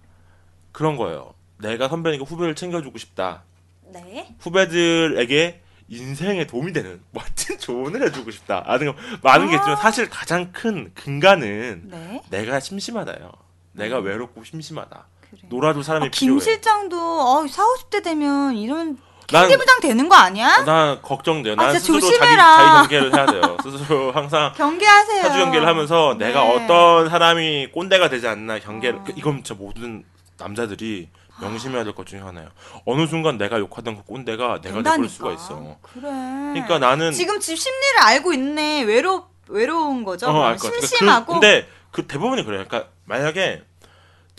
그런 0.71 0.95
거예요. 0.95 1.33
내가 1.57 1.89
선배니까 1.89 2.23
후배를 2.25 2.55
챙겨주고 2.55 2.97
싶다. 2.97 3.43
네. 3.91 4.35
후배들에게 4.39 5.61
인생에 5.91 6.45
도움이 6.45 6.71
되는 6.71 7.01
멋진 7.11 7.57
조언을 7.57 8.03
해주고 8.03 8.29
싶다. 8.31 8.63
아, 8.67 8.77
등 8.77 8.93
많은 9.23 9.47
게 9.49 9.55
있지만 9.55 9.75
사실 9.77 10.07
가장 10.07 10.51
큰 10.51 10.91
근간은 10.93 11.81
네. 11.89 12.21
내가 12.29 12.59
심심하다요. 12.59 13.31
내가 13.79 13.97
외롭고 13.99 14.43
심심하다. 14.43 15.05
그래. 15.29 15.41
놀아줄 15.49 15.83
사람이 15.83 16.07
아, 16.07 16.09
김 16.11 16.27
필요해. 16.27 16.39
실장도 16.41 16.97
어, 16.99 17.47
4, 17.47 17.63
50대 17.63 18.03
되면 18.03 18.55
이런 18.55 18.97
난- 19.31 19.47
캔디 19.47 19.57
부장 19.57 19.79
되는 19.79 20.09
거 20.09 20.15
아니야? 20.15 20.63
난 20.65 21.01
걱정돼요. 21.03 21.53
아, 21.53 21.55
난 21.55 21.67
진짜 21.69 21.79
스스로 21.79 21.99
자기, 21.99 22.11
조심해라. 22.13 22.57
자기 22.57 22.77
경계를 22.95 23.15
해야 23.15 23.25
돼요. 23.27 23.57
스스로 23.61 24.11
항상 24.11 24.53
경계하세요. 24.57 25.21
사주 25.23 25.37
경계를 25.39 25.67
하면서 25.67 26.15
내가 26.17 26.43
네. 26.43 26.55
어떤 26.55 27.09
사람이 27.09 27.67
꼰대가 27.71 28.09
되지 28.09 28.27
않나 28.27 28.59
경계를 28.59 28.99
어. 28.99 29.03
그- 29.05 29.13
이건 29.15 29.43
진짜 29.43 29.53
모든 29.53 30.03
남자들이 30.37 31.09
명심해야 31.41 31.83
될 31.85 31.93
것 31.93 32.05
중에 32.07 32.19
하나예요. 32.19 32.49
어느 32.85 33.05
순간 33.07 33.37
내가 33.37 33.59
욕하던 33.59 33.97
그 33.97 34.03
꼰대가 34.03 34.61
내가 34.61 34.81
된다니까. 34.81 34.91
돼버릴 34.91 35.09
수가 35.09 35.31
있어. 35.33 35.77
그래. 35.81 36.01
그러니까 36.09 36.79
나는 36.79 37.11
지금 37.13 37.39
집 37.39 37.55
심리를 37.57 37.99
알고 38.01 38.33
있네. 38.33 38.81
외로 38.81 39.25
외로운 39.47 40.03
거죠. 40.03 40.27
어, 40.27 40.43
알것 40.43 40.61
같아. 40.73 40.85
심심하고. 40.87 41.25
그, 41.33 41.39
근데 41.39 41.67
그 41.91 42.07
대부분이 42.07 42.43
그래요. 42.43 42.65
그러니까 42.67 42.91
만약에 43.05 43.63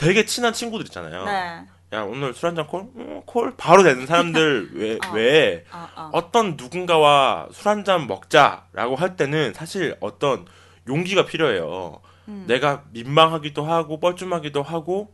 되게 0.01 0.24
친한 0.24 0.53
친구들 0.53 0.86
있잖아요. 0.86 1.24
네. 1.24 1.66
야 1.92 2.03
오늘 2.03 2.32
술 2.32 2.46
한잔 2.48 2.66
콜? 2.66 2.82
음, 2.96 3.22
콜 3.26 3.55
바로 3.57 3.82
되는 3.82 4.07
사람들 4.07 4.70
외, 4.74 4.94
어. 5.05 5.12
외에 5.12 5.64
어, 5.72 5.88
어. 5.96 6.11
어 6.12 6.30
떤 6.30 6.55
누군가와 6.57 7.48
술 7.53 7.68
한잔 7.68 8.07
먹자라고 8.07 8.94
할 8.96 9.16
때는 9.16 9.53
사실 9.55 9.96
어떤 10.01 10.46
용기가 10.88 11.26
필요해요. 11.26 12.01
음. 12.28 12.44
내가 12.46 12.84
민망하기도 12.92 13.64
하고 13.64 13.98
뻘쭘하기도 14.01 14.62
하고 14.62 15.12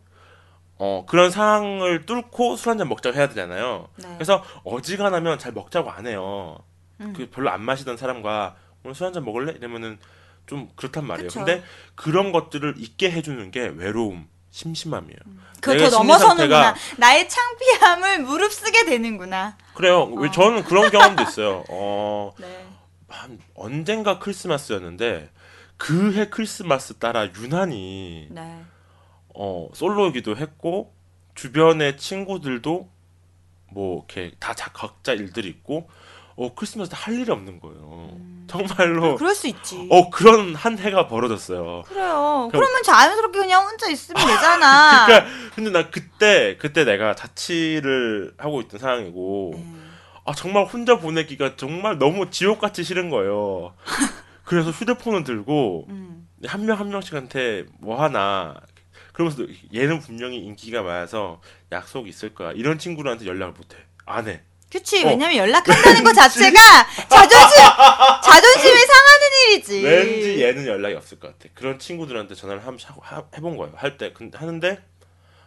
어 0.78 1.04
그런 1.08 1.30
상황을 1.30 2.04
뚫고 2.04 2.56
술 2.56 2.70
한잔 2.70 2.88
먹자고 2.88 3.16
해야 3.16 3.28
되잖아요. 3.28 3.88
네. 3.96 4.08
그래서 4.14 4.44
어지간하면 4.64 5.38
잘 5.38 5.52
먹자고 5.52 5.90
안 5.90 6.06
해요. 6.06 6.58
음. 7.00 7.14
그 7.16 7.28
별로 7.30 7.50
안 7.50 7.62
마시던 7.62 7.96
사람과 7.96 8.56
오늘 8.84 8.94
술 8.94 9.06
한잔 9.06 9.24
먹을래? 9.24 9.52
이러면은 9.52 9.98
좀 10.46 10.68
그렇단 10.76 11.06
말이에요. 11.06 11.28
그쵸. 11.28 11.40
근데 11.42 11.62
그런 11.94 12.30
것들을 12.32 12.74
잊게 12.76 13.10
해주는 13.10 13.50
게 13.50 13.66
외로움, 13.74 14.28
심심함이에요. 14.56 15.18
더 15.60 15.72
심리 15.72 15.90
넘어서는구나. 15.90 16.74
나의 16.96 17.28
창피함을 17.28 18.20
무릅쓰게 18.20 18.86
되는구나. 18.86 19.58
그래요. 19.74 20.02
어. 20.02 20.06
왜 20.14 20.30
저는 20.30 20.64
그런 20.64 20.90
경험도 20.90 21.22
있어요. 21.24 21.62
어, 21.68 22.32
네. 22.40 22.66
한 23.08 23.38
언젠가 23.54 24.18
크리스마스였는데 24.18 25.30
그 25.76 26.14
해 26.14 26.28
크리스마스 26.30 26.94
따라 26.94 27.26
유난히 27.34 28.28
네. 28.30 28.62
어, 29.34 29.68
솔로이기도 29.74 30.36
했고 30.38 30.94
주변의 31.34 31.98
친구들도 31.98 32.88
뭐 33.72 33.96
이렇게 34.08 34.34
다 34.38 34.54
자- 34.54 34.70
각자 34.72 35.12
일들이 35.12 35.48
있고 35.48 35.90
어 36.36 36.54
크리스마스 36.54 36.90
때할 36.90 37.14
일이 37.14 37.30
없는 37.30 37.60
거예요. 37.60 38.10
정말로 38.46 39.12
음. 39.12 39.16
그럴 39.16 39.34
수 39.34 39.48
있지. 39.48 39.88
어 39.90 40.10
그런 40.10 40.54
한 40.54 40.78
해가 40.78 41.08
벌어졌어요. 41.08 41.82
그래요. 41.86 42.48
그럼- 42.50 42.50
그러면 42.50 42.82
자연스럽게 42.82 43.38
그냥 43.38 43.64
혼자 43.66 43.88
있으면 43.88 44.14
되잖아. 44.26 45.06
그러니까 45.06 45.30
근데 45.54 45.70
나 45.70 45.90
그때 45.90 46.56
그때 46.58 46.84
내가 46.84 47.14
자취를 47.14 48.34
하고 48.38 48.60
있던 48.60 48.78
상황이고 48.78 49.52
음. 49.56 49.92
아 50.24 50.32
정말 50.34 50.64
혼자 50.66 50.98
보내기가 50.98 51.56
정말 51.56 51.98
너무 51.98 52.30
지옥같이 52.30 52.84
싫은 52.84 53.10
거예요. 53.10 53.74
그래서 54.44 54.70
휴대폰을 54.70 55.24
들고 55.24 55.86
음. 55.88 56.28
한명 56.46 56.78
한 56.78 56.88
명씩한테 56.90 57.64
뭐 57.80 58.00
하나 58.00 58.54
그러면서 59.12 59.44
얘는 59.74 60.00
분명히 60.00 60.36
인기가 60.36 60.82
많아서 60.82 61.40
약속 61.72 62.06
있을 62.06 62.34
거야 62.34 62.52
이런 62.52 62.78
친구들한테 62.78 63.24
연락을 63.26 63.54
못해 63.54 63.76
안 64.04 64.28
해. 64.28 64.42
그치. 64.70 65.04
어. 65.04 65.08
왜냐면 65.08 65.36
연락한다는 65.36 66.02
것 66.04 66.12
자체가 66.14 66.58
자존심, 67.08 67.56
자존심이 68.24 68.78
상하는 68.80 69.26
일이지. 69.50 69.82
왠지 69.84 70.42
얘는 70.42 70.66
연락이 70.66 70.94
없을 70.96 71.18
것 71.20 71.28
같아. 71.28 71.48
그런 71.54 71.78
친구들한테 71.78 72.34
전화를 72.34 72.66
한, 72.66 72.76
하, 73.00 73.24
해본 73.36 73.56
거예요. 73.56 73.72
할 73.76 73.96
때 73.96 74.12
근데 74.12 74.36
하는데 74.38 74.78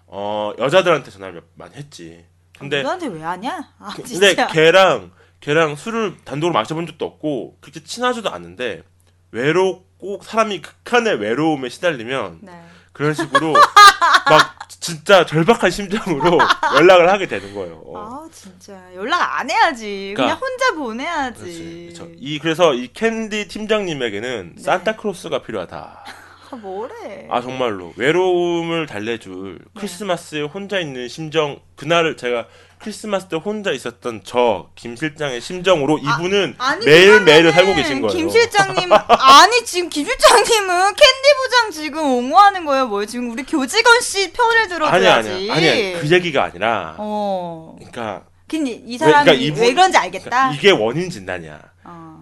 어 0.08 0.54
여자들한테 0.58 1.12
전화를 1.12 1.36
몇- 1.36 1.44
많이 1.56 1.76
했지. 1.76 2.26
근데 2.58 2.82
너한테 2.82 3.08
왜 3.08 3.22
하냐? 3.22 3.74
아, 3.80 3.94
그-. 3.96 4.04
근데 4.04 4.36
걔랑 4.52 5.12
걔랑 5.42 5.76
술을 5.76 6.18
단독으로 6.26 6.54
마셔본 6.54 6.88
적도 6.88 7.06
없고 7.06 7.58
그렇게 7.62 7.84
친하지도 7.84 8.30
않은데 8.30 8.84
외롭고 9.32 10.20
사람이 10.24 10.62
극한의 10.62 11.20
외로움에 11.20 11.70
시달리면 11.70 12.40
네. 12.42 12.52
그런 13.00 13.14
식으로 13.14 13.54
막 13.54 14.60
진짜 14.82 15.26
절박한 15.26 15.72
심정으로 15.72 16.38
연락을 16.76 17.10
하게 17.10 17.28
되는 17.28 17.56
거예요. 17.56 17.82
아 17.96 18.28
진짜 18.30 18.74
연락 18.94 19.40
안 19.40 19.50
해야지. 19.50 20.12
그냥 20.18 20.38
그러니까- 20.38 20.46
혼자 20.46 20.76
보내야지. 20.76 21.40
그렇지. 21.40 21.94
그렇죠. 21.96 22.12
이 22.18 22.40
그래서 22.40 22.74
이 22.74 22.90
캔디 22.92 23.48
팀장님에게는 23.48 24.54
네. 24.58 24.62
산타크로스가 24.62 25.44
필요하다. 25.44 26.04
아, 26.52 26.56
뭐래? 26.56 27.28
아 27.30 27.42
정말로 27.42 27.94
외로움을 27.96 28.86
달래줄 28.88 29.60
네. 29.60 29.66
크리스마스에 29.80 30.42
혼자 30.42 30.80
있는 30.80 31.08
심정 31.08 31.60
그날을 31.76 32.18
제가 32.18 32.48
크리스마스 32.80 33.28
때 33.28 33.36
혼자 33.36 33.72
있었던 33.72 34.22
저 34.24 34.70
김 34.76 34.96
실장의 34.96 35.42
심정으로 35.42 35.98
이분은 36.00 36.56
아니, 36.58 36.86
매일 36.86 37.22
매일을 37.22 37.52
그러면은 37.52 37.52
살고 37.52 37.76
계신 37.76 38.02
거예요. 38.02 38.16
김 38.18 38.30
실장님 38.30 38.90
아니 38.94 39.66
지금 39.66 39.90
김 39.90 40.06
실장님은 40.06 40.96
캔디 40.96 41.30
부장 41.44 41.72
지금 41.72 42.04
옹호하는 42.04 42.66
거예요. 42.66 42.88
뭐예요? 42.88 43.06
지금 43.06 43.30
우리 43.32 43.44
교직원 43.44 44.00
씨 44.02 44.32
편을 44.32 44.58
아니 44.60 44.70
들어줘야지. 44.70 45.30
아니 45.30 45.52
아니 45.52 45.94
그 46.02 46.08
얘기가 46.10 46.46
아니라 46.46 46.96
어. 46.98 47.76
그러니까, 47.78 48.24
근데 48.48 48.72
이 48.72 48.94
왜- 48.94 48.98
사람이 48.98 49.26
그러니까 49.26 49.32
왜, 49.34 49.38
이분- 49.48 49.76
그런지 49.76 49.98
알겠다. 49.98 50.30
그러니까 50.30 50.54
이게 50.56 50.72
원인 50.72 51.10
진단이야. 51.10 51.60
어. 51.84 52.19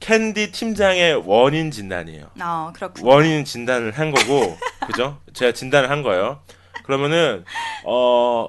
캔디 0.00 0.52
팀장의 0.52 1.22
원인 1.26 1.70
진단이에요. 1.70 2.30
어, 2.40 2.70
그렇군. 2.74 3.04
원인 3.06 3.44
진단을 3.44 3.92
한 3.92 4.10
거고 4.10 4.56
그죠? 4.86 5.18
제가 5.32 5.52
진단을 5.52 5.90
한 5.90 6.02
거예요. 6.02 6.40
그러면은 6.84 7.44
어 7.84 8.48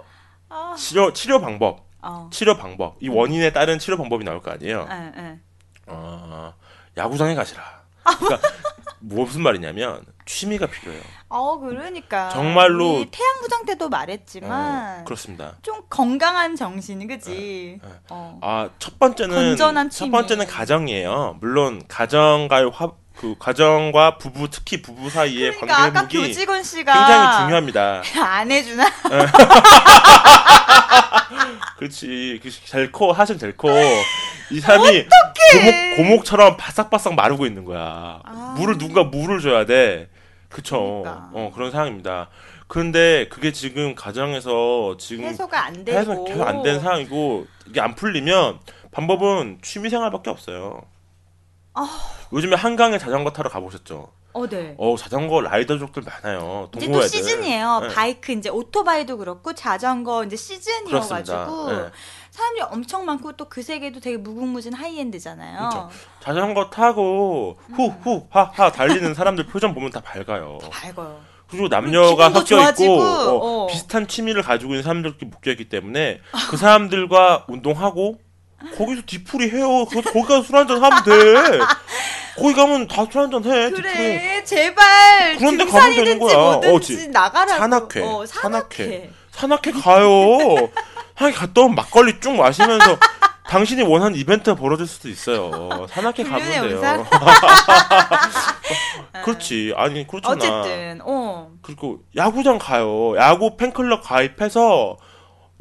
아. 0.50 0.76
치료 0.78 1.14
치료 1.14 1.40
방법 1.42 1.86
어. 2.02 2.30
치료 2.32 2.56
방법 2.58 2.98
이 3.02 3.10
원인에 3.10 3.52
따른 3.52 3.80
치료 3.80 3.98
방법이 3.98 4.24
나올 4.24 4.42
거 4.42 4.52
아니에요. 4.52 4.88
예, 4.92 5.22
예. 5.22 5.40
어, 5.88 6.54
야구장에 6.98 7.34
가시라. 7.36 7.64
그러니까 8.04 8.38
뭐 8.38 8.77
무슨 9.00 9.42
말이냐면 9.42 10.04
취미가 10.26 10.68
필요해요. 10.68 11.02
어, 11.30 11.58
그러니까. 11.60 12.30
정말로- 12.30 13.06
태양 13.12 13.40
부장 13.42 13.66
때도 13.66 13.90
말했지만 13.90 15.02
어, 15.02 15.04
그렇습니다. 15.06 15.56
좀 15.62 15.82
건강한 15.90 16.56
정신, 16.56 17.08
그지? 17.08 17.80
네, 17.82 17.88
네. 17.88 17.94
어. 18.10 18.40
아, 18.42 18.70
첫 18.80 18.98
번째는 19.00 19.36
건전한 19.36 19.90
첫 19.90 19.98
취미. 20.06 20.12
번째는 20.12 20.48
가정이에요. 20.48 21.38
물론 21.40 21.84
가정과의 21.88 22.72
화, 22.74 22.92
그 23.18 23.36
가정과 23.40 24.18
부부 24.18 24.50
특히 24.50 24.82
부부 24.82 25.10
사이의 25.10 25.56
그러니까 25.56 25.78
아까 25.84 25.94
관계 25.94 26.18
회복이 26.18 26.34
교직원 26.34 26.64
씨가 26.64 26.94
굉장히 26.94 27.38
중요합니다. 27.40 28.02
안 28.24 28.52
해주나? 28.52 28.86
그렇지. 31.78 32.40
그 32.44 32.50
사실 33.16 33.38
제일 33.38 33.56
커. 33.58 33.70
이 34.52 34.60
사람이 34.62 35.06
고목, 35.52 35.96
고목처럼 35.98 36.58
바싹바싹 36.58 37.16
마르고 37.16 37.46
있는 37.46 37.66
거야. 37.66 38.20
아. 38.24 38.56
물을 38.58 38.78
누군가 38.78 39.04
물을 39.04 39.42
줘야 39.42 39.66
돼. 39.66 40.10
그쵸. 40.50 41.02
그러니까. 41.04 41.30
어, 41.34 41.52
그런 41.54 41.72
상황입니다. 41.72 42.30
그런데 42.68 43.28
그게 43.30 43.52
지금 43.52 43.96
가정에서 43.96 44.98
지금 45.00 45.26
해소가 45.26 45.66
안 45.66 45.86
되고. 45.86 45.98
계속 45.98 46.42
안된 46.48 46.80
상황이고 46.82 47.48
이게 47.68 47.82
안 47.82 47.96
풀리면 47.96 48.60
방법은 48.92 49.60
취미 49.62 49.90
생활밖에 49.90 50.30
없어요. 50.30 50.82
아. 51.78 51.90
요즘에 52.34 52.56
한강에 52.56 52.98
자전거 52.98 53.32
타러 53.32 53.50
가보셨죠? 53.50 54.10
어, 54.34 54.48
네. 54.48 54.76
어 54.78 54.96
자전거 54.98 55.42
라이더족들 55.42 56.04
많아요. 56.04 56.70
이제 56.76 56.80
또 56.80 56.86
동호회들. 56.86 57.10
시즌이에요. 57.10 57.80
네. 57.82 57.88
바이크 57.94 58.32
이제 58.34 58.50
오토바이도 58.50 59.18
그렇고 59.18 59.54
자전거 59.54 60.24
이제 60.26 60.36
시즌이어가지고 60.36 61.38
그렇습니다. 61.46 61.84
네. 61.86 61.90
사람들이 62.32 62.66
엄청 62.72 63.06
많고 63.06 63.32
또 63.34 63.48
그 63.50 63.64
세계도 63.64 64.00
되게 64.00 64.18
무궁무진 64.18 64.74
하이엔드잖아요. 64.74 65.58
그렇죠. 65.70 65.90
자전거 66.20 66.70
타고 66.70 67.58
후후 67.74 68.28
하하 68.30 68.72
달리는 68.72 69.14
사람들 69.14 69.48
표정 69.48 69.74
보면 69.74 69.90
다 69.90 70.02
밝아요. 70.02 70.60
밝아요. 70.70 71.20
그리고 71.50 71.70
남녀가 71.70 72.28
기분도 72.28 72.40
섞여 72.42 72.46
좋아지고, 72.58 72.94
있고 72.94 73.04
어, 73.04 73.64
어. 73.64 73.68
비슷한 73.68 74.06
취미를 74.08 74.42
가지고 74.44 74.74
있는 74.74 74.84
사람들끼리 74.84 75.32
묶여 75.32 75.50
있기 75.52 75.70
때문에 75.70 76.20
그 76.52 76.58
사람들과 76.58 77.46
운동하고 77.48 78.20
거기서 78.78 79.02
뒤풀이 79.06 79.50
해요. 79.52 79.86
그 79.86 80.02
거기 80.02 80.22
가서 80.24 80.42
술 80.42 80.56
한잔 80.56 80.84
하면 80.84 81.04
돼. 81.04 81.60
거기 82.38 82.54
가면 82.54 82.88
다 82.88 83.06
술 83.12 83.22
한잔 83.22 83.44
해. 83.46 83.70
그래 83.70 84.44
제발 84.44 85.38
그런데 85.38 85.66
가면 85.66 85.96
되는 85.96 86.20
거야. 86.20 86.36
뭐든지 86.38 86.94
어지. 86.94 87.08
나가라고. 87.10 87.58
산악회. 87.60 88.02
어, 88.04 88.26
산악회. 88.26 89.12
산악회. 89.32 89.34
산악회 89.72 89.72
가요. 89.74 90.70
하긴 91.16 91.36
갔다 91.36 91.62
오면 91.62 91.76
막걸리 91.76 92.20
쭉 92.20 92.34
마시면서 92.36 92.98
당신이 93.48 93.84
원하는 93.84 94.16
이벤트가 94.18 94.56
벌어질 94.56 94.88
수도 94.88 95.08
있어요. 95.10 95.88
산악회 95.90 96.24
가면 96.24 96.68
돼요. 96.68 97.08
그렇지. 99.24 99.74
아니 99.76 100.06
그렇잖아. 100.08 100.36
어쨌든 100.36 101.00
어 101.04 101.50
그리고 101.62 102.00
야구장 102.16 102.58
가요. 102.60 103.16
야구 103.18 103.58
팬클럽 103.58 104.04
가입해서 104.04 104.98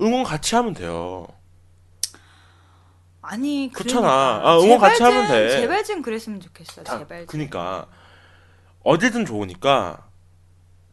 응원 0.01 0.25
같이 0.25 0.55
하면 0.57 0.75
돼요. 0.75 1.27
아니 3.29 3.71
그렇잖아. 3.73 4.01
그러니까. 4.41 4.49
아, 4.51 4.59
응원 4.61 4.79
같이 4.79 5.03
하면 5.03 5.27
좀, 5.27 5.37
돼. 5.37 5.51
제발 5.61 5.85
좀 5.85 6.03
그랬으면 6.03 6.41
좋겠어. 6.41 6.83
다, 6.85 6.99
제발. 6.99 7.19
좀. 7.21 7.27
그니까 7.27 7.87
어디든 8.85 9.27
좋으니까 9.27 10.07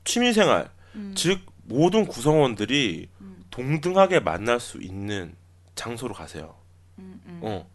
취미생활 0.04 0.70
음. 0.96 1.14
즉 1.16 1.42
모든 1.64 2.06
구성원들이 2.08 3.10
동등하게 3.52 4.20
만날 4.20 4.60
수 4.60 4.82
있는 4.82 5.36
장소로 5.76 6.14
가세요. 6.14 6.56
음, 7.00 7.22
음. 7.26 7.40
어. 7.44 7.70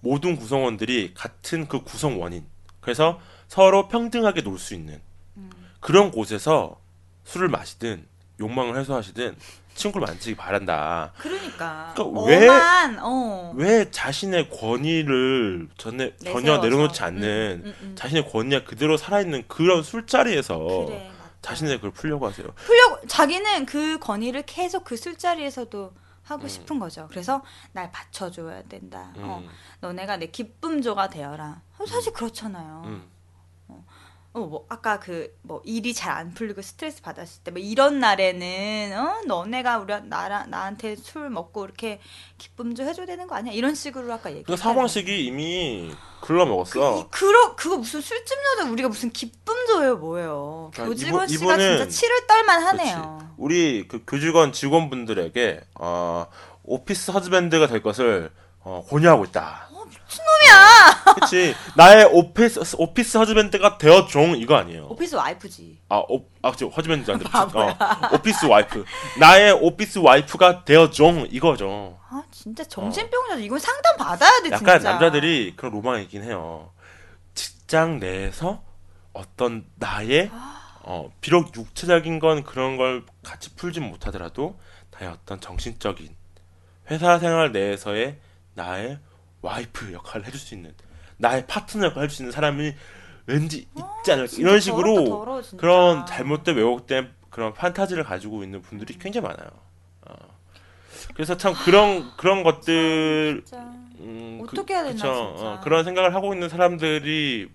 모든 0.00 0.36
구성원들이 0.36 1.14
같은 1.14 1.68
그 1.68 1.82
구성원인. 1.82 2.44
그래서 2.80 3.20
서로 3.48 3.88
평등하게 3.88 4.42
놀 4.42 4.58
수 4.58 4.74
있는 4.74 5.00
음. 5.36 5.50
그런 5.80 6.10
곳에서 6.10 6.80
술을 7.24 7.48
마시든 7.48 8.06
욕망을 8.40 8.78
해소하시든 8.78 9.36
친구를 9.74 10.06
만지기 10.06 10.36
바란다. 10.36 11.12
그러니까, 11.18 11.92
그러니까 11.94 12.20
왜- 12.22 12.48
엄한 12.48 12.98
어 13.00 13.52
왜 13.56 13.90
자신의 13.90 14.50
권위를 14.50 15.68
전에 15.76 16.14
전혀 16.22 16.38
내세워서. 16.40 16.62
내려놓지 16.62 17.02
않는 17.02 17.62
음, 17.64 17.66
음, 17.66 17.74
음. 17.82 17.92
자신의 17.96 18.30
권위가 18.30 18.64
그대로 18.64 18.96
살아있는 18.96 19.44
그런 19.48 19.82
술자리에서 19.82 20.58
그래. 20.86 21.10
자신의 21.42 21.76
그걸 21.76 21.90
풀려고 21.92 22.26
하세요. 22.26 22.46
풀려고 22.54 23.06
자기는 23.06 23.64
그 23.66 23.98
권위를 23.98 24.42
계속 24.42 24.84
그 24.84 24.96
술자리에서도 24.96 25.92
하고 26.24 26.42
음. 26.44 26.48
싶은 26.48 26.78
거죠. 26.78 27.08
그래서 27.10 27.42
날 27.72 27.90
받쳐줘야 27.90 28.62
된다. 28.64 29.12
어, 29.16 29.42
음, 29.42 29.48
너네가 29.80 30.18
내 30.18 30.26
기쁨조가 30.26 31.08
되어라. 31.08 31.62
어, 31.78 31.86
사실 31.86 32.12
그렇잖아요. 32.12 33.00
음. 34.36 34.42
어, 34.42 34.46
뭐 34.46 34.66
아까 34.68 35.00
그 35.00 35.32
뭐 35.42 35.60
일이 35.64 35.92
잘 35.94 36.10
안 36.16 36.32
풀리고 36.34 36.62
스트레스 36.62 37.02
받았을 37.02 37.42
때 37.42 37.50
뭐 37.50 37.60
이런 37.60 37.98
날에는 37.98 38.96
어 38.96 39.20
너네가 39.26 39.78
우리 39.78 39.92
나라 40.04 40.46
나한테 40.46 40.94
술 40.96 41.28
먹고 41.30 41.64
이렇게 41.64 41.98
기쁨 42.38 42.74
좀 42.74 42.86
해줘야 42.86 43.06
되는 43.06 43.26
거 43.26 43.34
아니야? 43.34 43.52
이런 43.52 43.74
식으로 43.74 44.12
아까 44.12 44.30
얘기. 44.30 44.44
그 44.44 44.56
사방식이 44.56 45.26
이미 45.26 45.92
글러 46.20 46.46
먹었어. 46.46 47.08
그, 47.10 47.18
그러 47.26 47.56
그거 47.56 47.76
무슨 47.78 48.00
술집 48.00 48.38
여자 48.58 48.70
우리가 48.70 48.88
무슨 48.88 49.10
기쁨 49.10 49.54
줘요 49.66 49.96
뭐예요? 49.96 50.70
그러니까 50.72 50.84
교직원 50.84 51.28
이분- 51.28 51.38
씨가 51.38 51.58
진짜 51.58 51.88
치를 51.88 52.26
떨만. 52.26 52.62
하네요. 52.62 53.34
우리 53.36 53.88
그 53.88 54.04
교직원 54.06 54.52
직원분들에게 54.52 55.60
어, 55.76 56.26
office 56.62 57.10
husband가 57.10 57.66
될 57.66 57.82
것을 57.82 58.30
어, 58.62 58.84
권유하고 58.88 59.24
있다. 59.24 59.69
미친놈이야. 60.10 61.14
그렇지. 61.14 61.54
나의 61.76 62.04
office 62.06 62.76
office 62.78 63.18
husband가 63.18 63.78
되어 63.78 64.06
종 64.06 64.36
이거 64.36 64.56
아니에요. 64.56 64.86
office 64.90 65.14
wife지. 65.14 65.78
아, 65.88 66.02
오, 66.08 66.26
아, 66.42 66.52
저 66.56 66.66
husband 66.66 67.10
안 67.10 67.18
들었지. 67.18 67.36
어, 67.56 67.76
office 68.14 68.46
wife. 68.46 68.84
나의 69.20 69.52
office 69.52 70.00
wife가 70.00 70.64
되어 70.64 70.90
종 70.90 71.26
이거죠. 71.30 71.98
아 72.10 72.22
진짜 72.30 72.64
정신병자. 72.64 73.36
이건 73.36 73.58
상담 73.58 73.96
받아야 73.96 74.30
돼 74.42 74.50
약간 74.50 74.78
진짜. 74.78 74.90
남자들이 74.90 75.54
그런 75.56 75.72
로망이 75.72 76.02
있긴 76.04 76.24
해요. 76.24 76.72
직장 77.34 78.00
내에서 78.00 78.62
어떤 79.12 79.64
나의 79.76 80.30
어, 80.82 81.10
비록 81.20 81.54
육체적인 81.56 82.18
건 82.18 82.42
그런 82.42 82.76
걸 82.76 83.04
같이 83.22 83.54
풀진 83.54 83.84
못하더라도 83.84 84.58
나의 84.98 85.12
어떤 85.12 85.40
정신적인 85.40 86.14
회사 86.90 87.18
생활 87.18 87.52
내에서의 87.52 88.18
나의 88.54 88.98
와이프 89.42 89.92
역할을 89.92 90.26
해줄 90.26 90.38
수 90.38 90.54
있는 90.54 90.74
나의 91.16 91.46
파트너 91.46 91.86
역할을 91.86 92.04
해줄 92.04 92.16
수 92.16 92.22
있는 92.22 92.32
사람이 92.32 92.74
왠지 93.26 93.58
있지 93.76 94.12
않을까 94.12 94.32
이런 94.38 94.60
식으로 94.60 94.94
더럽다, 95.04 95.10
더러워. 95.10 95.42
그런 95.56 96.06
잘못된 96.06 96.56
왜곡된 96.56 97.12
그런 97.30 97.54
판타지를 97.54 98.04
가지고 98.04 98.42
있는 98.42 98.60
분들이 98.60 98.98
굉장히 98.98 99.26
많아요. 99.28 99.50
어. 100.02 100.14
그래서 101.14 101.36
참 101.36 101.54
그런 101.54 102.10
그런 102.16 102.42
것들. 102.42 103.44
음, 104.00 104.40
어떻게 104.42 104.74
해야 104.74 104.82
되나. 104.82 104.96
진짜. 104.96 105.10
어, 105.12 105.60
그런 105.62 105.84
생각을 105.84 106.14
하고 106.14 106.32
있는 106.32 106.48
사람들이 106.48 107.48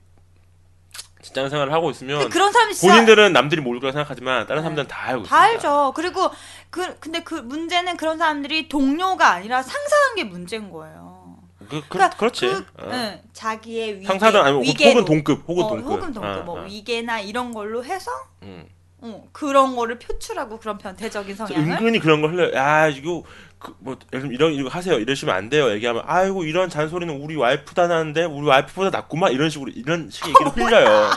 직장 1.22 1.50
생활을 1.50 1.74
하고 1.74 1.90
있으면 1.90 2.30
그런 2.30 2.54
사람이 2.54 2.76
진짜 2.76 2.94
본인들은 2.94 3.34
남들이 3.34 3.60
모를 3.60 3.80
거라 3.82 3.92
생각하지만 3.94 4.46
다른 4.46 4.62
사람들은 4.62 4.88
다 4.88 5.08
알고 5.08 5.24
다 5.24 5.50
있습니다. 5.50 5.70
알죠. 5.70 5.94
그리고 5.96 6.30
그 6.70 7.00
근데 7.00 7.24
그 7.24 7.34
문제는 7.34 7.98
그런 7.98 8.20
사람들이 8.20 8.70
동료가 8.70 9.32
아니라 9.32 9.64
상사한 9.64 10.16
게 10.16 10.24
문제인 10.24 10.70
거예요. 10.70 11.15
그, 11.70 11.82
그, 11.82 11.88
그러니까 11.90 12.18
그렇지. 12.18 12.48
그, 12.48 12.66
어. 12.84 12.90
응, 12.92 13.22
자기의 13.34 13.96
위계, 13.96 14.06
상사든 14.08 14.40
아니면 14.42 14.64
위계로, 14.64 14.92
혹은 15.02 15.06
동급, 15.06 15.44
혹은 15.48 15.64
어, 15.64 15.68
동급. 15.70 15.92
혹은 15.92 16.14
동급, 16.14 16.38
어, 16.38 16.44
뭐 16.44 16.60
어. 16.62 16.64
위계나 16.66 17.20
이런 17.20 17.54
걸로 17.54 17.84
해서 17.84 18.12
음. 18.44 18.66
어, 19.00 19.28
그런 19.32 19.76
거를 19.76 20.00
표출하고 20.00 20.58
그런 20.60 20.78
변태적인 20.78 21.36
성향을 21.36 21.72
은근히 21.74 22.00
그런 22.00 22.22
걸 22.22 22.34
흘려. 22.34 22.54
야 22.54 22.88
이거 22.88 23.24
그, 23.60 23.76
뭐 23.80 23.98
예를 24.14 24.34
이런 24.34 24.54
이거 24.54 24.70
하세요. 24.70 24.98
이러시면 24.98 25.36
안 25.36 25.50
돼요. 25.50 25.70
얘기하면 25.72 26.04
아이고 26.06 26.44
이런 26.44 26.70
잔소리는 26.70 27.14
우리 27.22 27.36
와이프다 27.36 27.88
나는데 27.88 28.24
우리 28.24 28.48
와이프보다 28.48 28.90
낫구만 28.92 29.32
이런 29.32 29.50
식으로 29.50 29.72
이런 29.76 30.10
식의 30.10 30.30
얘기를 30.32 30.52
흘려요. 30.56 31.12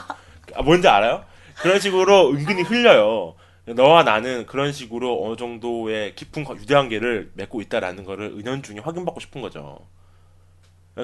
아, 0.54 0.62
뭔지 0.62 0.88
알아요? 0.88 1.24
그런 1.62 1.80
식으로 1.80 2.30
은근히 2.30 2.62
흘려요. 2.62 3.34
너와 3.66 4.02
나는 4.02 4.46
그런 4.46 4.72
식으로 4.72 5.24
어느 5.26 5.36
정도의 5.36 6.14
깊은 6.14 6.44
거- 6.44 6.56
유대관계를 6.56 7.32
맺고 7.34 7.60
있다라는 7.60 8.04
거를 8.04 8.32
은연중에 8.38 8.80
확인받고 8.80 9.20
싶은 9.20 9.42
거죠. 9.42 9.86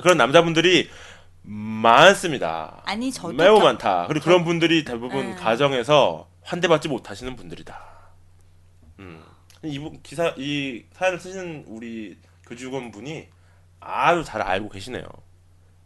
그런 0.02 0.16
남자분들이 0.16 0.90
많습니다. 1.42 2.82
아니 2.84 3.12
저도 3.12 3.34
매우 3.34 3.58
겨- 3.58 3.64
많다. 3.64 4.06
그리고 4.08 4.24
그런 4.24 4.44
분들이 4.44 4.84
대부분 4.84 5.26
음. 5.32 5.36
가정에서 5.36 6.28
환대받지 6.42 6.88
못하시는 6.88 7.36
분들이다. 7.36 7.80
음. 9.00 9.22
이분 9.62 10.00
기사 10.02 10.34
이 10.36 10.84
사연을 10.92 11.18
쓰신 11.18 11.64
우리 11.68 12.18
교직원 12.46 12.90
분이 12.90 13.28
아주 13.80 14.24
잘 14.24 14.42
알고 14.42 14.68
계시네요. 14.68 15.04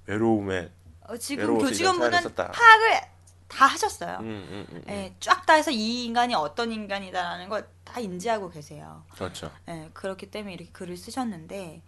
외로움에 0.06 0.70
어, 1.02 1.16
지금 1.16 1.58
교직원 1.58 1.96
분은 1.96 2.10
사연을 2.10 2.22
썼다. 2.30 2.50
파악을 2.52 3.00
다 3.48 3.66
하셨어요. 3.66 4.18
음, 4.20 4.26
음, 4.26 4.66
음, 4.70 4.76
음. 4.76 4.82
예, 4.88 5.14
쫙다 5.20 5.54
해서 5.54 5.70
이 5.70 6.04
인간이 6.04 6.34
어떤 6.34 6.70
인간이다라는 6.72 7.48
걸 7.48 7.66
다 7.88 8.00
인지하고 8.00 8.50
계세요. 8.50 9.02
그렇죠. 9.14 9.50
예, 9.66 9.88
그렇기 9.94 10.30
때문에 10.30 10.52
이렇게 10.52 10.70
글을 10.72 10.98
쓰셨는데 10.98 11.80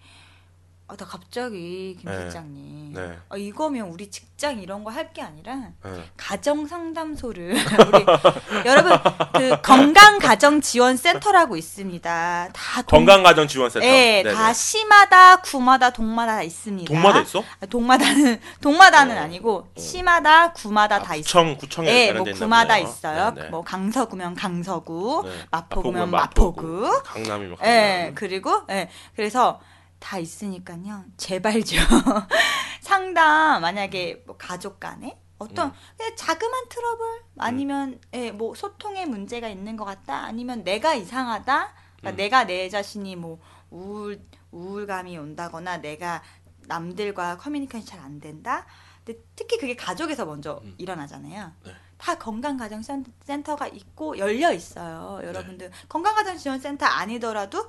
아, 0.90 0.96
나 0.96 1.04
갑자기 1.06 1.96
김 2.00 2.10
네. 2.10 2.18
실장님 2.20 2.92
네. 2.94 3.16
아, 3.28 3.36
이거면 3.36 3.86
우리 3.88 4.10
직장 4.10 4.58
이런 4.60 4.82
거 4.84 4.90
할 4.90 5.12
게 5.12 5.22
아니라 5.22 5.54
네. 5.84 6.04
가정 6.16 6.66
상담소를 6.66 7.54
우리 7.92 8.66
여러분 8.66 8.92
그 9.34 9.60
건강 9.62 10.18
가정 10.18 10.60
지원 10.60 10.96
센터라고 10.96 11.56
있습니다. 11.56 12.48
다 12.52 12.82
동- 12.82 12.98
건강 13.06 13.22
가정 13.22 13.46
지원 13.48 13.70
센터. 13.70 13.86
예, 13.86 14.22
네네. 14.22 14.32
다 14.34 14.52
시마다 14.52 15.36
구마다 15.40 15.90
동마다 15.90 16.36
다 16.36 16.42
있습니다. 16.42 16.92
동마다 16.92 17.20
있어? 17.20 17.42
아, 17.60 17.66
동마다는 17.66 18.40
동마다는 18.60 19.16
어. 19.16 19.20
아니고 19.22 19.68
시마다 19.76 20.52
구마다 20.52 20.96
아, 20.96 21.02
다 21.02 21.14
있어요. 21.14 21.24
구청 21.24 21.56
구청에 21.56 21.88
예, 22.08 22.12
뭐 22.12 22.24
구마다 22.24 22.74
보네요. 22.74 22.88
있어요. 22.88 23.30
네, 23.34 23.42
네. 23.44 23.48
뭐 23.48 23.62
강서구면 23.62 24.34
강서구, 24.34 25.22
네. 25.24 25.30
마포구면 25.50 26.10
마포구면 26.10 26.10
마포구. 26.10 27.02
강남이면 27.04 27.56
강남. 27.56 27.72
예, 27.74 28.12
그리고 28.14 28.62
예, 28.70 28.88
그래서 29.16 29.60
다 30.00 30.18
있으니까요. 30.18 31.04
제발 31.16 31.62
좀 31.62 31.78
상담 32.80 33.62
만약에 33.62 34.24
뭐 34.26 34.36
가족 34.36 34.80
간에 34.80 35.20
어떤 35.38 35.68
음. 35.68 35.72
그냥 35.96 36.16
자그만 36.16 36.68
트러블 36.68 37.22
아니면 37.38 38.00
예, 38.14 38.32
뭐 38.32 38.54
소통에 38.54 39.06
문제가 39.06 39.48
있는 39.48 39.76
것 39.76 39.84
같다 39.84 40.24
아니면 40.24 40.64
내가 40.64 40.94
이상하다 40.94 41.72
그러니까 41.98 42.10
음. 42.10 42.16
내가 42.16 42.44
내 42.44 42.68
자신이 42.68 43.14
뭐 43.16 43.40
우울 43.70 44.20
우울감이 44.50 45.16
온다거나 45.16 45.76
내가 45.78 46.22
남들과 46.66 47.36
커뮤니케이션이 47.36 47.84
잘안 47.86 48.20
된다. 48.20 48.66
근데 49.04 49.20
특히 49.36 49.58
그게 49.58 49.76
가족에서 49.76 50.24
먼저 50.26 50.60
음. 50.64 50.74
일어나잖아요. 50.78 51.52
네. 51.64 51.72
다 51.96 52.16
건강가정센터가 52.16 53.66
있고 53.68 54.16
열려 54.18 54.52
있어요. 54.52 55.20
여러분들 55.22 55.70
네. 55.70 55.76
건강가정지원센터 55.88 56.86
아니더라도 56.86 57.68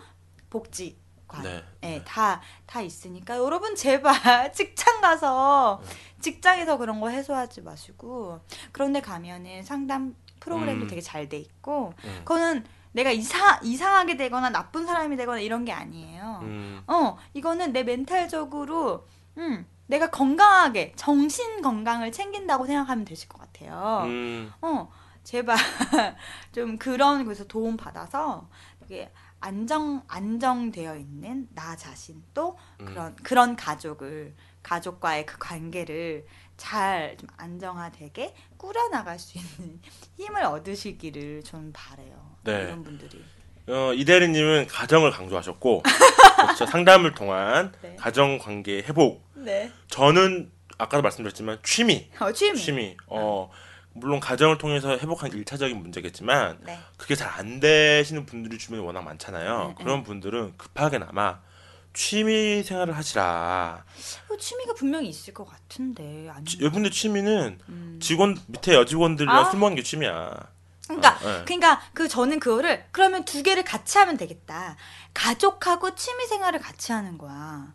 복지 0.50 0.98
관 1.32 1.44
네. 1.44 1.64
예, 1.84 2.04
다, 2.04 2.42
다 2.66 2.82
있으니까 2.82 3.38
여러분 3.38 3.76
제발 3.76 4.14
직장 4.54 5.00
가서 5.02 5.82
직장에서 6.20 6.78
그런 6.78 7.00
거 7.00 7.10
해소하지 7.10 7.62
마시고 7.62 8.42
그런데 8.72 9.02
가면은 9.02 9.64
상담 9.64 10.16
프로그램도 10.42 10.86
음. 10.86 10.88
되게 10.90 11.02
잘 11.02 11.30
돼 11.30 11.38
있고 11.38 11.94
음. 12.04 12.22
그거는 12.26 12.66
내가 12.92 13.12
이사 13.12 13.60
이상하게 13.64 14.18
되거나 14.18 14.50
나쁜 14.50 14.86
사람이 14.86 15.16
되거나 15.16 15.40
이런 15.40 15.64
게 15.64 15.72
아니에요. 15.72 16.40
음. 16.42 16.84
어 16.88 17.18
이거는 17.34 17.72
내 17.72 17.84
멘탈적으로 17.84 19.08
음 19.38 19.66
내가 19.88 20.10
건강하게 20.10 20.94
정신 20.96 21.62
건강을 21.62 22.12
챙긴다고 22.12 22.66
생각하면 22.66 23.06
되실 23.06 23.30
것 23.30 23.40
같아요. 23.40 24.04
음. 24.06 24.52
어 24.62 24.92
제발 25.24 25.56
좀 26.52 26.78
그런 26.78 27.24
곳에서 27.24 27.46
도움 27.48 27.78
받아서 27.78 28.50
되게 28.82 29.12
안정 29.42 30.04
안정되어 30.08 30.96
있는 30.96 31.48
나 31.54 31.76
자신 31.76 32.24
또 32.34 32.58
음. 32.80 32.86
그런 32.86 33.16
그런 33.18 33.56
가족을 33.56 34.36
가족과의 34.64 35.26
그 35.26 35.38
관계를 35.40 36.26
잘 36.58 37.18
좀 37.20 37.28
안정화되게 37.38 38.36
꾸려 38.58 38.88
나갈 38.90 39.18
수 39.18 39.40
있는 39.40 39.82
힘을 40.18 40.44
얻으시기를 40.44 41.44
좀 41.44 41.72
바래요. 41.74 42.36
네. 42.44 42.64
이런 42.64 42.84
분들이. 42.84 43.24
어, 43.68 43.94
이대리님은 43.94 44.68
가정을 44.68 45.12
강조하셨고 45.12 45.82
그렇죠. 46.38 46.66
상담을 46.68 47.14
통한 47.14 47.72
네. 47.82 47.96
가정 47.96 48.38
관계 48.38 48.78
회복. 48.84 49.24
네. 49.34 49.72
저는 49.88 50.52
아까도 50.78 51.02
말씀드렸지만 51.02 51.60
취미, 51.64 52.10
어, 52.20 52.32
취미. 52.32 52.58
취미. 52.58 52.98
어 53.08 53.50
물론 53.94 54.20
가정을 54.20 54.58
통해서 54.58 54.92
회복한 54.98 55.32
일차적인 55.34 55.78
문제겠지만 55.78 56.60
네. 56.66 56.80
그게 56.98 57.16
잘 57.16 57.32
안 57.32 57.60
되시는 57.60 58.26
분들이 58.26 58.58
주변에 58.58 58.82
워낙 58.84 59.02
많잖아요. 59.04 59.68
네, 59.70 59.84
그런 59.84 60.04
분들은 60.04 60.58
급하게나마 60.58 61.40
취미 61.94 62.62
생활을 62.64 62.96
하시라. 62.96 63.84
어, 64.30 64.38
취미가 64.38 64.74
분명히 64.76 65.10
있을 65.10 65.34
것 65.34 65.46
같은데 65.46 66.30
여러분들 66.60 66.92
취미는 66.92 67.60
음. 67.70 68.00
직원 68.02 68.38
밑에 68.48 68.74
여직원들이랑 68.76 69.36
아. 69.36 69.50
술 69.50 69.60
먹는 69.60 69.76
게 69.76 69.84
취미야. 69.84 70.34
그러니까 70.88 71.10
어, 71.16 71.38
네. 71.40 71.44
그러니까 71.46 71.82
그 71.94 72.08
저는 72.08 72.40
그거를 72.40 72.86
그러면 72.92 73.24
두 73.26 73.44
개를 73.44 73.64
같이 73.64 73.98
하면 73.98 74.18
되겠다. 74.18 74.76
가족하고 75.14 75.96
취미 75.96 76.26
생활을 76.28 76.60
같이 76.60 76.92
하는 76.92 77.18
거야. 77.18 77.74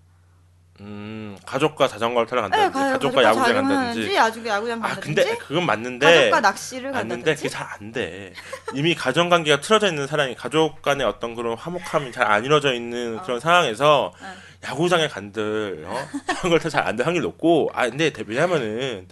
음, 0.81 1.37
가족과 1.47 1.89
자전거를 1.89 2.27
타러 2.27 2.43
네, 2.43 2.49
간다든지, 2.51 2.79
가- 2.79 2.93
가족과 2.93 3.23
야구장 3.23 3.55
간다든지. 3.69 4.15
야구 4.15 4.47
야구장 4.47 4.85
아. 4.85 4.95
근데 5.01 5.37
그건 5.39 5.65
맞는데 5.67 6.07
가족과 6.07 6.41
낚시를 6.41 6.91
맞는데 6.93 7.15
간다든지. 7.15 7.43
그게 7.43 7.49
잘 7.49 7.67
안 7.69 7.93
돼. 7.93 8.33
이미 8.75 8.95
가정 8.95 9.29
관계가 9.29 9.61
틀어져 9.61 9.89
있는 9.89 10.07
사람이 10.07 10.35
가족 10.35 10.83
간의 10.83 11.07
어떤 11.07 11.35
그런 11.35 11.57
화목함이 11.57 12.13
잘 12.13 12.31
안 12.31 12.45
이루어져 12.45 12.75
있는 12.75 13.19
그런 13.23 13.41
상황에서 13.41 14.07
어. 14.07 14.35
야구장에 14.65 15.09
간들 15.09 15.85
어? 15.87 15.95
그런 16.41 16.59
걸 16.59 16.71
잘 16.71 16.87
안 16.87 16.97
될 16.97 17.07
확률이 17.07 17.25
높고 17.27 17.71
아 17.73 17.89
근데 17.89 18.11
대- 18.11 18.25
왜냐면은 18.27 19.07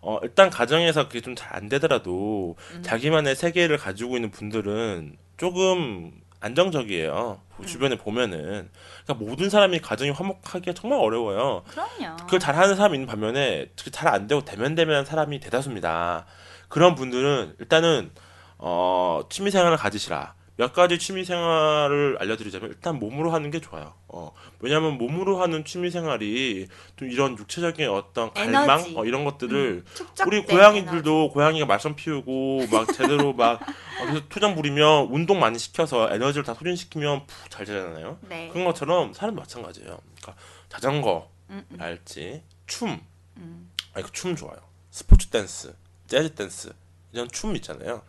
어 0.00 0.18
일단 0.22 0.50
가정에서 0.50 1.08
그게 1.08 1.20
좀 1.20 1.34
잘 1.34 1.48
안 1.56 1.68
되더라도 1.68 2.56
음. 2.74 2.82
자기만의 2.82 3.34
세계를 3.34 3.76
가지고 3.78 4.16
있는 4.16 4.30
분들은 4.30 5.16
조금 5.36 6.12
안정적이에요. 6.40 7.40
음. 7.60 7.66
주변에 7.66 7.96
보면은 7.96 8.70
그러니까 9.04 9.14
모든 9.24 9.50
사람이 9.50 9.80
가정이 9.80 10.10
화목하기가 10.10 10.74
정말 10.74 11.00
어려워요. 11.00 11.62
그럼요. 11.68 12.16
그걸 12.18 12.38
잘하는 12.40 12.76
사람이 12.76 12.94
있는 12.96 13.06
반면에 13.06 13.68
잘 13.92 14.08
안 14.08 14.26
되고 14.26 14.44
대면대면한 14.44 15.04
사람이 15.04 15.40
대다수입니다. 15.40 16.26
그런 16.68 16.94
분들은 16.94 17.56
일단은 17.58 18.10
어, 18.58 19.22
취미 19.30 19.50
생활을 19.50 19.76
가지시라. 19.76 20.34
몇 20.58 20.72
가지 20.72 20.98
취미 20.98 21.24
생활을 21.24 22.16
알려드리자면 22.18 22.70
일단 22.70 22.98
몸으로 22.98 23.30
하는 23.30 23.52
게 23.52 23.60
좋아요. 23.60 23.94
어, 24.08 24.32
왜냐하면 24.58 24.98
몸으로 24.98 25.40
하는 25.40 25.64
취미 25.64 25.88
생활이 25.88 26.66
좀 26.96 27.08
이런 27.12 27.38
육체적인 27.38 27.88
어떤 27.88 28.34
갈망 28.34 28.80
에너지. 28.80 28.94
어, 28.96 29.04
이런 29.04 29.24
것들을 29.24 29.84
축적된 29.94 30.26
우리 30.26 30.36
에너지. 30.38 30.52
고양이들도 30.52 31.30
고양이가 31.30 31.64
말썽 31.64 31.94
피우고 31.94 32.66
막 32.72 32.92
제대로 32.92 33.32
막 33.34 33.60
어디서 34.02 34.28
투정 34.28 34.56
부리면 34.56 35.06
운동 35.12 35.38
많이 35.38 35.60
시켜서 35.60 36.12
에너지를 36.12 36.42
다 36.42 36.54
소진시키면 36.54 37.28
푹 37.28 37.50
잘 37.50 37.64
자잖아요. 37.64 38.18
네. 38.22 38.48
그런 38.48 38.64
것처럼 38.64 39.12
사람도 39.12 39.40
마찬가지예요. 39.40 39.96
그러니까 40.20 40.42
자전거, 40.68 41.30
음, 41.50 41.64
음. 41.70 41.80
알지, 41.80 42.42
춤, 42.66 43.00
음. 43.36 43.70
아 43.94 44.00
이거 44.00 44.08
춤 44.10 44.34
좋아요. 44.34 44.58
스포츠 44.90 45.28
댄스, 45.28 45.72
재즈 46.08 46.34
댄스 46.34 46.72
이런 47.12 47.28
춤 47.28 47.54
있잖아요. 47.54 48.02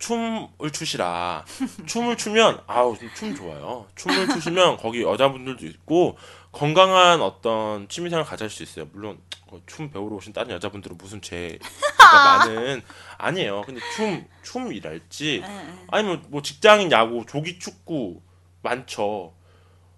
춤을 0.00 0.70
추시라. 0.72 1.44
춤을 1.86 2.16
추면 2.16 2.60
아우 2.66 2.96
춤 3.14 3.34
좋아요. 3.36 3.86
춤을 3.94 4.28
추시면 4.28 4.78
거기 4.78 5.02
여자분들도 5.02 5.64
있고 5.66 6.16
건강한 6.50 7.20
어떤 7.20 7.88
취미생활 7.88 8.24
가질 8.24 8.50
수 8.50 8.62
있어요. 8.64 8.86
물론 8.92 9.18
어, 9.48 9.60
춤 9.66 9.90
배우러 9.90 10.16
오신 10.16 10.32
다른 10.32 10.50
여자분들은 10.52 10.96
무슨 10.98 11.20
죄가 11.20 11.58
많은 12.00 12.82
아니에요. 13.18 13.62
근데 13.66 13.80
춤 13.94 14.26
춤이랄지. 14.42 15.44
아니면 15.88 16.24
뭐 16.28 16.42
직장인 16.42 16.90
야구, 16.90 17.24
조기 17.28 17.58
축구 17.58 18.20
많죠. 18.62 19.34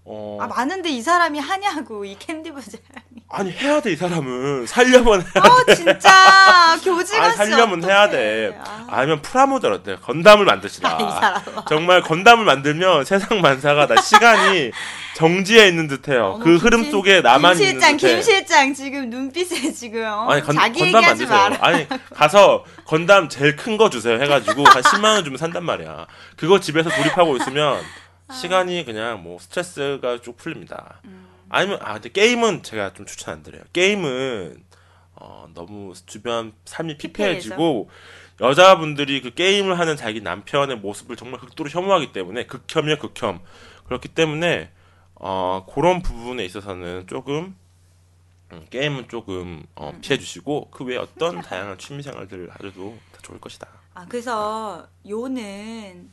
어 0.05 0.39
아 0.41 0.47
많은데 0.49 0.89
이 0.91 1.01
사람이 1.01 1.39
하냐고 1.39 2.05
이 2.05 2.17
캔디 2.19 2.51
부자랑이. 2.51 3.23
아니 3.31 3.53
해야 3.53 3.81
돼 3.81 3.93
이 3.93 3.97
사람은 3.97 4.67
살려면 4.67 5.21
해. 5.23 5.25
어 5.39 5.75
진짜 5.75 6.77
교지가 6.83 7.23
아니, 7.25 7.37
살려면 7.37 7.85
해야 7.85 8.09
돼. 8.11 8.59
아, 8.65 8.87
아니면 8.91 9.23
프라모델 9.23 9.71
어때? 9.73 9.97
건담을 9.97 10.45
만드시라. 10.45 10.97
이 11.01 11.03
사람. 11.21 11.43
정말 11.69 12.03
건담을 12.03 12.45
만들면 12.45 13.05
세상 13.05 13.41
만사가 13.41 13.87
다 13.87 14.01
시간이 14.01 14.73
정지해 15.15 15.69
있는 15.69 15.87
듯해요. 15.87 16.41
그 16.43 16.57
흐름 16.57 16.91
속에 16.91 17.21
나만 17.21 17.55
김 17.57 17.65
실장, 17.67 17.91
있는 17.91 17.97
듯해. 17.99 18.15
김 18.15 18.23
실장 18.23 18.75
지금 18.75 19.09
눈빛에 19.11 19.73
지금 19.73 20.05
어? 20.05 20.29
아니 20.31 20.43
건, 20.43 20.57
자기 20.57 20.81
건담 20.81 21.03
만드세요. 21.03 21.29
마라. 21.39 21.59
아니 21.61 21.87
가서 22.13 22.65
건담 22.87 23.29
제일 23.29 23.55
큰 23.55 23.77
거 23.77 23.89
주세요 23.89 24.21
해가지고 24.21 24.65
한 24.65 24.83
10만 24.83 25.05
원 25.15 25.25
주면 25.25 25.39
산단 25.39 25.65
말이야. 25.65 26.07
그거 26.37 26.59
집에서 26.59 26.91
조립하고 26.91 27.37
있으면 27.37 27.81
시간이 28.33 28.85
그냥 28.85 29.23
뭐 29.23 29.39
스트레스가 29.39 30.21
쭉 30.21 30.37
풀립니다. 30.37 31.01
음. 31.05 31.29
아니면 31.49 31.79
아 31.83 31.95
근데 31.95 32.09
게임은 32.09 32.63
제가 32.63 32.95
좀 32.95 33.07
추천 33.07 33.35
안 33.35 33.43
드려요. 33.43 33.63
게임은 33.73 34.65
어, 35.15 35.49
너무 35.55 35.93
주변 36.07 36.53
삶이 36.65 36.97
피폐해지고 36.99 37.91
여자분들이 38.41 39.21
그 39.21 39.35
게임을 39.35 39.79
하는 39.79 39.97
자기 39.97 40.21
남편의 40.21 40.79
모습을 40.79 41.17
정말 41.17 41.39
극도로 41.41 41.71
혐오하기 41.71 42.13
때문에 42.13 42.47
극혐이야 42.47 42.99
극혐 42.99 43.41
그렇기 43.85 44.09
때문에 44.09 44.73
어, 45.15 45.67
그런 45.73 46.03
부분에 46.03 46.45
있어서는 46.45 47.07
조금 47.07 47.57
음, 48.53 48.67
게임은 48.71 49.09
조금 49.09 49.63
어, 49.77 49.93
피해 50.03 50.19
주시고 50.19 50.71
그 50.71 50.85
외에 50.85 50.97
어떤 50.97 51.41
다양한 51.43 51.79
취미 51.79 52.03
생활들을 52.03 52.51
하셔도 52.51 52.99
다 53.13 53.19
좋을 53.23 53.41
것이다. 53.41 53.69
아 53.95 54.07
그래서 54.09 54.87
요는 55.09 56.11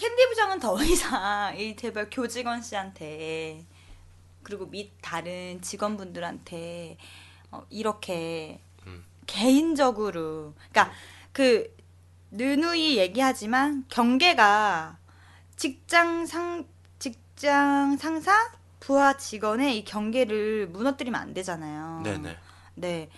캔디 0.00 0.28
부장은 0.28 0.60
더 0.60 0.82
이상 0.82 1.54
이 1.58 1.76
제발 1.76 2.08
교직원 2.10 2.62
씨한테 2.62 3.66
그리고 4.42 4.64
밑 4.64 4.92
다른 5.02 5.60
직원분들한테 5.60 6.96
어, 7.50 7.66
이렇게 7.68 8.62
음. 8.86 9.04
개인적으로 9.26 10.54
그러니까 10.70 10.94
그 11.32 11.76
느누이 12.30 12.96
얘기하지만 12.96 13.84
경계가 13.90 14.96
직장 15.56 16.24
상 16.24 16.66
직장 16.98 17.98
상사 17.98 18.52
부하 18.80 19.18
직원의 19.18 19.76
이 19.76 19.84
경계를 19.84 20.68
무너뜨리면 20.68 21.20
안 21.20 21.34
되잖아요. 21.34 22.00
네네. 22.02 22.38
네. 22.76 23.10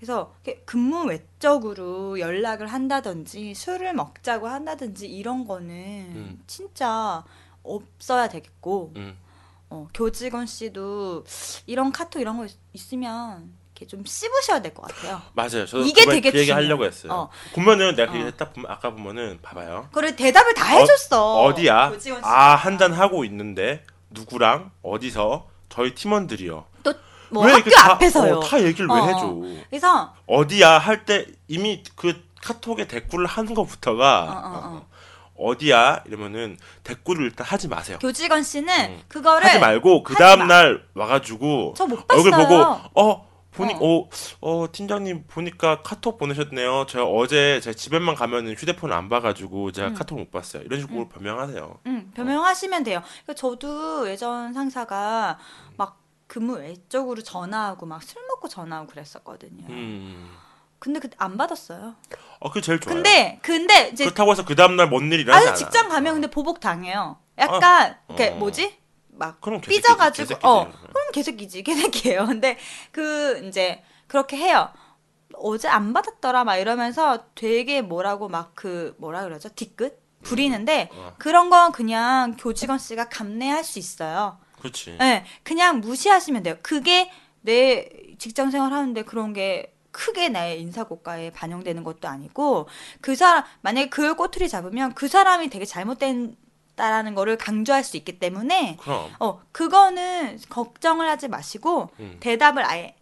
그래서 0.00 0.34
근무 0.64 1.04
외적으로 1.04 2.18
연락을 2.18 2.66
한다든지 2.66 3.54
술을 3.54 3.92
먹자고 3.92 4.48
한다든지 4.48 5.06
이런 5.06 5.46
거는 5.46 5.68
음. 5.68 6.42
진짜 6.46 7.22
없어야 7.62 8.28
되겠고 8.30 8.92
음. 8.96 9.16
어, 9.68 9.86
교직원 9.92 10.46
씨도 10.46 11.24
이런 11.66 11.92
카톡 11.92 12.18
이런 12.18 12.38
거 12.38 12.46
있- 12.46 12.56
있으면 12.72 13.52
이렇게 13.74 13.86
좀 13.86 14.02
씹으셔야 14.04 14.62
될 14.62 14.72
것 14.72 14.82
같아요. 14.88 15.20
맞아요. 15.34 15.66
저도 15.66 15.84
이게 15.84 16.06
그, 16.06 16.10
되게 16.12 16.30
그 16.32 16.38
얘기. 16.38 16.50
하려고 16.50 16.84
했어요. 16.86 17.12
어. 17.12 17.30
보면은 17.54 17.94
내가 17.94 18.10
그 18.10 18.26
어. 18.26 18.30
딱 18.30 18.54
보면 18.54 18.70
아까 18.70 18.90
보면은 18.90 19.38
봐봐요. 19.42 19.88
그래 19.92 20.16
대답을 20.16 20.54
다 20.54 20.74
어- 20.76 20.78
해줬어. 20.78 21.42
어 21.42 21.54
디야? 21.54 21.90
교직원 21.90 22.24
아, 22.24 22.26
씨가. 22.26 22.56
한잔 22.56 22.92
하고 22.94 23.22
있는데 23.26 23.84
누구랑 24.08 24.70
어디서 24.82 25.46
저희 25.68 25.94
팀원들이요. 25.94 26.64
뭐 27.30 27.44
왜 27.46 27.52
학교 27.52 27.70
다- 27.70 27.92
앞에서요. 27.92 28.36
어, 28.36 28.40
다 28.40 28.60
얘기를 28.62 28.86
왜 28.88 28.94
어, 29.00 29.06
해줘? 29.06 29.36
그래서 29.70 30.14
어디야 30.26 30.78
할 30.78 31.04
때 31.04 31.26
이미 31.48 31.82
그 31.96 32.22
카톡에 32.42 32.86
댓글을 32.88 33.26
하는 33.26 33.54
것부터가 33.54 34.22
어, 34.24 34.50
어, 34.66 34.86
어, 35.50 35.56
디야 35.58 36.02
이러면은 36.06 36.58
댓글을 36.84 37.24
일단 37.24 37.46
하지 37.46 37.68
마세요. 37.68 37.98
교직원 38.00 38.42
씨는 38.42 38.90
음. 38.92 39.00
그거를 39.08 39.46
하지 39.46 39.58
말고 39.58 40.02
그 40.02 40.14
다음 40.14 40.40
마. 40.40 40.44
날 40.46 40.82
와가지고. 40.94 41.74
얼굴 42.08 42.30
보고 42.30 42.54
어 42.94 43.30
보니 43.52 43.74
어. 43.74 43.78
어. 43.80 44.08
어 44.40 44.66
팀장님 44.70 45.24
보니까 45.26 45.82
카톡 45.82 46.18
보내셨네요. 46.18 46.86
제가 46.88 47.04
어제 47.04 47.60
제 47.62 47.74
집에만 47.74 48.14
가면은 48.14 48.54
휴대폰을 48.54 48.94
안 48.94 49.08
봐가지고 49.08 49.72
제가 49.72 49.88
음. 49.88 49.94
카톡 49.94 50.18
못 50.18 50.30
봤어요. 50.30 50.62
이런 50.62 50.80
식으로 50.80 51.08
변명하세요. 51.08 51.78
응, 51.86 52.10
변명하시면 52.14 52.84
돼요. 52.84 53.02
그러니까 53.24 53.34
저도 53.34 54.08
예전 54.10 54.52
상사가 54.52 55.38
막 55.76 55.99
근무 56.30 56.54
외적으로 56.58 57.22
전화하고 57.22 57.86
막 57.86 58.02
술 58.02 58.22
먹고 58.28 58.48
전화하고 58.48 58.86
그랬었거든요. 58.88 59.66
음. 59.68 60.30
근데 60.78 61.00
그때 61.00 61.16
안 61.18 61.36
받았어요. 61.36 61.94
어, 62.38 62.48
그게 62.48 62.60
제일 62.62 62.78
좋아요. 62.80 62.94
근데 62.94 63.38
근데 63.42 63.88
이제 63.88 64.04
그렇다고 64.04 64.30
해서 64.32 64.44
그 64.44 64.54
다음 64.54 64.76
날 64.76 64.88
뭔 64.88 65.12
일이 65.12 65.22
일어나지 65.22 65.48
않아. 65.48 65.56
직장 65.56 65.88
가면 65.88 66.14
근데 66.14 66.30
보복 66.30 66.60
당해요. 66.60 67.18
약간 67.36 67.98
이렇게 68.08 68.28
어. 68.28 68.34
뭐지? 68.36 68.78
막 69.08 69.40
그럼 69.40 69.60
개새끼지, 69.60 69.82
삐져가지고 69.82 70.28
개새끼지. 70.28 70.46
어 70.46 70.70
그럼 70.70 71.12
개새끼지 71.12 71.62
개새끼예요. 71.64 72.26
근데 72.26 72.56
그 72.92 73.44
이제 73.46 73.82
그렇게 74.06 74.36
해요. 74.38 74.70
어제 75.34 75.68
안 75.68 75.92
받았더라 75.92 76.44
막 76.44 76.56
이러면서 76.56 77.24
되게 77.34 77.82
뭐라고 77.82 78.28
막 78.28 78.52
그 78.54 78.94
뭐라 78.98 79.22
그러죠 79.24 79.48
뒤끝 79.50 80.00
부리는데 80.22 80.88
어. 80.92 81.14
그런 81.18 81.50
건 81.50 81.72
그냥 81.72 82.36
교직원 82.38 82.78
씨가 82.78 83.08
감내할 83.10 83.64
수 83.64 83.78
있어요. 83.78 84.38
그렇지. 84.60 84.96
네, 84.98 85.24
그냥 85.42 85.80
무시하시면 85.80 86.42
돼요. 86.42 86.56
그게 86.62 87.10
내 87.40 87.88
직장 88.18 88.50
생활 88.50 88.72
하는데 88.72 89.02
그런 89.02 89.32
게 89.32 89.74
크게 89.92 90.28
나의 90.28 90.60
인사고과에 90.60 91.30
반영되는 91.30 91.82
것도 91.82 92.06
아니고 92.08 92.68
그 93.00 93.16
사람 93.16 93.44
만약에 93.62 93.88
그걸 93.88 94.14
꼬투리 94.14 94.48
잡으면 94.48 94.94
그 94.94 95.08
사람이 95.08 95.50
되게 95.50 95.64
잘못된 95.64 96.36
다라는 96.76 97.14
거를 97.14 97.36
강조할 97.36 97.82
수 97.82 97.96
있기 97.96 98.18
때문에 98.18 98.76
그럼. 98.80 99.10
어 99.18 99.40
그거는 99.52 100.38
걱정을 100.48 101.08
하지 101.08 101.28
마시고 101.28 101.90
음. 101.98 102.16
대답을 102.20 102.64
아예 102.64 102.94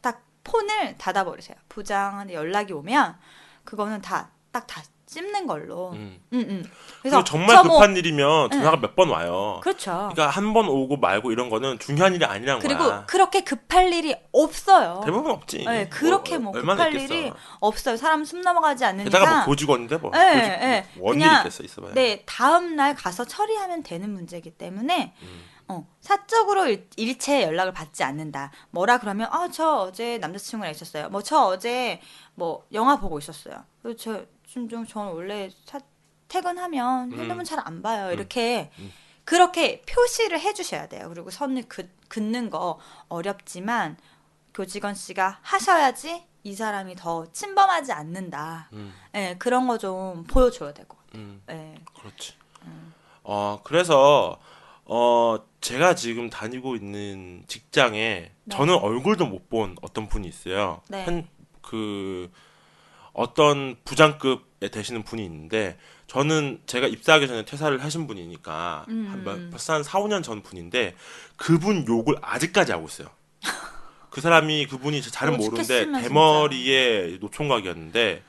딱 0.00 0.22
폰을 0.42 0.96
닫아버리세요. 0.96 1.56
부장한테 1.68 2.34
연락이 2.34 2.72
오면 2.72 3.18
그거는 3.64 4.00
다 4.00 4.30
딱 4.56 4.66
다 4.66 4.82
찝는 5.06 5.46
걸로. 5.46 5.90
음. 5.92 6.20
음, 6.32 6.38
음. 6.48 6.64
그래서 7.00 7.22
정말 7.22 7.54
저 7.56 7.62
뭐- 7.64 7.78
급한 7.78 7.96
일이면 7.96 8.50
전화가 8.50 8.76
몇번 8.78 9.08
와요. 9.08 9.60
그렇죠. 9.62 9.92
그러니까 10.12 10.28
한 10.28 10.52
번 10.52 10.68
오고 10.68 10.96
말고 10.96 11.30
이런 11.32 11.48
거는 11.48 11.78
중요한 11.78 12.14
일이 12.14 12.24
아니란 12.24 12.58
그리고 12.58 12.84
거야. 12.84 13.04
그렇게 13.06 13.42
급할 13.44 13.92
일이 13.92 14.14
없어요. 14.32 15.02
대부분 15.04 15.30
없지. 15.30 15.64
네, 15.64 15.88
그렇게 15.88 16.38
뭐 16.38 16.52
얼마나 16.54 16.84
급할 16.86 16.94
있겠어. 17.02 17.14
일이 17.14 17.32
없어요. 17.60 17.96
사람 17.96 18.24
숨 18.24 18.40
넘어가지 18.42 18.84
않으니까. 18.84 19.04
게다가 19.18 19.36
뭐 19.38 19.46
교직원인데 19.46 19.96
뭐. 19.98 20.10
네, 20.10 20.34
네. 20.34 20.86
원일 20.98 21.26
있겠어 21.26 21.62
있어봐요. 21.62 21.94
네, 21.94 22.22
다음 22.26 22.74
날 22.76 22.94
가서 22.94 23.24
처리하면 23.24 23.82
되는 23.84 24.10
문제이기 24.12 24.50
때문에 24.52 25.14
음. 25.22 25.44
어, 25.68 25.84
사적으로 26.00 26.66
일, 26.68 26.88
일체 26.96 27.42
연락을 27.42 27.72
받지 27.72 28.04
않는다. 28.04 28.52
뭐라 28.70 28.98
그러면 28.98 29.28
아, 29.32 29.48
저 29.52 29.78
어제 29.88 30.18
남자친구랑 30.18 30.70
있었어요. 30.70 31.08
뭐 31.10 31.22
저 31.22 31.40
어제 31.42 32.00
뭐 32.34 32.64
영화 32.72 32.96
보고 33.00 33.18
있었어요. 33.18 33.64
그리고 33.82 33.96
저 33.98 34.20
좀, 34.68 34.86
저는 34.86 35.12
원래 35.12 35.50
사, 35.66 35.78
퇴근하면 36.28 37.12
음. 37.12 37.18
핸드폰 37.20 37.44
잘안 37.44 37.82
봐요. 37.82 38.10
이렇게 38.12 38.70
음. 38.78 38.90
그렇게 39.24 39.82
표시를 39.82 40.40
해주셔야 40.40 40.88
돼요. 40.88 41.08
그리고 41.08 41.30
선을 41.30 41.64
긋, 41.68 41.90
긋는 42.08 42.48
거 42.48 42.78
어렵지만 43.08 43.96
교직원 44.54 44.94
씨가 44.94 45.38
하셔야지 45.42 46.24
이 46.44 46.54
사람이 46.54 46.94
더 46.96 47.30
침범하지 47.32 47.92
않는다. 47.92 48.70
음, 48.72 48.94
예, 49.14 49.36
그런 49.38 49.66
거 49.66 49.76
좀 49.78 50.24
보여줘야 50.24 50.72
될 50.72 50.86
것 50.88 50.96
같아요. 51.06 51.22
음, 51.22 51.42
예. 51.50 51.74
그렇지. 51.98 52.34
음. 52.64 52.94
어, 53.24 53.60
그래서, 53.64 54.38
어, 54.84 55.38
제가 55.60 55.96
지금 55.96 56.30
다니고 56.30 56.76
있는 56.76 57.42
직장에 57.48 58.30
네. 58.44 58.56
저는 58.56 58.74
얼굴도 58.76 59.26
못 59.26 59.48
본 59.50 59.76
어떤 59.82 60.08
분이 60.08 60.26
있어요. 60.28 60.80
네. 60.88 61.04
한, 61.04 61.26
그, 61.60 62.30
어떤 63.16 63.76
부장급에 63.84 64.68
되시는 64.70 65.02
분이 65.02 65.24
있는데, 65.24 65.78
저는 66.06 66.60
제가 66.66 66.86
입사하기 66.86 67.26
전에 67.26 67.44
퇴사를 67.46 67.82
하신 67.82 68.06
분이니까, 68.06 68.84
음. 68.88 69.08
한, 69.10 69.24
몇- 69.24 69.50
벌써 69.50 69.72
한 69.72 69.82
4, 69.82 69.98
5년 70.00 70.22
전 70.22 70.42
분인데, 70.42 70.94
그분 71.36 71.86
욕을 71.88 72.14
아직까지 72.20 72.72
하고 72.72 72.86
있어요. 72.86 73.08
그 74.10 74.20
사람이, 74.20 74.66
그분이 74.66 75.00
잘은 75.02 75.34
어, 75.34 75.36
모르는데, 75.38 75.86
대머리에 76.02 77.18
노총각이었는데, 77.20 78.22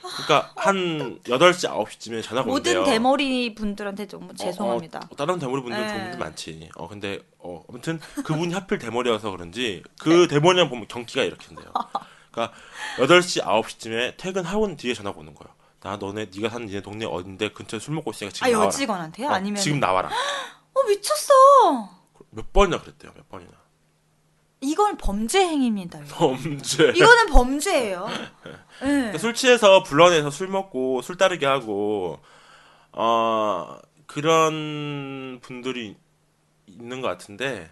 그러니까 0.00 0.52
한 0.56 1.18
8시, 1.24 1.68
9시쯤에 1.68 2.22
전화가 2.22 2.50
온대요. 2.50 2.78
모든 2.80 2.92
대머리 2.92 3.54
분들한테 3.54 4.06
너무 4.06 4.30
어, 4.30 4.34
죄송합니다. 4.34 5.08
어, 5.10 5.16
다른 5.16 5.38
대머리 5.38 5.62
분들 5.62 5.78
네. 5.80 5.88
좋은 5.88 6.00
분들 6.02 6.18
많지. 6.18 6.70
어 6.76 6.88
근데 6.88 7.18
어 7.38 7.62
아무튼 7.68 7.98
그분이 8.24 8.54
하필 8.54 8.78
대머리여서 8.78 9.32
그런지 9.32 9.82
그 9.98 10.26
대머리만 10.28 10.70
보면 10.70 10.86
경기가 10.88 11.24
이렇게 11.24 11.48
된대요. 11.48 11.72
그러니까 12.38 12.52
8시 12.98 13.42
9시쯤에 13.42 14.16
퇴근하고 14.16 14.76
뒤에 14.76 14.94
전화가 14.94 15.18
오는 15.18 15.34
거예요. 15.34 15.52
나 15.80 15.96
너네 15.96 16.26
네가 16.34 16.48
사는 16.48 16.66
니네 16.66 16.82
동네 16.82 17.06
어딘데 17.06 17.52
근처에 17.52 17.80
술 17.80 17.94
먹고 17.94 18.10
있으니까 18.10 18.32
지금 18.32 18.48
아 18.48 18.50
나와라. 18.50 18.66
여직원한테요? 18.66 19.28
어, 19.28 19.30
아니면 19.32 19.60
지금 19.62 19.80
나와라. 19.80 20.10
어 20.74 20.82
미쳤어. 20.88 21.34
몇 22.30 22.52
번이나 22.52 22.80
그랬대요. 22.80 23.12
몇 23.14 23.28
번이나. 23.28 23.52
이건 24.60 24.96
범죄 24.96 25.40
행위입니다. 25.40 26.00
범죄. 26.10 26.92
이거는 26.94 27.26
범죄예요. 27.26 28.06
예. 28.82 28.86
그러니까 28.86 29.18
술 29.18 29.34
취해서 29.34 29.82
불러내서 29.84 30.30
술 30.30 30.48
먹고 30.48 31.00
술 31.02 31.16
따르게 31.16 31.46
하고 31.46 32.18
어 32.92 33.78
그런 34.06 35.38
분들이 35.42 35.96
있는 36.66 37.00
것 37.00 37.08
같은데 37.08 37.70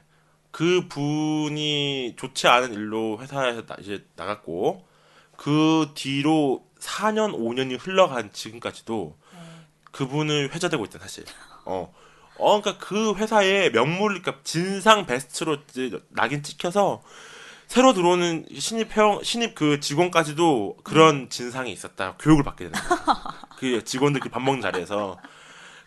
그 0.57 0.89
분이 0.89 2.15
좋지 2.17 2.49
않은 2.49 2.73
일로 2.73 3.19
회사에서 3.21 3.67
나- 3.67 3.77
이제 3.79 4.07
나갔고 4.17 4.87
그 5.37 5.91
뒤로 5.95 6.65
4년 6.81 7.35
5년이 7.39 7.77
흘러간 7.79 8.33
지금까지도 8.33 9.19
그분을 9.93 10.55
회자되고 10.55 10.83
있다 10.87 10.99
사실. 10.99 11.25
어. 11.67 11.93
어, 12.39 12.61
그러니까 12.63 12.83
그 12.83 13.15
회사의 13.17 13.71
명물, 13.73 14.23
그러니까 14.23 14.43
진상 14.45 15.05
베스트로 15.05 15.59
낙인 16.09 16.43
찍혀서 16.43 17.03
새로 17.67 17.93
들어오는 17.93 18.47
신입 18.59 18.97
회원, 18.97 19.23
신입 19.23 19.55
그 19.55 19.81
직원까지도 19.81 20.79
그런 20.85 21.29
진상이 21.29 21.71
있었다. 21.71 22.15
교육을 22.19 22.45
받게 22.45 22.71
되는 22.71 22.81
거예요. 22.81 23.03
그 23.59 23.85
직원들끼리 23.85 24.31
밥 24.31 24.41
먹는 24.41 24.63
자리에서 24.63 25.19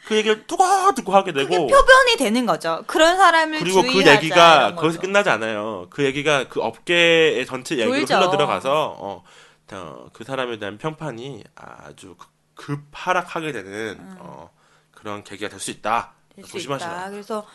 그 0.08 0.16
얘기를 0.16 0.48
뚜고뚜고 0.48 1.14
하게 1.14 1.34
되고 1.34 1.50
표변이 1.50 2.18
되는 2.18 2.46
거죠. 2.46 2.84
그런 2.88 3.18
사람을 3.18 3.60
그리고 3.60 3.82
그 3.84 4.06
얘기가 4.08 4.76
거기서. 4.76 5.02
끝나지 5.02 5.30
않아요. 5.30 5.88
그 5.90 6.04
얘기가 6.04 6.48
그 6.50 6.62
업계의 6.62 7.46
전체 7.46 7.76
얘기로 7.78 7.96
돌죠. 7.98 8.16
흘러 8.18 8.32
들어가서 8.32 8.96
어, 9.00 9.24
어, 9.72 10.06
그 10.14 10.24
사람에 10.24 10.58
대한 10.58 10.78
평판이 10.78 11.44
아주 11.56 12.16
급- 12.18 12.30
급 12.56 12.82
하락하게 12.92 13.52
되는 13.52 13.98
어, 14.20 14.50
그런 14.92 15.24
계기가 15.24 15.50
될 15.50 15.60
수 15.60 15.70
있다. 15.72 16.14
음. 16.38 16.44
조심하시라. 16.44 17.10
그래서 17.12 17.46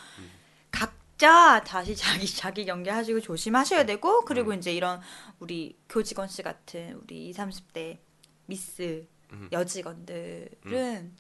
각자 0.71 1.63
다시 1.65 1.97
자기 1.97 2.27
자기 2.27 2.65
경계하시고 2.67 3.21
조심하셔야 3.21 3.85
되고 3.87 4.25
그리고 4.25 4.51
음. 4.53 4.59
이제 4.59 4.73
이런 4.73 5.01
우리 5.41 5.77
교직원 5.89 6.29
씨 6.29 6.43
같은 6.43 7.01
우리 7.03 7.29
20, 7.31 7.41
30대 7.41 7.99
미스 8.47 9.07
음. 9.33 9.49
여직원들은 9.51 11.17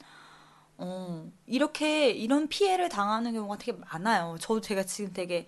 어, 0.76 1.30
이렇게 1.46 2.10
이런 2.10 2.48
피해를 2.48 2.88
당하는 2.88 3.32
경우가 3.32 3.58
되게 3.58 3.78
많아요. 3.90 4.36
저도 4.40 4.60
제가 4.60 4.84
지금 4.84 5.12
되게 5.12 5.46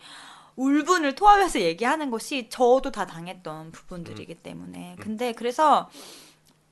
울분을 0.57 1.15
토하면서 1.15 1.61
얘기하는 1.63 2.11
것이 2.11 2.49
저도 2.49 2.91
다 2.91 3.07
당했던 3.07 3.73
부분들이기 3.73 4.35
음. 4.35 4.41
때문에. 4.43 4.97
근데 5.01 5.33
그래서 5.33 5.91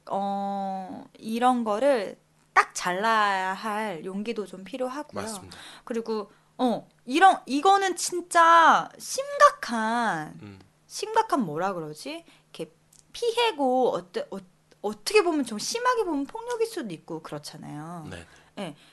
어, 0.06 1.04
이런 1.18 1.64
거를 1.64 2.18
딱 2.52 2.74
잘라야 2.74 3.52
할 3.52 4.04
용기도 4.04 4.46
좀 4.46 4.64
필요하고요. 4.64 5.22
맞습니다. 5.22 5.56
그리고 5.84 6.30
어, 6.56 6.88
이런 7.04 7.38
이거는 7.46 7.96
진짜 7.96 8.88
심각한 8.98 10.38
음. 10.42 10.60
심각한 10.86 11.40
뭐라 11.44 11.72
그러지? 11.72 12.24
이렇게 12.52 12.72
피해고 13.12 13.90
어때 13.90 14.26
어, 14.30 14.38
어떻게 14.82 15.22
보면 15.22 15.44
좀 15.44 15.58
심하게 15.58 16.04
보면 16.04 16.26
폭력일 16.26 16.66
수도 16.66 16.92
있고 16.94 17.22
그렇잖아요. 17.22 18.06
네. 18.10 18.24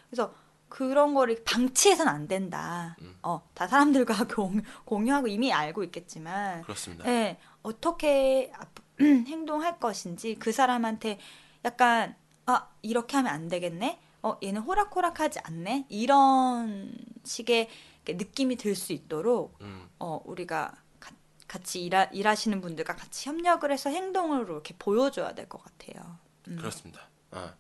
그래서 0.09 0.33
그런 0.69 1.13
거를 1.13 1.43
방치해서는 1.43 2.11
안 2.11 2.27
된다. 2.27 2.95
음. 3.01 3.17
어, 3.23 3.41
다 3.53 3.67
사람들과 3.67 4.13
공, 4.27 4.61
공유하고 4.85 5.27
이미 5.27 5.51
알고 5.51 5.83
있겠지만, 5.85 6.61
그렇습니다. 6.63 7.05
예, 7.09 7.37
어떻게 7.61 8.51
앞- 8.55 8.69
행동할 9.01 9.79
것인지 9.79 10.35
그 10.35 10.51
사람한테 10.51 11.19
약간 11.65 12.15
아 12.45 12.69
이렇게 12.81 13.17
하면 13.17 13.33
안 13.33 13.47
되겠네. 13.47 13.99
어 14.23 14.37
얘는 14.43 14.61
호락호락하지 14.61 15.39
않네. 15.43 15.85
이런 15.89 16.93
식의 17.23 17.69
느낌이 18.07 18.55
들 18.55 18.75
수 18.75 18.93
있도록 18.93 19.57
음. 19.61 19.89
어 19.99 20.21
우리가 20.25 20.73
가- 20.99 21.11
같이 21.47 21.83
일하, 21.83 22.03
일하시는 22.05 22.61
분들과 22.61 22.95
같이 22.95 23.27
협력을 23.29 23.69
해서 23.71 23.89
행동으로 23.89 24.53
이렇게 24.53 24.73
보여줘야 24.77 25.33
될 25.33 25.49
것 25.49 25.61
같아요. 25.63 26.17
음. 26.47 26.55
그렇습니다. 26.57 27.01
아. 27.31 27.53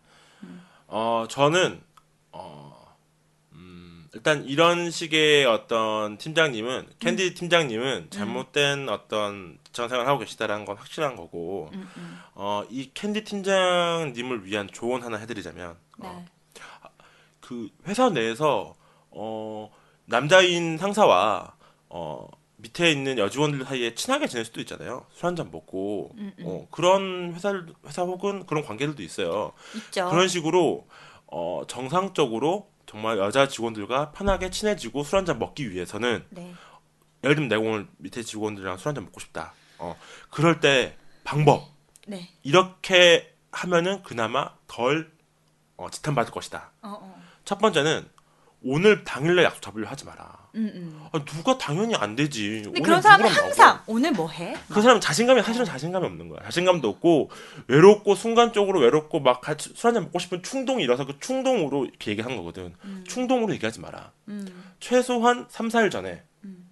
어, 0.87 1.25
저는 1.29 1.81
어, 2.31 2.95
음, 3.53 4.07
일단 4.13 4.43
이런 4.45 4.89
식의 4.91 5.45
어떤 5.45 6.17
팀장님은 6.17 6.87
캔디 6.99 7.33
팀장님은 7.33 8.09
잘못된 8.09 8.89
어떤 8.89 9.57
직장 9.63 9.87
생활을 9.89 10.09
하고 10.09 10.19
계시다라는 10.19 10.65
건 10.65 10.77
확실한 10.77 11.15
거고 11.15 11.69
음, 11.73 11.89
음. 11.97 12.19
어, 12.35 12.63
이 12.69 12.91
캔디 12.93 13.23
팀장님을 13.23 14.45
위한 14.45 14.67
조언 14.71 15.03
하나 15.03 15.17
해드리자면 15.17 15.75
네. 15.99 16.07
어, 16.07 16.25
그 17.39 17.69
회사 17.87 18.09
내에서 18.09 18.75
어, 19.09 19.71
남자인 20.05 20.77
상사와 20.77 21.53
어, 21.89 22.27
밑에 22.57 22.91
있는 22.91 23.17
여직원들 23.17 23.65
사이에 23.65 23.95
친하게 23.95 24.27
지낼 24.27 24.45
수도 24.45 24.61
있잖아요. 24.61 25.05
술 25.13 25.25
한 25.25 25.35
잔 25.35 25.49
먹고 25.51 26.11
음, 26.17 26.31
음. 26.39 26.43
어, 26.45 26.67
그런 26.69 27.33
회사 27.33 27.53
회사 27.87 28.03
혹은 28.03 28.45
그런 28.45 28.63
관계들도 28.63 29.01
있어요. 29.01 29.51
있죠. 29.75 30.09
그런 30.09 30.27
식으로 30.27 30.85
어, 31.31 31.63
정상적으로 31.67 32.69
정말 32.85 33.17
여자 33.17 33.47
직원들과 33.47 34.11
편하게 34.11 34.49
친해지고 34.49 35.03
술 35.03 35.17
한잔 35.17 35.39
먹기 35.39 35.71
위해서는 35.71 36.25
네. 36.29 36.53
예를 37.23 37.35
들면 37.35 37.49
내가 37.49 37.61
오늘 37.61 37.87
밑에 37.97 38.21
직원들이랑 38.21 38.77
술 38.77 38.89
한잔 38.89 39.05
먹고 39.05 39.19
싶다. 39.19 39.53
어, 39.79 39.97
그럴 40.29 40.59
때 40.59 40.97
방법 41.23 41.69
네. 42.05 42.29
이렇게 42.43 43.33
하면은 43.51 44.03
그나마 44.03 44.51
덜 44.67 45.11
어, 45.77 45.89
지탄받을 45.89 46.31
것이다. 46.31 46.71
어, 46.81 46.99
어. 47.01 47.21
첫 47.45 47.59
번째는 47.59 48.07
오늘 48.63 49.03
당일날 49.03 49.43
약속 49.45 49.61
잡으려 49.61 49.87
하지 49.87 50.05
마라. 50.05 50.37
음, 50.53 50.71
음. 50.75 51.07
아, 51.11 51.23
누가 51.25 51.57
당연히 51.57 51.95
안 51.95 52.15
되지. 52.15 52.61
근데 52.65 52.81
그런 52.81 53.01
사람은 53.01 53.27
항상 53.27 53.67
나오고. 53.77 53.93
오늘 53.93 54.11
뭐 54.11 54.29
해? 54.29 54.55
그 54.69 54.81
사람은 54.81 55.01
자신감이 55.01 55.41
사실은 55.41 55.65
자신감이 55.65 56.05
없는 56.05 56.29
거야. 56.29 56.41
자신감도 56.43 56.87
없고 56.87 57.31
외롭고 57.67 58.13
순간적으로 58.15 58.79
외롭고 58.81 59.19
막 59.19 59.41
같이 59.41 59.71
술 59.75 59.87
한잔 59.87 60.03
먹고 60.03 60.19
싶은 60.19 60.43
충동이 60.43 60.83
일어서 60.83 61.05
그 61.05 61.19
충동으로 61.19 61.85
이렇게 61.85 62.11
얘기한 62.11 62.35
거거든. 62.37 62.75
충동으로 63.07 63.53
얘기하지 63.55 63.79
마라. 63.79 64.11
음. 64.27 64.63
최소한 64.79 65.47
3, 65.49 65.69
4일 65.69 65.89
전에 65.89 66.21
음. 66.43 66.69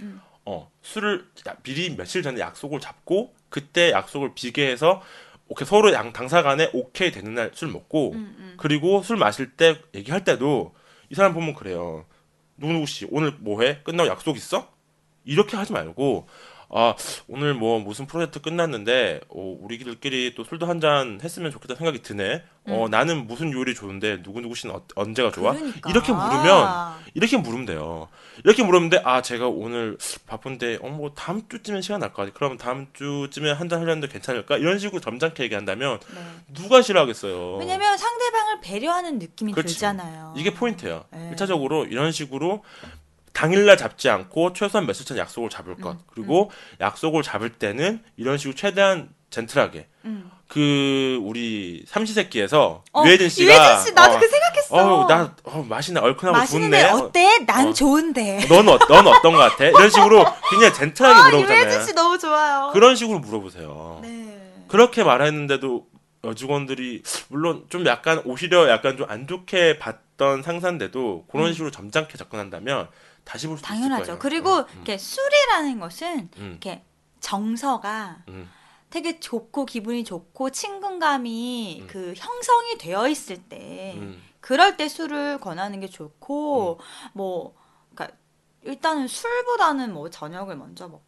음. 0.00 0.20
어, 0.44 0.70
술을 0.82 1.26
야- 1.48 1.54
미리 1.62 1.96
며칠 1.96 2.22
전에 2.22 2.38
약속을 2.40 2.80
잡고 2.80 3.34
그때 3.48 3.92
약속을 3.92 4.34
비계해서 4.34 5.00
오케이 5.48 5.66
서로 5.66 5.92
양 5.94 6.12
당사 6.12 6.42
간에 6.42 6.68
오케이 6.74 7.12
되는 7.12 7.34
날 7.34 7.50
술 7.54 7.68
먹고 7.68 8.12
음, 8.12 8.34
음. 8.38 8.54
그리고 8.58 9.02
술 9.02 9.16
마실 9.16 9.52
때 9.52 9.80
얘기할 9.94 10.24
때도 10.24 10.74
이 11.10 11.14
사람 11.14 11.34
보면 11.34 11.54
그래요. 11.54 12.06
누구누구 12.56 12.86
씨 12.86 13.06
오늘 13.10 13.32
뭐 13.40 13.62
해? 13.62 13.80
끝나고 13.82 14.08
약속 14.08 14.36
있어? 14.36 14.72
이렇게 15.24 15.56
하지 15.56 15.72
말고 15.72 16.26
아 16.70 16.94
오늘 17.28 17.54
뭐 17.54 17.78
무슨 17.80 18.06
프로젝트 18.06 18.40
끝났는데 18.40 19.20
어, 19.28 19.56
우리들끼리 19.60 20.34
또 20.36 20.44
술도 20.44 20.66
한 20.66 20.80
잔 20.80 21.20
했으면 21.22 21.50
좋겠다 21.50 21.76
생각이 21.76 22.02
드네. 22.02 22.42
어 22.66 22.86
나는 22.90 23.26
무슨 23.26 23.52
요리 23.52 23.74
좋은데 23.74 24.22
누구 24.22 24.40
누구 24.40 24.54
씨는 24.54 24.74
어, 24.74 24.82
언제가 24.96 25.30
좋아? 25.30 25.52
음. 25.52 25.58
그러니까. 25.58 25.90
이렇게 25.90 26.12
물으면 26.12 26.94
이렇게 27.14 27.36
물으면 27.36 27.66
돼요. 27.66 28.08
이렇게 28.44 28.62
물으면 28.64 28.90
아 29.04 29.20
제가 29.22 29.48
오늘 29.48 29.96
바쁜데 30.26 30.78
어 30.82 30.88
뭐 30.88 31.10
다음 31.14 31.42
주쯤에 31.48 31.80
시간 31.80 32.00
날까? 32.00 32.30
그럼 32.34 32.56
다음 32.56 32.86
주쯤에 32.94 33.52
한 33.52 33.68
잔 33.68 33.80
하려는데 33.80 34.08
괜찮을까? 34.08 34.56
이런 34.58 34.78
식으로 34.78 35.00
점잖게 35.00 35.42
얘기한다면 35.44 35.98
네. 36.14 36.20
누가 36.54 36.80
싫어하겠어요. 36.82 37.56
왜냐면 37.56 37.96
상대방을 37.98 38.60
배려하는 38.62 39.18
느낌이 39.18 39.52
그렇지. 39.52 39.74
들잖아요. 39.74 40.34
이게 40.36 40.52
포인트예요. 40.54 41.04
네. 41.12 41.28
일차적으로 41.30 41.84
이런 41.86 42.12
식으로 42.12 42.62
당일날 43.34 43.76
잡지 43.76 44.08
않고 44.08 44.54
최소한 44.54 44.86
며칠 44.86 45.04
전 45.04 45.18
약속을 45.18 45.50
잡을 45.50 45.74
것. 45.76 45.90
음, 45.92 45.98
그리고 46.06 46.50
약속을 46.80 47.22
잡을 47.22 47.50
때는 47.50 48.02
이런 48.16 48.38
식으로 48.38 48.54
최대한 48.54 49.10
젠틀하게. 49.30 49.88
음. 50.06 50.30
그 50.46 51.18
우리 51.22 51.84
삼시세끼에서 51.88 52.84
어, 52.92 53.02
유해진 53.04 53.28
씨가 53.28 53.52
유해진 53.52 53.86
씨 53.86 53.92
나도 53.92 54.14
어, 54.14 54.18
그 54.20 54.28
생각했어. 54.28 54.76
어, 54.76 55.06
나 55.08 55.34
어, 55.42 55.66
맛이나 55.68 56.00
얼큰하고 56.00 56.38
맛있는데 56.38 56.88
좋네. 56.88 57.02
어때? 57.02 57.38
난 57.44 57.68
어. 57.68 57.72
좋은데. 57.72 58.46
넌, 58.48 58.68
어, 58.68 58.78
넌 58.78 59.06
어떤 59.08 59.32
것 59.32 59.38
같아? 59.38 59.64
이런 59.64 59.90
식으로 59.90 60.24
굉장히 60.50 60.72
젠틀하게 60.74 61.18
아, 61.18 61.24
물어보잖아요. 61.26 61.60
유해진 61.64 61.84
씨 61.86 61.92
너무 61.94 62.18
좋아요. 62.18 62.70
그런 62.72 62.94
식으로 62.94 63.18
물어보세요. 63.18 63.98
네. 64.02 64.52
그렇게 64.68 65.02
말했는데도 65.02 65.86
여직원들이 66.22 67.02
물론 67.28 67.64
좀 67.68 67.84
약간 67.86 68.22
오히려 68.24 68.68
약간 68.70 68.96
좀 68.96 69.10
안 69.10 69.26
좋게 69.26 69.78
봤던 69.78 70.42
상사인데도 70.42 71.26
그런 71.30 71.52
식으로 71.52 71.70
점잖게 71.70 72.16
접근한다면 72.16 72.88
다시 73.24 73.46
볼수 73.46 73.64
있을 73.64 73.68
거예요. 73.68 73.84
음. 73.84 73.88
당연하죠. 73.88 74.18
그리고 74.18 74.58
음, 74.58 74.66
이렇게 74.74 74.98
술이라는 74.98 75.80
것은 75.80 76.30
음, 76.36 76.50
이렇게 76.50 76.84
정서가 77.20 78.24
음, 78.28 78.50
되게 78.90 79.18
좋고 79.18 79.66
기분이 79.66 80.04
좋고 80.04 80.50
친근감이 80.50 81.80
음. 81.82 81.86
그 81.88 82.14
형성이 82.16 82.78
되어 82.78 83.08
있을 83.08 83.42
때 83.42 83.94
음, 83.96 84.22
그럴 84.40 84.76
때 84.76 84.88
술을 84.88 85.40
권하는 85.40 85.80
게 85.80 85.88
좋고 85.88 86.78
뭐 87.14 87.54
그러니까 87.94 88.16
일단은 88.62 89.08
술보다는 89.08 89.92
뭐 89.92 90.10
저녁을 90.10 90.56
먼저 90.56 90.88
먹, 90.88 91.02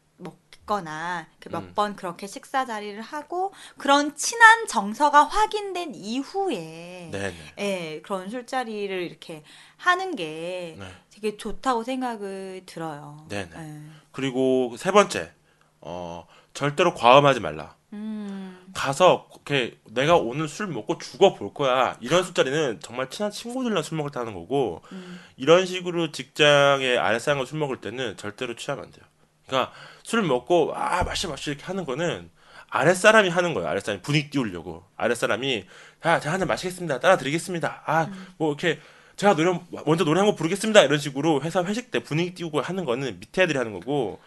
먹거나 0.66 1.26
음. 1.46 1.52
몇번 1.52 1.96
그렇게 1.96 2.26
식사 2.26 2.66
자리를 2.66 3.00
하고 3.00 3.52
그런 3.78 4.14
친한 4.16 4.66
정서가 4.66 5.24
확인된 5.24 5.94
이후에 5.94 7.08
네네. 7.12 7.34
예, 7.58 8.00
그런 8.02 8.28
술자리를 8.28 9.02
이렇게 9.02 9.44
하는 9.76 10.14
게 10.16 10.76
네. 10.78 10.86
되게 11.10 11.36
좋다고 11.36 11.84
생각을 11.84 12.62
들어요. 12.66 13.24
네네. 13.28 13.50
예. 13.56 13.80
그리고 14.12 14.74
세 14.76 14.90
번째, 14.90 15.32
어 15.80 16.26
절대로 16.52 16.94
과음하지 16.94 17.40
말라. 17.40 17.76
음. 17.92 18.66
가서 18.74 19.28
이렇게 19.32 19.78
내가 19.84 20.16
오늘 20.16 20.48
술 20.48 20.66
먹고 20.66 20.98
죽어 20.98 21.34
볼 21.34 21.54
거야. 21.54 21.96
이런 22.00 22.24
술자리는 22.24 22.80
정말 22.80 23.08
친한 23.08 23.30
친구들이랑 23.30 23.82
술 23.82 23.96
먹을 23.96 24.10
때 24.10 24.18
하는 24.18 24.34
거고 24.34 24.82
음. 24.92 25.20
이런 25.36 25.64
식으로 25.64 26.12
직장에 26.12 26.96
아랫사람과 26.96 27.46
술 27.46 27.58
먹을 27.58 27.80
때는 27.80 28.16
절대로 28.16 28.56
취하면 28.56 28.86
안 28.86 28.90
돼요. 28.90 29.04
그러니까 29.46 29.72
술 30.02 30.22
먹고 30.22 30.72
아 30.74 31.02
마시 31.04 31.26
마시 31.26 31.50
이렇게 31.50 31.64
하는 31.64 31.84
거는 31.84 32.30
아랫사람이 32.68 33.28
하는 33.28 33.54
거예요. 33.54 33.68
아랫사람이 33.68 34.02
분위기 34.02 34.30
띄우려고. 34.30 34.84
아랫사람이 34.96 35.66
자, 36.02 36.20
제가 36.20 36.32
한잔 36.34 36.48
마시겠습니다. 36.48 37.00
따라 37.00 37.16
드리겠습니다. 37.16 37.82
아, 37.86 38.08
뭐 38.38 38.48
이렇게 38.50 38.80
제가 39.16 39.34
노래 39.34 39.58
먼저 39.86 40.04
노래 40.04 40.20
한 40.20 40.26
곡 40.28 40.36
부르겠습니다. 40.36 40.82
이런 40.82 40.98
식으로 40.98 41.40
회사 41.42 41.64
회식 41.64 41.90
때 41.90 42.00
분위기 42.00 42.34
띄우고 42.34 42.60
하는 42.60 42.84
거는 42.84 43.18
밑에 43.20 43.42
애들이 43.44 43.56
하는 43.58 43.72
거고 43.72 44.20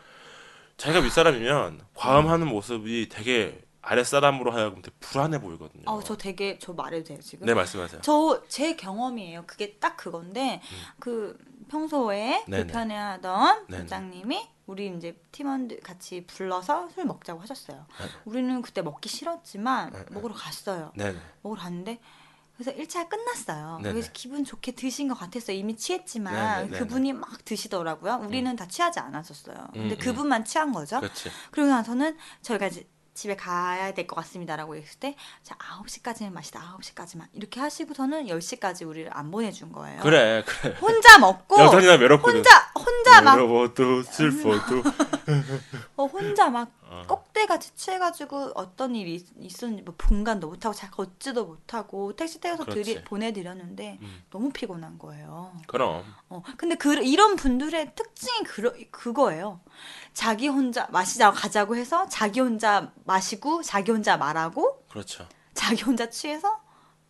자기가 0.77 1.03
윗사람이면 1.03 1.81
과음하는 1.93 2.47
모습이 2.47 3.09
되게 3.09 3.61
아랫사람으로 3.81 4.51
하여금 4.51 4.81
되게 4.81 4.95
불안해 4.99 5.39
보이거든요. 5.41 5.83
어, 5.85 6.01
저 6.03 6.15
되게 6.17 6.57
저 6.59 6.73
말해도 6.73 7.03
돼요 7.09 7.19
지금? 7.21 7.45
네, 7.45 7.53
말씀하세요. 7.53 8.01
저 8.01 8.41
제 8.49 8.75
경험이에요. 8.75 9.43
그게 9.45 9.73
딱 9.79 9.95
그건데 9.95 10.61
그 10.99 11.37
평소에 11.69 12.43
음. 12.47 12.51
네네. 12.51 12.63
불편해하던 12.63 13.67
네네. 13.67 13.83
부장님이 13.83 14.47
우리 14.69 14.93
이제 14.95 15.19
팀원들 15.31 15.79
같이 15.79 16.25
불러서 16.27 16.89
술 16.89 17.05
먹자고 17.05 17.41
하셨어요. 17.41 17.87
우리는 18.25 18.61
그때 18.61 18.83
먹기 18.83 19.09
싫었지만 19.09 19.91
네, 19.91 19.99
네. 19.99 20.05
먹으러 20.11 20.35
갔어요. 20.35 20.91
네, 20.95 21.11
네. 21.11 21.19
먹으러 21.41 21.59
갔는데 21.59 21.99
그래서 22.55 22.71
1차 22.73 23.09
끝났어요. 23.09 23.79
네네. 23.81 23.93
그래서 23.93 24.11
기분 24.13 24.43
좋게 24.43 24.73
드신 24.73 25.07
것 25.07 25.15
같았어요. 25.15 25.57
이미 25.57 25.75
취했지만 25.75 26.69
그분이 26.69 27.13
막 27.13 27.43
드시더라고요. 27.45 28.19
우리는 28.27 28.55
다 28.55 28.67
취하지 28.67 28.99
않았었어요. 28.99 29.69
근데 29.73 29.79
음, 29.79 29.91
음. 29.91 29.97
그분만 29.97 30.45
취한 30.45 30.71
거죠. 30.71 30.99
그렇지. 30.99 31.31
그러고 31.49 31.71
나서는 31.71 32.17
저희가 32.43 32.67
이제 32.67 32.87
집에 33.19 33.35
가야 33.35 33.93
될 33.93 34.07
것 34.07 34.15
같습니다라고 34.15 34.77
했을 34.77 34.97
때, 34.97 35.13
자, 35.43 35.53
9시까지는 35.57 36.31
마시다, 36.31 36.77
9시까지만. 36.79 37.27
이렇게 37.33 37.59
하시고서는 37.59 38.27
10시까지 38.27 38.87
우리를 38.87 39.09
안 39.13 39.29
보내준 39.29 39.73
거예요. 39.73 39.99
그래, 40.01 40.41
그래. 40.47 40.73
혼자 40.79 41.17
먹고, 41.19 41.59
여전히나 41.59 41.95
외롭거든. 41.95 42.37
혼자, 42.37 42.71
혼자 42.73 43.21
막, 43.21 43.35
외로워도 43.35 44.03
슬퍼도. 44.03 44.83
어, 45.97 46.05
혼자 46.05 46.49
막 46.49 46.71
어. 46.89 47.03
꼭대같이 47.07 47.75
취해가지고 47.75 48.53
어떤 48.55 48.95
일이 48.95 49.15
있- 49.15 49.27
있었는지 49.37 49.83
뭐 49.83 49.93
분간도 49.97 50.47
못하고 50.47 50.73
잘 50.73 50.89
걷지도 50.89 51.45
못하고 51.45 52.15
택시 52.15 52.39
태워서. 52.39 52.63
드리, 52.65 53.03
보내드렸는데 53.03 53.99
음. 54.01 54.23
너무 54.31 54.49
피곤한 54.51 54.97
거예요. 54.97 55.51
그럼. 55.67 56.03
어, 56.29 56.41
근데 56.57 56.75
그, 56.75 56.95
이런 57.03 57.35
분들의 57.35 57.91
특징이 57.95 58.43
그, 58.45 58.89
그거예요. 58.91 59.59
자기 60.19 60.49
혼자 60.49 60.85
마시자고 60.91 61.33
가자고 61.33 61.77
해서 61.77 62.05
자기 62.09 62.41
혼자 62.41 62.91
마시고 63.05 63.63
자기 63.63 63.93
혼자 63.93 64.17
말하고 64.17 64.83
그렇죠. 64.89 65.25
자기 65.53 65.81
혼자 65.81 66.09
취해서 66.09 66.59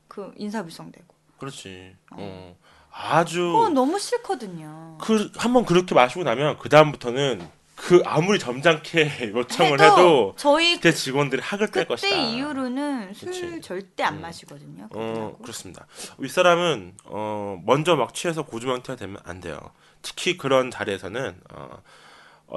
그 0.07 0.32
인사불성되고. 0.38 1.16
그렇지. 1.39 1.95
어. 2.12 2.55
아주 2.91 3.51
어, 3.57 3.70
너무 3.70 3.97
싫거든요. 3.97 4.99
그 5.01 5.32
한번 5.38 5.66
그렇게 5.66 5.95
마시고 5.95 6.24
나면 6.24 6.60
그 6.60 6.70
다음부터는 6.70 7.49
그 7.76 8.03
아무리 8.05 8.38
점잖게 8.38 9.32
요청을 9.34 9.82
해도 9.82 9.93
해도 9.93 10.34
저희 10.38 10.76
그때 10.76 10.93
직원들이 10.93 11.41
학을 11.41 11.72
뗄 11.72 11.86
그때 11.86 11.88
것이다. 11.88 12.16
이후로는 12.16 13.16
술 13.16 13.30
그치. 13.30 13.62
절대 13.62 14.03
안 14.03 14.18
음. 14.18 14.22
마시거든요. 14.22 14.88
어. 14.93 15.36
그렇습니다. 15.41 15.88
윗사람은 16.20 16.97
어 17.05 17.60
먼저 17.66 17.95
막 17.95 18.14
취해서 18.14 18.43
고주망태가 18.43 18.97
되면 18.97 19.18
안 19.24 19.39
돼요. 19.39 19.60
특히 20.03 20.38
그런 20.38 20.70
자리에서는 20.70 21.41
어 21.55 21.82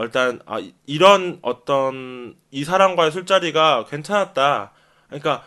일단 0.01 0.41
아 0.47 0.59
이- 0.59 0.75
이런 0.87 1.39
어떤 1.43 2.35
이 2.51 2.65
사람과의 2.65 3.13
술자리가 3.13 3.87
괜찮았다. 3.87 4.73
그러니까 5.09 5.45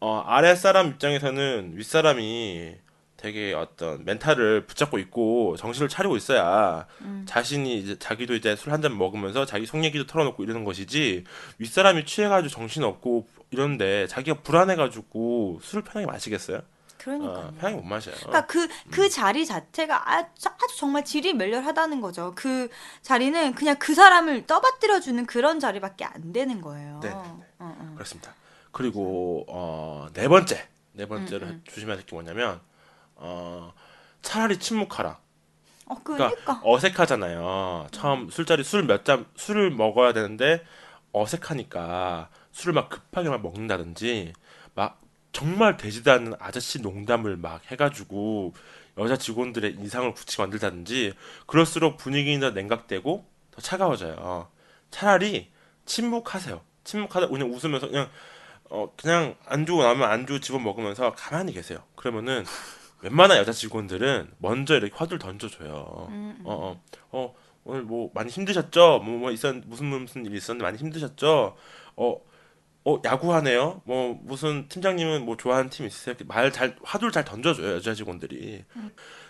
어 0.00 0.22
아랫사람 0.26 0.88
입장에서는 0.88 1.72
윗 1.76 1.84
사람이 1.84 2.74
되게 3.16 3.52
어떤 3.52 4.02
멘탈을 4.06 4.66
붙잡고 4.66 4.98
있고 4.98 5.56
정신을 5.58 5.88
차리고 5.90 6.16
있어야 6.16 6.86
음. 7.02 7.24
자신이 7.28 7.78
이제 7.78 7.98
자기도 7.98 8.34
이제 8.34 8.56
술 8.56 8.72
한 8.72 8.80
잔 8.80 8.96
먹으면서 8.96 9.44
자기 9.44 9.66
속 9.66 9.84
얘기도 9.84 10.06
털어놓고 10.06 10.42
이러는 10.42 10.64
것이지 10.64 11.24
윗사람이 11.58 12.06
취해가지고 12.06 12.48
정신 12.50 12.82
없고 12.82 13.28
이런데 13.50 14.06
자기가 14.06 14.40
불안해가지고 14.40 15.60
술을 15.62 15.84
편하게 15.84 16.06
마시겠어요? 16.10 16.60
그러니까요. 17.00 17.46
어, 17.48 17.50
편하게 17.58 17.76
못 17.76 17.84
마셔요. 17.84 18.14
그러니까 18.18 18.46
그, 18.46 18.68
그 18.90 19.08
자리 19.08 19.46
자체가 19.46 20.10
아주, 20.12 20.48
아주 20.48 20.76
정말 20.76 21.04
질이 21.04 21.32
멸렬하다는 21.34 22.00
거죠. 22.00 22.32
그 22.36 22.68
자리는 23.02 23.54
그냥 23.54 23.76
그 23.78 23.94
사람을 23.94 24.46
떠받들여주는 24.46 25.24
그런 25.26 25.58
자리밖에 25.60 26.04
안 26.04 26.32
되는 26.32 26.60
거예요. 26.60 27.00
네, 27.02 27.08
네, 27.08 27.14
어, 27.16 27.42
어. 27.58 27.92
그렇습니다. 27.94 28.34
그리고 28.72 29.44
어, 29.48 30.08
네 30.12 30.28
번째 30.28 30.68
네 30.92 31.06
번째로 31.06 31.46
음, 31.46 31.62
조심해야 31.66 31.96
될 31.96 32.04
게 32.06 32.14
뭐냐면 32.14 32.60
어, 33.16 33.72
차라리 34.22 34.58
침묵하라. 34.58 35.18
어, 35.86 35.94
그러니까 36.04 36.28
그러니까. 36.30 36.60
어색하잖아요. 36.64 37.88
처음 37.92 38.30
술자리 38.30 38.62
술 38.62 38.84
몇 38.84 39.04
잔 39.04 39.26
술을 39.36 39.70
먹어야 39.70 40.12
되는데 40.12 40.64
어색하니까 41.12 42.28
술을 42.52 42.74
막 42.74 42.88
급하게 42.88 43.28
막 43.28 43.42
먹는다든지 43.42 44.32
막 44.74 45.00
정말 45.32 45.76
되지도 45.76 46.10
않는 46.12 46.34
아저씨 46.38 46.80
농담을 46.80 47.36
막 47.36 47.62
해가지고 47.70 48.54
여자 48.98 49.16
직원들의 49.16 49.74
인상을 49.78 50.12
굳히게 50.12 50.42
만들다든지 50.42 51.14
그럴수록 51.46 51.96
분위기는 51.96 52.40
더 52.40 52.50
냉각되고 52.50 53.24
더 53.50 53.60
차가워져요. 53.60 54.48
차라리 54.90 55.50
침묵하세요. 55.86 56.60
침묵하다 56.84 57.28
그냥 57.28 57.52
웃으면서 57.52 57.88
그냥 57.88 58.08
어 58.68 58.92
그냥 58.96 59.36
안주 59.46 59.76
나면 59.76 60.10
안주 60.10 60.40
집어 60.40 60.58
먹으면서 60.58 61.12
가만히 61.12 61.52
계세요. 61.52 61.82
그러면은 61.96 62.44
웬만한 63.02 63.38
여자 63.38 63.52
직원들은 63.52 64.32
먼저 64.38 64.76
이렇게 64.76 64.94
화두를 64.94 65.18
던져줘요. 65.18 66.06
음, 66.10 66.36
음. 66.38 66.42
어, 66.44 66.52
어, 66.52 66.82
어, 67.12 67.34
오늘 67.64 67.82
뭐 67.82 68.10
많이 68.14 68.30
힘드셨죠? 68.30 69.00
뭐, 69.04 69.18
뭐 69.18 69.30
있었, 69.30 69.54
무슨, 69.66 69.86
무슨 69.86 70.26
일이 70.26 70.36
있었는데 70.36 70.62
많이 70.62 70.78
힘드셨죠? 70.78 71.56
어, 71.96 72.20
어, 72.84 73.00
야구하네요? 73.04 73.82
뭐, 73.84 74.18
무슨 74.22 74.66
팀장님은 74.68 75.24
뭐 75.26 75.36
좋아하는 75.36 75.68
팀 75.68 75.86
있으세요? 75.86 76.14
말 76.26 76.50
잘, 76.50 76.76
화두를 76.82 77.12
잘 77.12 77.24
던져줘요, 77.24 77.74
여자 77.74 77.92
직원들이. 77.94 78.64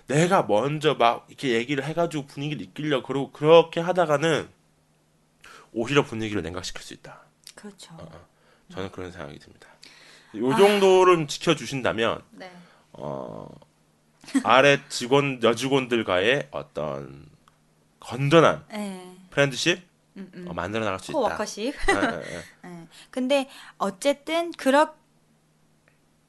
내가 0.06 0.44
먼저 0.44 0.94
막 0.94 1.26
이렇게 1.28 1.54
얘기를 1.54 1.84
해가지고 1.84 2.26
분위기를 2.26 2.62
이끌려, 2.62 3.02
그러고 3.02 3.32
그렇게 3.32 3.80
하다가는 3.80 4.48
오히려 5.72 6.04
분위기를 6.04 6.42
냉각시킬 6.42 6.82
수 6.82 6.94
있다. 6.94 7.22
그렇죠. 7.54 7.94
어, 7.98 8.28
저는 8.70 8.92
그런 8.92 9.10
생각이 9.10 9.38
듭니다. 9.40 9.68
요 10.36 10.56
정도를 10.56 11.26
지켜주신다면, 11.26 12.22
네. 12.30 12.52
어, 12.92 13.48
아래 14.44 14.80
직원, 14.88 15.42
여직원들과의 15.42 16.48
어떤 16.52 17.26
건전한 17.98 18.64
네. 18.70 19.16
프렌드십 19.30 19.89
음, 20.20 20.30
음. 20.34 20.46
어, 20.48 20.52
만들어 20.52 20.84
나갈 20.84 20.98
수 21.00 21.10
있다. 21.12 21.18
코워커십. 21.18 21.74
예, 21.74 21.94
예, 21.94 22.34
예. 22.36 22.68
네. 22.68 22.86
근데 23.10 23.48
어쨌든 23.78 24.52
그렇 24.52 24.94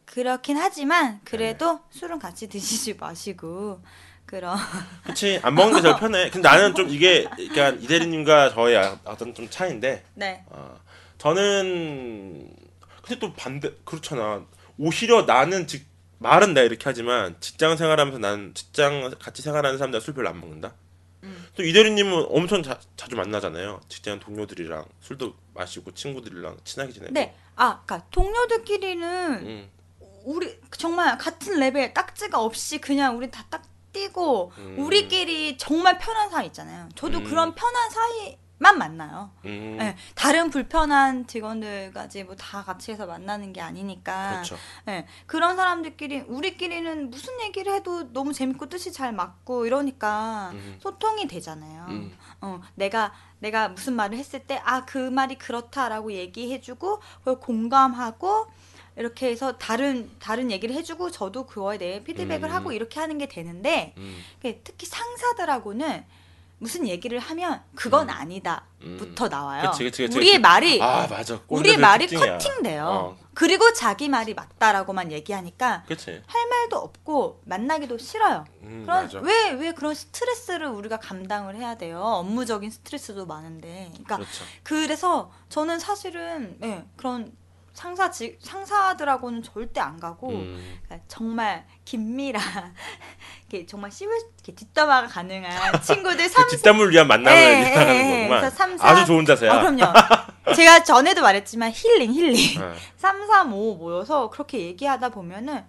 그렇긴 0.05 0.57
하지만 0.57 1.21
그래도 1.23 1.73
네. 1.73 1.79
술은 1.99 2.19
같이 2.19 2.47
드시지 2.49 2.95
마시고 2.95 3.81
그런 4.25 4.57
그치 5.05 5.39
안 5.41 5.55
먹는 5.55 5.75
게 5.77 5.81
제일 5.81 5.95
편해. 5.97 6.29
근데 6.29 6.47
나는 6.47 6.75
좀 6.75 6.89
이게 6.89 7.23
그러니까 7.23 7.69
이 7.69 7.87
대리님과 7.87 8.51
저의 8.53 8.77
아- 8.77 8.97
어떤 9.05 9.33
좀 9.33 9.49
차이인데 9.49 10.03
네. 10.15 10.43
어, 10.47 10.77
저는 11.17 12.53
근데 13.03 13.19
또 13.19 13.33
반대 13.33 13.71
그렇잖아. 13.85 14.45
오히려 14.77 15.23
나는 15.23 15.67
직 15.67 15.85
말은 16.19 16.53
내가 16.53 16.65
이렇게 16.65 16.81
하지만 16.85 17.35
직장 17.39 17.77
생활하면서 17.77 18.19
난 18.19 18.51
직장 18.53 19.11
같이 19.19 19.41
생활하는 19.41 19.77
사람들 19.77 20.01
술 20.01 20.13
별로 20.13 20.29
안 20.29 20.39
먹는다. 20.39 20.73
음. 21.51 21.55
또 21.55 21.63
이대리님은 21.63 22.27
엄청 22.29 22.63
자, 22.63 22.79
자주 22.95 23.15
만나잖아요. 23.15 23.81
직장 23.89 24.19
동료들이랑 24.19 24.85
술도 25.01 25.33
마시고 25.53 25.91
친구들이랑 25.91 26.57
친하게 26.63 26.93
지내고. 26.93 27.13
네. 27.13 27.35
아, 27.55 27.81
그러니까 27.85 28.07
동료들끼리는 28.11 29.33
음, 29.45 29.69
우리 30.23 30.59
정말 30.71 31.17
같은 31.17 31.59
레벨 31.59 31.93
딱지가 31.93 32.39
없이 32.41 32.79
그냥 32.79 33.17
우리 33.17 33.29
다딱 33.29 33.63
띄고 33.91 34.53
음. 34.57 34.75
우리끼리 34.79 35.57
정말 35.57 35.97
편한 35.97 36.29
사이 36.29 36.47
있잖아요. 36.47 36.87
저도 36.95 37.19
음. 37.19 37.23
그런 37.25 37.53
편한 37.55 37.89
사이 37.89 38.37
만 38.61 38.77
만나요. 38.77 39.31
음, 39.45 39.77
네, 39.79 39.95
다른 40.13 40.51
불편한 40.51 41.25
직원들까지 41.25 42.25
뭐 42.25 42.35
다 42.35 42.63
같이 42.63 42.91
해서 42.91 43.07
만나는 43.07 43.53
게 43.53 43.59
아니니까. 43.61 44.33
그렇죠. 44.33 44.55
네, 44.85 45.07
그런 45.25 45.55
사람들끼리 45.55 46.21
우리끼리는 46.27 47.09
무슨 47.09 47.41
얘기를 47.41 47.73
해도 47.73 48.13
너무 48.13 48.33
재밌고 48.33 48.69
뜻이 48.69 48.91
잘 48.91 49.13
맞고 49.13 49.65
이러니까 49.65 50.51
음. 50.53 50.77
소통이 50.79 51.27
되잖아요. 51.27 51.85
음. 51.89 52.15
어, 52.41 52.61
내가 52.75 53.13
내가 53.39 53.69
무슨 53.69 53.93
말을 53.95 54.15
했을 54.17 54.39
때 54.45 54.61
아 54.63 54.85
그 54.85 54.97
말이 55.09 55.39
그렇다라고 55.39 56.13
얘기해주고 56.13 56.99
그걸 57.19 57.39
공감하고 57.39 58.45
이렇게 58.95 59.29
해서 59.31 59.57
다른 59.57 60.11
다른 60.19 60.51
얘기를 60.51 60.75
해주고 60.75 61.09
저도 61.09 61.47
그거에 61.47 61.79
대해 61.79 62.03
피드백을 62.03 62.49
음. 62.49 62.53
하고 62.53 62.71
이렇게 62.73 62.99
하는 62.99 63.17
게 63.17 63.27
되는데 63.27 63.95
음, 63.97 64.17
특히 64.41 64.85
상사들하고는 64.85 66.05
무슨 66.61 66.87
얘기를 66.87 67.17
하면 67.17 67.59
그건 67.73 68.07
음. 68.07 68.13
아니다부터 68.13 69.29
나와요. 69.29 69.71
그치, 69.71 69.83
그치, 69.85 70.03
그치, 70.03 70.17
우리의. 70.17 70.39
말이 70.39 70.79
아 70.79 71.07
맞아. 71.07 71.33
우리 71.47 71.63
꼰대들 71.71 71.79
말이 71.79 72.07
특징이야. 72.07 72.37
커팅돼요. 72.37 72.85
어, 72.85 73.17
그리고 73.33 73.73
자기 73.73 74.07
말이 74.09 74.35
맞다라고만 74.35 75.11
얘기하니까 75.11 75.83
그치. 75.87 76.21
할 76.27 76.49
말도 76.49 76.77
없고 76.77 77.41
만나기도 77.45 77.97
싫어요. 77.97 78.45
음, 78.61 78.83
그런. 78.85 79.09
왜 79.23 79.53
왜 79.53 79.71
그런 79.71 79.95
스트레스를 79.95 80.67
우리가 80.67 80.97
감당을 80.97 81.55
해야 81.55 81.75
돼요? 81.75 81.99
업무적인 81.99 82.69
스트레스도 82.69 83.25
많은데. 83.25 83.87
그러니까 83.93 84.17
그렇죠. 84.17 84.43
그래서 84.61 85.31
저는 85.49 85.79
사실은 85.79 86.57
예, 86.61 86.85
그런 86.95 87.31
상사 87.73 88.11
직 88.11 88.37
상사들하고는 88.41 89.43
절대 89.43 89.79
안 89.79 89.99
가고 89.99 90.29
음, 90.29 90.79
그러니까 90.83 91.05
정말 91.07 91.65
긴밀한 91.85 92.41
이렇게 93.49 93.65
정말 93.65 93.91
씹을 93.91 94.13
이렇게 94.35 94.53
뒷담화가 94.55 95.07
가능한 95.07 95.81
친구들 95.81 96.27
삼그 96.29 96.49
뒷담을 96.57 96.91
위한 96.91 97.07
만남을 97.07 97.37
예, 97.37 97.43
예, 97.43 97.65
얘기하는 97.65 97.95
예. 97.95 98.03
거구만. 98.17 98.39
그래서 98.41 98.55
삼, 98.55 98.77
사- 98.77 98.87
아주 98.89 99.05
좋은 99.05 99.25
자세야. 99.25 99.53
아, 99.53 99.59
그럼요. 99.61 99.83
제가 100.55 100.83
전에도 100.83 101.21
말했지만 101.21 101.71
힐링 101.71 102.13
힐링. 102.13 102.61
어, 102.61 102.73
3, 102.97 103.25
3, 103.27 103.53
5 103.53 103.75
모여서 103.75 104.29
그렇게 104.29 104.59
얘기하다 104.59 105.09
보면은 105.09 105.63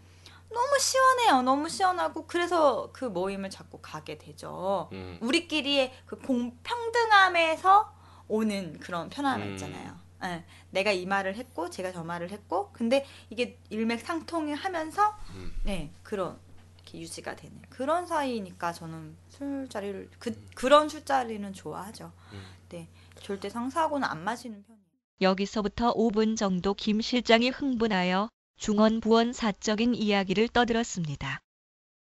너무 0.53 0.79
시원해요. 0.79 1.43
너무 1.43 1.69
시원하고 1.69 2.27
그래서 2.27 2.91
그 2.93 3.05
모임을 3.07 3.49
자꾸 3.49 3.79
가게 3.81 4.19
되죠. 4.19 4.89
음, 4.93 5.19
우리끼리의 5.23 5.93
그 6.05 6.19
공평등함에서 6.19 7.93
오는 8.29 8.79
그런 8.81 9.09
편안함 9.09 9.43
음. 9.43 9.53
있잖아요. 9.53 10.02
예, 10.25 10.45
내가 10.71 10.93
이 10.93 11.05
말을 11.07 11.37
했고 11.37 11.69
제가 11.71 11.93
저 11.93 12.05
말을 12.05 12.31
했고 12.31 12.71
근데 12.73 13.05
이게 13.31 13.59
일맥상통을 13.71 14.55
하면서 14.55 15.17
음. 15.35 15.53
네 15.65 15.91
그런 16.03 16.39
이렇게 16.83 17.01
유지가 17.01 17.35
되는 17.37 17.61
그런 17.69 18.07
사이니까 18.07 18.73
저는 18.73 19.17
술자리를 19.31 20.11
그 20.19 20.41
그런 20.55 20.89
술자리는 20.89 21.53
좋아하죠. 21.53 22.13
음. 22.33 22.43
네 22.69 22.89
절대 23.21 23.49
상사하고는 23.51 24.07
안 24.09 24.23
마시는 24.23 24.63
편이에요. 24.65 24.83
여기서부터 25.21 25.93
5분 25.95 26.37
정도 26.37 26.75
김 26.75 27.01
실장이 27.01 27.51
흥분하여 27.51 28.29
중언부언 28.59 29.33
사적인 29.33 29.95
이야기를 29.95 30.49
떠들었습니다. 30.49 31.41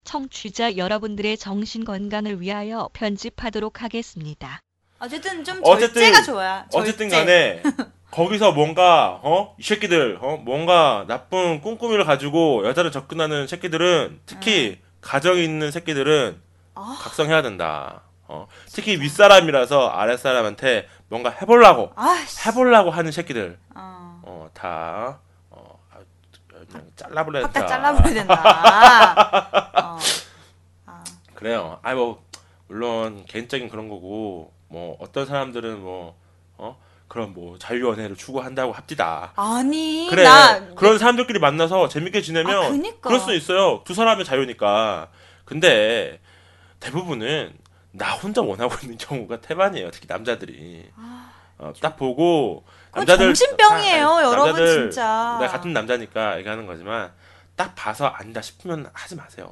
청취자 0.04 0.76
여러분들의 0.76 1.36
정신 1.36 1.84
건강을 1.84 2.40
위하여 2.40 2.88
편집하도록 2.92 3.82
하겠습니다. 3.82 4.60
어쨌든 4.98 5.44
좀 5.44 5.60
어쨌든- 5.62 6.02
절제가 6.02 6.22
좋아요. 6.22 6.64
어쨌든 6.72 7.08
절제. 7.10 7.60
간에 7.60 7.62
거기서 8.16 8.52
뭔가 8.52 9.20
어 9.22 9.54
이 9.58 9.62
새끼들 9.62 10.18
어 10.22 10.38
뭔가 10.38 11.04
나쁜 11.06 11.60
꼼꼼이를 11.60 12.04
가지고 12.04 12.66
여자를 12.66 12.90
접근하는 12.90 13.46
새끼들은 13.46 14.20
특히 14.24 14.80
가정이 15.02 15.44
있는 15.44 15.70
새끼들은 15.70 16.40
아, 16.74 16.96
각성해야 17.00 17.42
된다. 17.42 18.00
어 18.26 18.48
특히 18.72 18.98
윗사람이라서 19.00 19.88
아랫사람한테 19.88 20.88
뭔가 21.08 21.28
해보려고 21.30 21.92
아씨. 21.94 22.48
해보려고 22.48 22.90
하는 22.90 23.12
새끼들 23.12 23.58
어. 23.74 24.22
어다 24.24 25.20
어, 25.50 25.78
아, 25.92 25.98
그냥 26.70 26.86
잘라버려야 26.96 27.44
확 27.44 27.52
된다. 27.52 27.66
다 27.66 27.74
잘라버려야 27.76 28.14
된다. 28.14 28.34
어. 29.94 29.98
아, 30.86 31.04
그래요. 31.34 31.78
아이 31.82 31.94
뭐 31.94 32.24
물론 32.66 33.24
개인적인 33.26 33.68
그런 33.68 33.88
거고 33.90 34.52
뭐 34.68 34.96
어떤 35.00 35.26
사람들은 35.26 35.80
뭐 35.82 36.16
어 36.58 36.78
그런 37.08 37.32
뭐 37.32 37.56
자유연애를 37.58 38.16
추구한다고 38.16 38.72
합디다. 38.72 39.32
아니 39.36 40.06
그래 40.10 40.24
나 40.24 40.60
그런 40.74 40.98
사람들끼리 40.98 41.38
만나서 41.38 41.88
재밌게 41.88 42.20
지내면 42.22 42.64
아, 42.64 42.68
그니까. 42.68 43.08
그럴 43.08 43.20
수 43.20 43.32
있어요. 43.34 43.82
두 43.84 43.94
사람의 43.94 44.24
자유니까. 44.24 45.08
근데 45.44 46.20
대부분은 46.80 47.54
나 47.92 48.12
혼자 48.14 48.42
원하고 48.42 48.74
있는 48.82 48.98
경우가 48.98 49.40
태반이에요. 49.40 49.90
특히 49.90 50.06
남자들이. 50.08 50.90
아, 50.96 51.30
어, 51.58 51.72
딱 51.80 51.96
보고 51.96 52.64
그건 52.90 53.06
정신병이에요, 53.06 54.08
아, 54.08 54.22
여러분, 54.24 54.46
남자들, 54.50 54.90
진짜. 54.90 55.38
내가 55.40 55.52
같은 55.52 55.72
남자니까 55.72 56.38
얘기하는 56.38 56.66
거지만 56.66 57.12
딱 57.54 57.74
봐서 57.74 58.06
안다 58.06 58.42
싶으면 58.42 58.90
하지 58.92 59.14
마세요. 59.16 59.50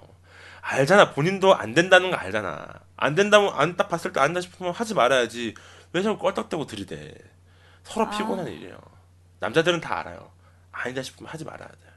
알잖아. 0.60 1.12
본인도 1.12 1.54
안 1.54 1.72
된다는 1.74 2.10
거 2.10 2.16
알잖아. 2.16 2.66
안 2.96 3.14
된다면 3.14 3.52
안 3.54 3.76
딱 3.76 3.88
봤을 3.88 4.12
때 4.12 4.20
안다 4.20 4.40
싶으면 4.40 4.72
하지 4.72 4.94
말아야지. 4.94 5.54
왜 5.92 6.02
자꾸 6.02 6.18
껄떡대고 6.18 6.66
들이대. 6.66 7.14
서로 7.84 8.06
아. 8.06 8.10
피곤한 8.10 8.46
일이에요. 8.48 8.78
남자들은 9.40 9.80
다 9.80 10.00
알아요. 10.00 10.30
아니다 10.72 11.02
싶으면 11.02 11.30
하지 11.30 11.44
말아야 11.44 11.68
돼요. 11.68 11.92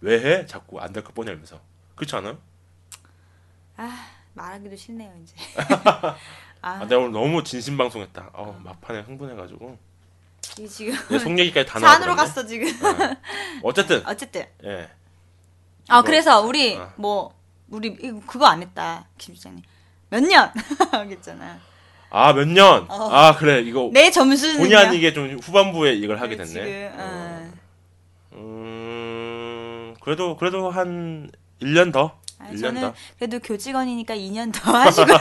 왜 0.00 0.20
해? 0.20 0.46
자꾸 0.46 0.80
안될거 0.80 1.12
뻔히 1.12 1.30
알면서. 1.30 1.60
그렇지 1.96 2.14
않아요? 2.16 2.38
아 3.76 4.06
말하기도 4.34 4.76
싫네요 4.76 5.12
이제. 5.22 5.34
아, 5.56 6.16
아, 6.62 6.84
내가 6.86 6.98
오늘 7.00 7.12
너무 7.12 7.42
진심 7.42 7.76
방송했다. 7.76 8.30
어, 8.34 8.58
막판에 8.62 9.00
흥분해가지고 9.00 9.78
이 10.58 10.68
지금 10.68 10.94
내속 11.10 11.38
얘기까지 11.38 11.66
다 11.68 11.78
산으로 11.78 12.14
나와버렸네. 12.14 12.16
갔어 12.16 12.46
지금. 12.46 12.66
어쨌든 13.62 14.02
어쨌든. 14.06 14.46
예. 14.64 14.90
아 15.88 15.98
이거- 15.98 16.02
그래서 16.02 16.40
우리 16.42 16.76
어. 16.76 16.92
뭐 16.96 17.34
우리 17.68 17.96
그거 18.26 18.46
안 18.46 18.62
했다 18.62 19.06
김 19.18 19.34
실장님. 19.34 19.64
몇 20.10 20.20
년? 20.22 20.52
하겠잖아. 20.92 21.58
아 22.14 22.32
몇 22.34 22.46
년? 22.46 22.84
어. 22.90 23.08
아 23.10 23.34
그래 23.36 23.60
이거 23.62 23.88
내 23.92 24.10
점수는 24.10 24.58
본의 24.58 24.76
아니게 24.76 25.12
좀 25.14 25.38
후반부에 25.42 25.94
이걸 25.94 26.20
하게 26.20 26.36
됐네. 26.36 26.46
지금 26.50 26.90
어. 26.98 27.52
음 28.34 29.94
그래도 30.00 30.36
그래도 30.36 30.70
한 30.70 31.30
1년 31.60 31.92
더. 31.92 32.18
아, 32.38 32.48
1년 32.50 32.60
저는 32.60 32.80
더. 32.82 32.94
그래도 33.18 33.38
교직원이니까 33.38 34.14
2년 34.14 34.52
더 34.52 34.72
하시고. 34.72 35.12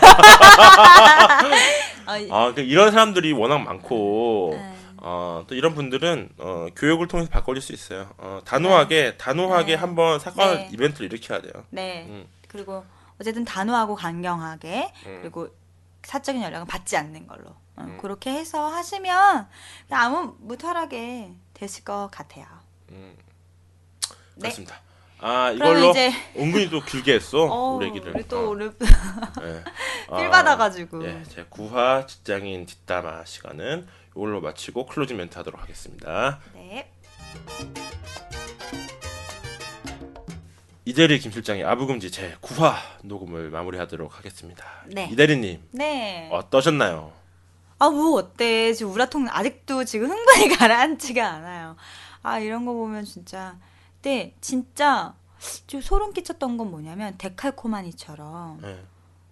어, 2.07 2.17
이- 2.17 2.29
아, 2.31 2.51
그 2.53 2.61
이런 2.61 2.91
사람들이 2.91 3.31
워낙 3.33 3.59
많고, 3.59 4.49
네. 4.53 4.73
어, 4.97 5.43
또 5.47 5.53
이런 5.53 5.75
분들은, 5.75 6.29
어, 6.39 6.65
교육을 6.75 7.07
통해서 7.07 7.29
바꿔줄 7.29 7.61
수 7.61 7.73
있어요. 7.73 8.09
어, 8.17 8.39
단호하게, 8.43 9.17
단호하게 9.17 9.73
네. 9.73 9.75
한번 9.75 10.19
사건 10.19 10.55
네. 10.55 10.69
이벤트를 10.73 11.11
일으켜야 11.13 11.41
돼요. 11.41 11.53
네. 11.69 12.07
음. 12.09 12.25
그리고 12.47 12.83
어쨌든 13.19 13.45
단호하고 13.45 13.93
강경하게 13.95 14.91
음. 15.05 15.19
그리고 15.21 15.49
사적인 16.11 16.41
연락은 16.41 16.67
받지 16.67 16.97
않는 16.97 17.25
걸로 17.25 17.51
어, 17.77 17.83
음. 17.83 17.97
그렇게 18.01 18.31
해서 18.31 18.67
하시면 18.67 19.47
아무 19.91 20.35
무탈하게 20.39 21.31
되실 21.53 21.85
것 21.85 22.09
같아요. 22.11 22.45
음, 22.89 23.15
네. 24.35 24.41
그렇습니다. 24.41 24.81
아, 25.19 25.51
이걸로 25.51 25.91
이제 25.91 26.11
은근히 26.35 26.69
또 26.69 26.81
길게 26.81 27.13
했어, 27.13 27.45
어, 27.47 27.75
우리 27.75 27.87
얘기를. 27.87 28.13
우리 28.13 28.27
또 28.27 28.39
어, 28.39 28.49
오늘 28.49 28.75
예. 28.81 29.63
feel 30.17 30.25
아, 30.25 30.29
받아가지고 30.29 31.05
예, 31.05 31.23
제 31.29 31.45
구화 31.47 32.05
직장인 32.05 32.65
뒷담화 32.65 33.23
시간은 33.23 33.87
이걸로 34.11 34.41
마치고 34.41 34.87
closing 34.87 35.15
멘트 35.15 35.37
하도록 35.37 35.61
하겠습니다. 35.61 36.39
네. 36.53 36.91
이대리 40.91 41.19
김 41.19 41.31
실장의 41.31 41.63
아부금지 41.63 42.11
제 42.11 42.35
9화 42.41 42.75
녹음을 43.03 43.49
마무리하도록 43.49 44.17
하겠습니다. 44.17 44.65
네. 44.87 45.07
이대리님 45.09 45.63
네. 45.71 46.27
어떠셨나요? 46.33 47.13
아 47.79 47.89
뭐 47.89 48.19
어때 48.19 48.73
지금 48.73 48.91
우라통 48.91 49.25
아직도 49.29 49.85
지금 49.85 50.11
흥분이 50.11 50.49
가라앉지가 50.59 51.25
않아요. 51.25 51.77
아 52.23 52.39
이런 52.39 52.65
거 52.65 52.73
보면 52.73 53.05
진짜 53.05 53.57
근데 54.01 54.35
진짜 54.41 55.15
좀 55.65 55.79
소름 55.79 56.11
끼쳤던 56.11 56.57
건 56.57 56.69
뭐냐면 56.69 57.15
데칼코마니처럼 57.17 58.59
예. 58.65 58.83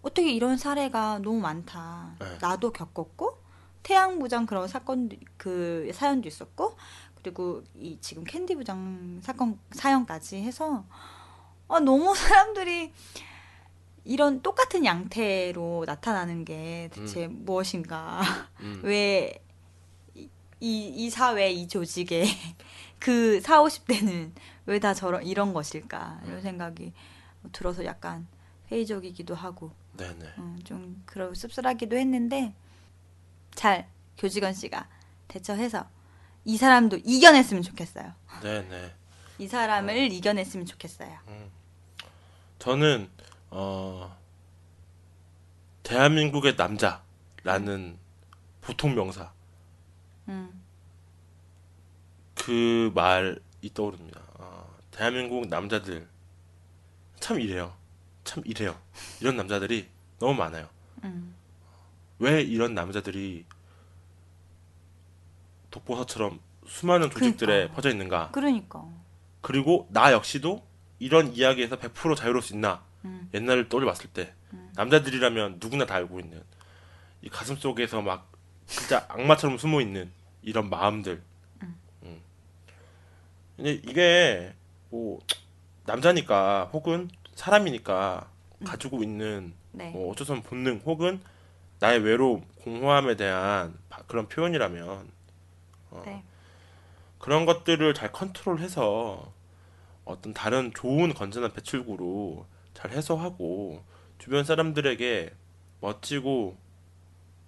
어떻게 0.01 0.31
이런 0.31 0.55
사례가 0.55 1.19
너무 1.19 1.41
많다. 1.41 2.15
네. 2.19 2.37
나도 2.39 2.71
겪었고 2.71 3.37
태양 3.83 4.17
부장 4.19 4.45
그런 4.45 4.69
사건 4.69 5.09
그 5.35 5.91
사연도 5.93 6.29
있었고 6.29 6.77
그리고 7.21 7.63
이 7.75 7.97
지금 7.99 8.23
캔디 8.23 8.55
부장 8.55 9.19
사건 9.21 9.59
사연까지 9.71 10.37
해서 10.41 10.85
아 11.69 11.79
너무 11.79 12.15
사람들이 12.15 12.91
이런 14.05 14.41
똑같은 14.41 14.85
양태로 14.85 15.83
나타나는 15.85 16.43
게 16.45 16.89
대체 16.91 17.27
무엇인가? 17.27 18.21
음. 18.61 18.81
왜 18.83 19.41
이 20.61 20.91
이 21.05 21.09
사회 21.09 21.51
이 21.51 21.69
조직에 21.69 22.25
그 22.99 23.39
4, 23.39 23.63
50대는 23.63 24.31
왜 24.65 24.79
다 24.79 24.93
저런 24.93 25.23
이런 25.25 25.53
것일까? 25.53 26.19
이런 26.25 26.41
생각이 26.41 26.91
들어서 27.53 27.85
약간 27.85 28.27
회의적이기도 28.69 29.35
하고 29.35 29.71
네네. 29.95 30.25
음, 30.37 30.59
좀 30.65 31.01
그런 31.05 31.33
씁쓸하기도 31.33 31.95
했는데 31.97 32.53
잘 33.55 33.87
교직원 34.17 34.53
씨가 34.53 34.89
대처해서 35.29 35.87
이 36.43 36.57
사람도 36.57 36.97
이겨냈으면 37.05 37.63
좋겠어요. 37.63 38.11
네네. 38.41 38.93
이 39.39 39.47
사람을 39.47 40.11
이겨냈으면 40.11 40.65
좋겠어요. 40.65 41.17
저는 42.59 43.09
어 43.49 44.15
대한민국의 45.83 46.55
남자라는 46.55 47.97
보통 48.61 48.93
명사 48.93 49.31
음, 50.27 50.61
그 52.35 52.91
말이 52.93 53.39
떠오릅니다. 53.73 54.21
어, 54.35 54.75
대한민국 54.91 55.47
남자들 55.47 56.05
참 57.21 57.39
이래요. 57.39 57.73
참 58.25 58.43
이래요. 58.45 58.77
이런 59.21 59.37
남자들이 59.37 59.89
너무 60.19 60.33
많아요. 60.33 60.67
음, 61.05 61.33
왜 62.19 62.41
이런 62.41 62.75
남자들이 62.75 63.45
독보사처럼 65.71 66.39
수많은 66.67 67.09
조직들에 67.09 67.53
그러니까. 67.53 67.75
퍼져 67.75 67.89
있는가? 67.89 68.31
그러니까. 68.31 68.85
그리고 69.41 69.87
나 69.91 70.11
역시도 70.11 70.63
이런 70.99 71.33
이야기에서 71.33 71.77
100% 71.77 72.15
자유로울 72.15 72.41
수 72.41 72.53
있나? 72.53 72.83
음. 73.05 73.29
옛날을 73.33 73.69
떠올려봤을 73.69 74.09
때 74.11 74.33
남자들이라면 74.75 75.57
누구나 75.61 75.85
다 75.85 75.95
알고 75.95 76.19
있는 76.19 76.43
이 77.21 77.29
가슴 77.29 77.55
속에서 77.55 78.01
막 78.01 78.31
진짜 78.65 79.05
악마처럼 79.09 79.57
숨어 79.57 79.81
있는 79.81 80.11
이런 80.41 80.69
마음들. 80.69 81.21
음. 82.03 82.21
근데 83.55 83.71
이게 83.73 84.53
뭐 84.89 85.19
남자니까 85.85 86.69
혹은 86.73 87.09
사람이니까 87.35 88.29
가지고 88.65 89.03
있는 89.03 89.53
네. 89.71 89.91
뭐 89.91 90.11
어쩔 90.11 90.25
수 90.25 90.33
없는 90.33 90.43
본능 90.43 90.81
혹은 90.85 91.21
나의 91.79 91.99
외로움, 91.99 92.45
공허함에 92.61 93.15
대한 93.15 93.77
바- 93.89 94.01
그런 94.03 94.27
표현이라면 94.27 95.09
어, 95.91 96.01
네. 96.05 96.23
그런 97.19 97.45
것들을 97.45 97.93
잘 97.93 98.11
컨트롤해서 98.11 99.31
어떤 100.05 100.33
다른 100.33 100.73
좋은 100.73 101.13
건전한 101.13 101.53
배출구로 101.53 102.47
잘 102.73 102.91
해소하고 102.91 103.83
주변 104.17 104.43
사람들에게 104.43 105.33
멋지고 105.81 106.57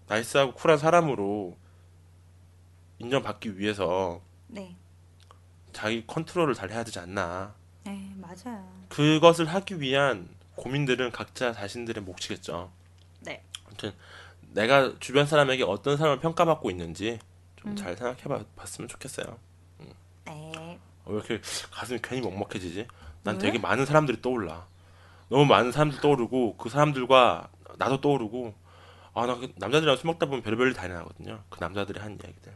나이스하고 0.07 0.53
쿨한 0.53 0.77
사람으로 0.77 1.57
인정받기 2.99 3.57
위해서 3.57 4.22
네. 4.48 4.76
자기 5.72 6.06
컨트롤을 6.06 6.53
잘 6.53 6.69
해야 6.69 6.84
되지 6.84 6.99
않나. 6.99 7.56
네, 7.85 8.14
맞아요. 8.18 8.69
그것을 8.89 9.48
하기 9.48 9.80
위한 9.80 10.30
고민들은 10.56 11.11
각자 11.11 11.53
자신들의 11.53 12.03
몫이겠죠. 12.03 12.72
네. 13.22 13.43
아무튼 13.65 13.93
내가 14.52 14.93
주변 14.99 15.26
사람에게 15.26 15.64
어떤 15.64 15.95
사람을 15.98 16.19
평가받고 16.19 16.69
있는지 16.69 17.19
좀 17.56 17.72
음. 17.72 17.76
잘 17.76 17.95
생각해 17.95 18.45
봤으면 18.56 18.89
좋겠어요. 18.89 19.39
네. 20.26 20.80
어, 21.06 21.11
왜 21.11 21.15
이렇게 21.15 21.41
가슴이 21.72 21.99
괜히 22.02 22.22
먹먹해지지? 22.22 22.88
난 23.23 23.35
왜? 23.35 23.41
되게 23.41 23.60
많은 23.60 23.85
사람들이 23.85 24.22
떠올라. 24.22 24.65
너무 25.30 25.45
많은 25.45 25.72
사람들 25.72 26.02
떠오르고 26.02 26.57
그 26.57 26.69
사람들과 26.69 27.48
나도 27.77 28.02
떠오르고 28.02 28.53
아나 29.14 29.35
그 29.35 29.52
남자들이랑 29.56 29.98
술 29.98 30.07
먹다 30.07 30.26
보면 30.26 30.41
별별 30.41 30.68
일다 30.68 30.85
일어나거든요. 30.85 31.41
그 31.49 31.60
남자들이 31.60 31.99
한 31.99 32.11
이야기들. 32.22 32.53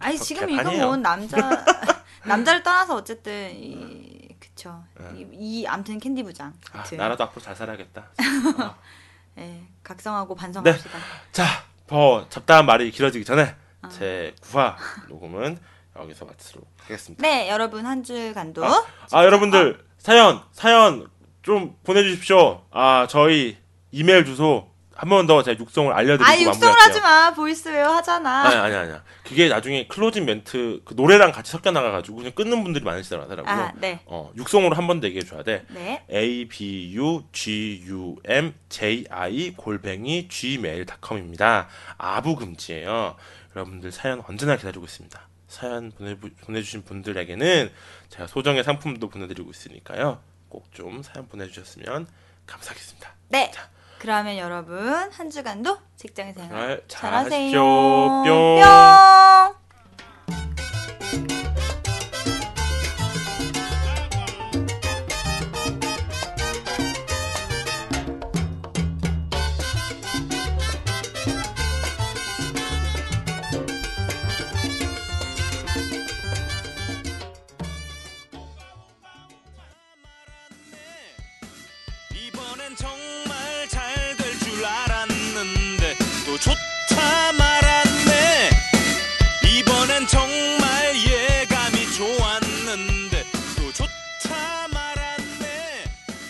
아니 0.00 0.16
개- 0.16 0.22
지금. 0.24 0.50
이거 0.50 0.70
뭐 0.72 0.96
남자 0.96 1.36
남자를 2.24 2.62
떠나서 2.62 2.96
어쨌든 2.96 3.52
이 3.56 4.28
그쵸 4.40 4.82
이, 5.14 5.26
이 5.32 5.66
암튼 5.66 5.98
캔디 5.98 6.22
부장 6.24 6.52
아, 6.72 6.84
나라도 6.96 7.24
앞으로 7.24 7.40
잘 7.42 7.54
살아야겠다. 7.54 8.00
어. 8.02 8.74
예, 9.38 9.62
각성하고 9.82 10.34
반성합시다. 10.34 10.98
자, 11.30 11.44
더 11.86 12.28
잡다한 12.28 12.64
말이 12.66 12.90
길어지기 12.90 13.24
전에 13.24 13.54
아. 13.82 13.88
제 13.90 14.34
9화 14.40 14.74
녹음은 15.08 15.58
여기서 16.00 16.24
마치도록 16.24 16.68
하겠습니다. 16.82 17.22
네, 17.22 17.48
여러분 17.50 17.86
한 17.86 18.02
주간도 18.02 18.64
아 18.64 19.24
여러분들 19.24 19.84
사연 19.98 20.40
사연 20.52 21.08
좀 21.42 21.76
보내주십시오. 21.84 22.62
아 22.70 23.06
저희 23.08 23.56
이메일 23.92 24.24
주소 24.24 24.68
한 24.94 25.10
번 25.10 25.26
더 25.26 25.42
제가 25.42 25.58
육성으로 25.60 25.92
알려드리고 25.92 26.24
아 26.24 26.40
육성을. 26.40 26.74
하지 26.80 27.00
마 27.02 27.30
보이스웨어 27.34 27.90
하잖아. 27.96 28.44
아니 28.44 28.56
아니 28.56 28.74
아니야. 28.74 29.02
그게 29.24 29.46
나중에 29.48 29.86
closing 29.88 30.24
멘트 30.24 30.80
그 30.86 30.94
노래랑 30.94 31.32
같이 31.32 31.52
섞여 31.52 31.70
나가가지고 31.70 32.16
그냥 32.16 32.32
끊는 32.32 32.62
분들이 32.64 32.82
많으시더라고요. 32.82 33.44
아, 33.46 33.72
네, 33.76 34.00
어 34.06 34.32
육성으로 34.38 34.74
한 34.74 34.86
번 34.86 35.00
더 35.00 35.06
얘기해 35.08 35.22
줘야 35.24 35.42
돼. 35.42 35.66
네, 35.68 36.02
a 36.10 36.48
b 36.48 36.94
u 36.96 37.22
g 37.30 37.82
u 37.86 38.16
m 38.24 38.54
j 38.70 39.04
i 39.10 39.52
골뱅이 39.54 40.28
gmail.com입니다. 40.28 41.68
아부 41.98 42.36
금지예요. 42.36 43.16
여러분들 43.54 43.92
사연 43.92 44.22
언제나 44.26 44.56
기다리고 44.56 44.84
있습니다. 44.86 45.20
사연 45.48 45.92
보내 45.92 46.16
보내 46.18 46.62
주신 46.62 46.82
분들에게는 46.82 47.70
제가 48.08 48.26
소정의 48.26 48.64
상품도 48.64 49.08
보내드리고 49.08 49.50
있으니까요. 49.50 50.20
꼭 50.48 50.66
좀 50.72 51.02
사연 51.02 51.26
보내주셨으면 51.28 52.06
감사하겠습니다. 52.46 53.14
네. 53.28 53.50
자. 53.52 53.68
그러면 53.98 54.36
여러분 54.36 54.78
한 55.10 55.30
주간도 55.30 55.78
직장 55.96 56.32
생활 56.34 56.48
생활 56.50 56.82
잘하세요. 56.86 57.60
뿅. 57.60 58.24
뿅. 58.24 59.65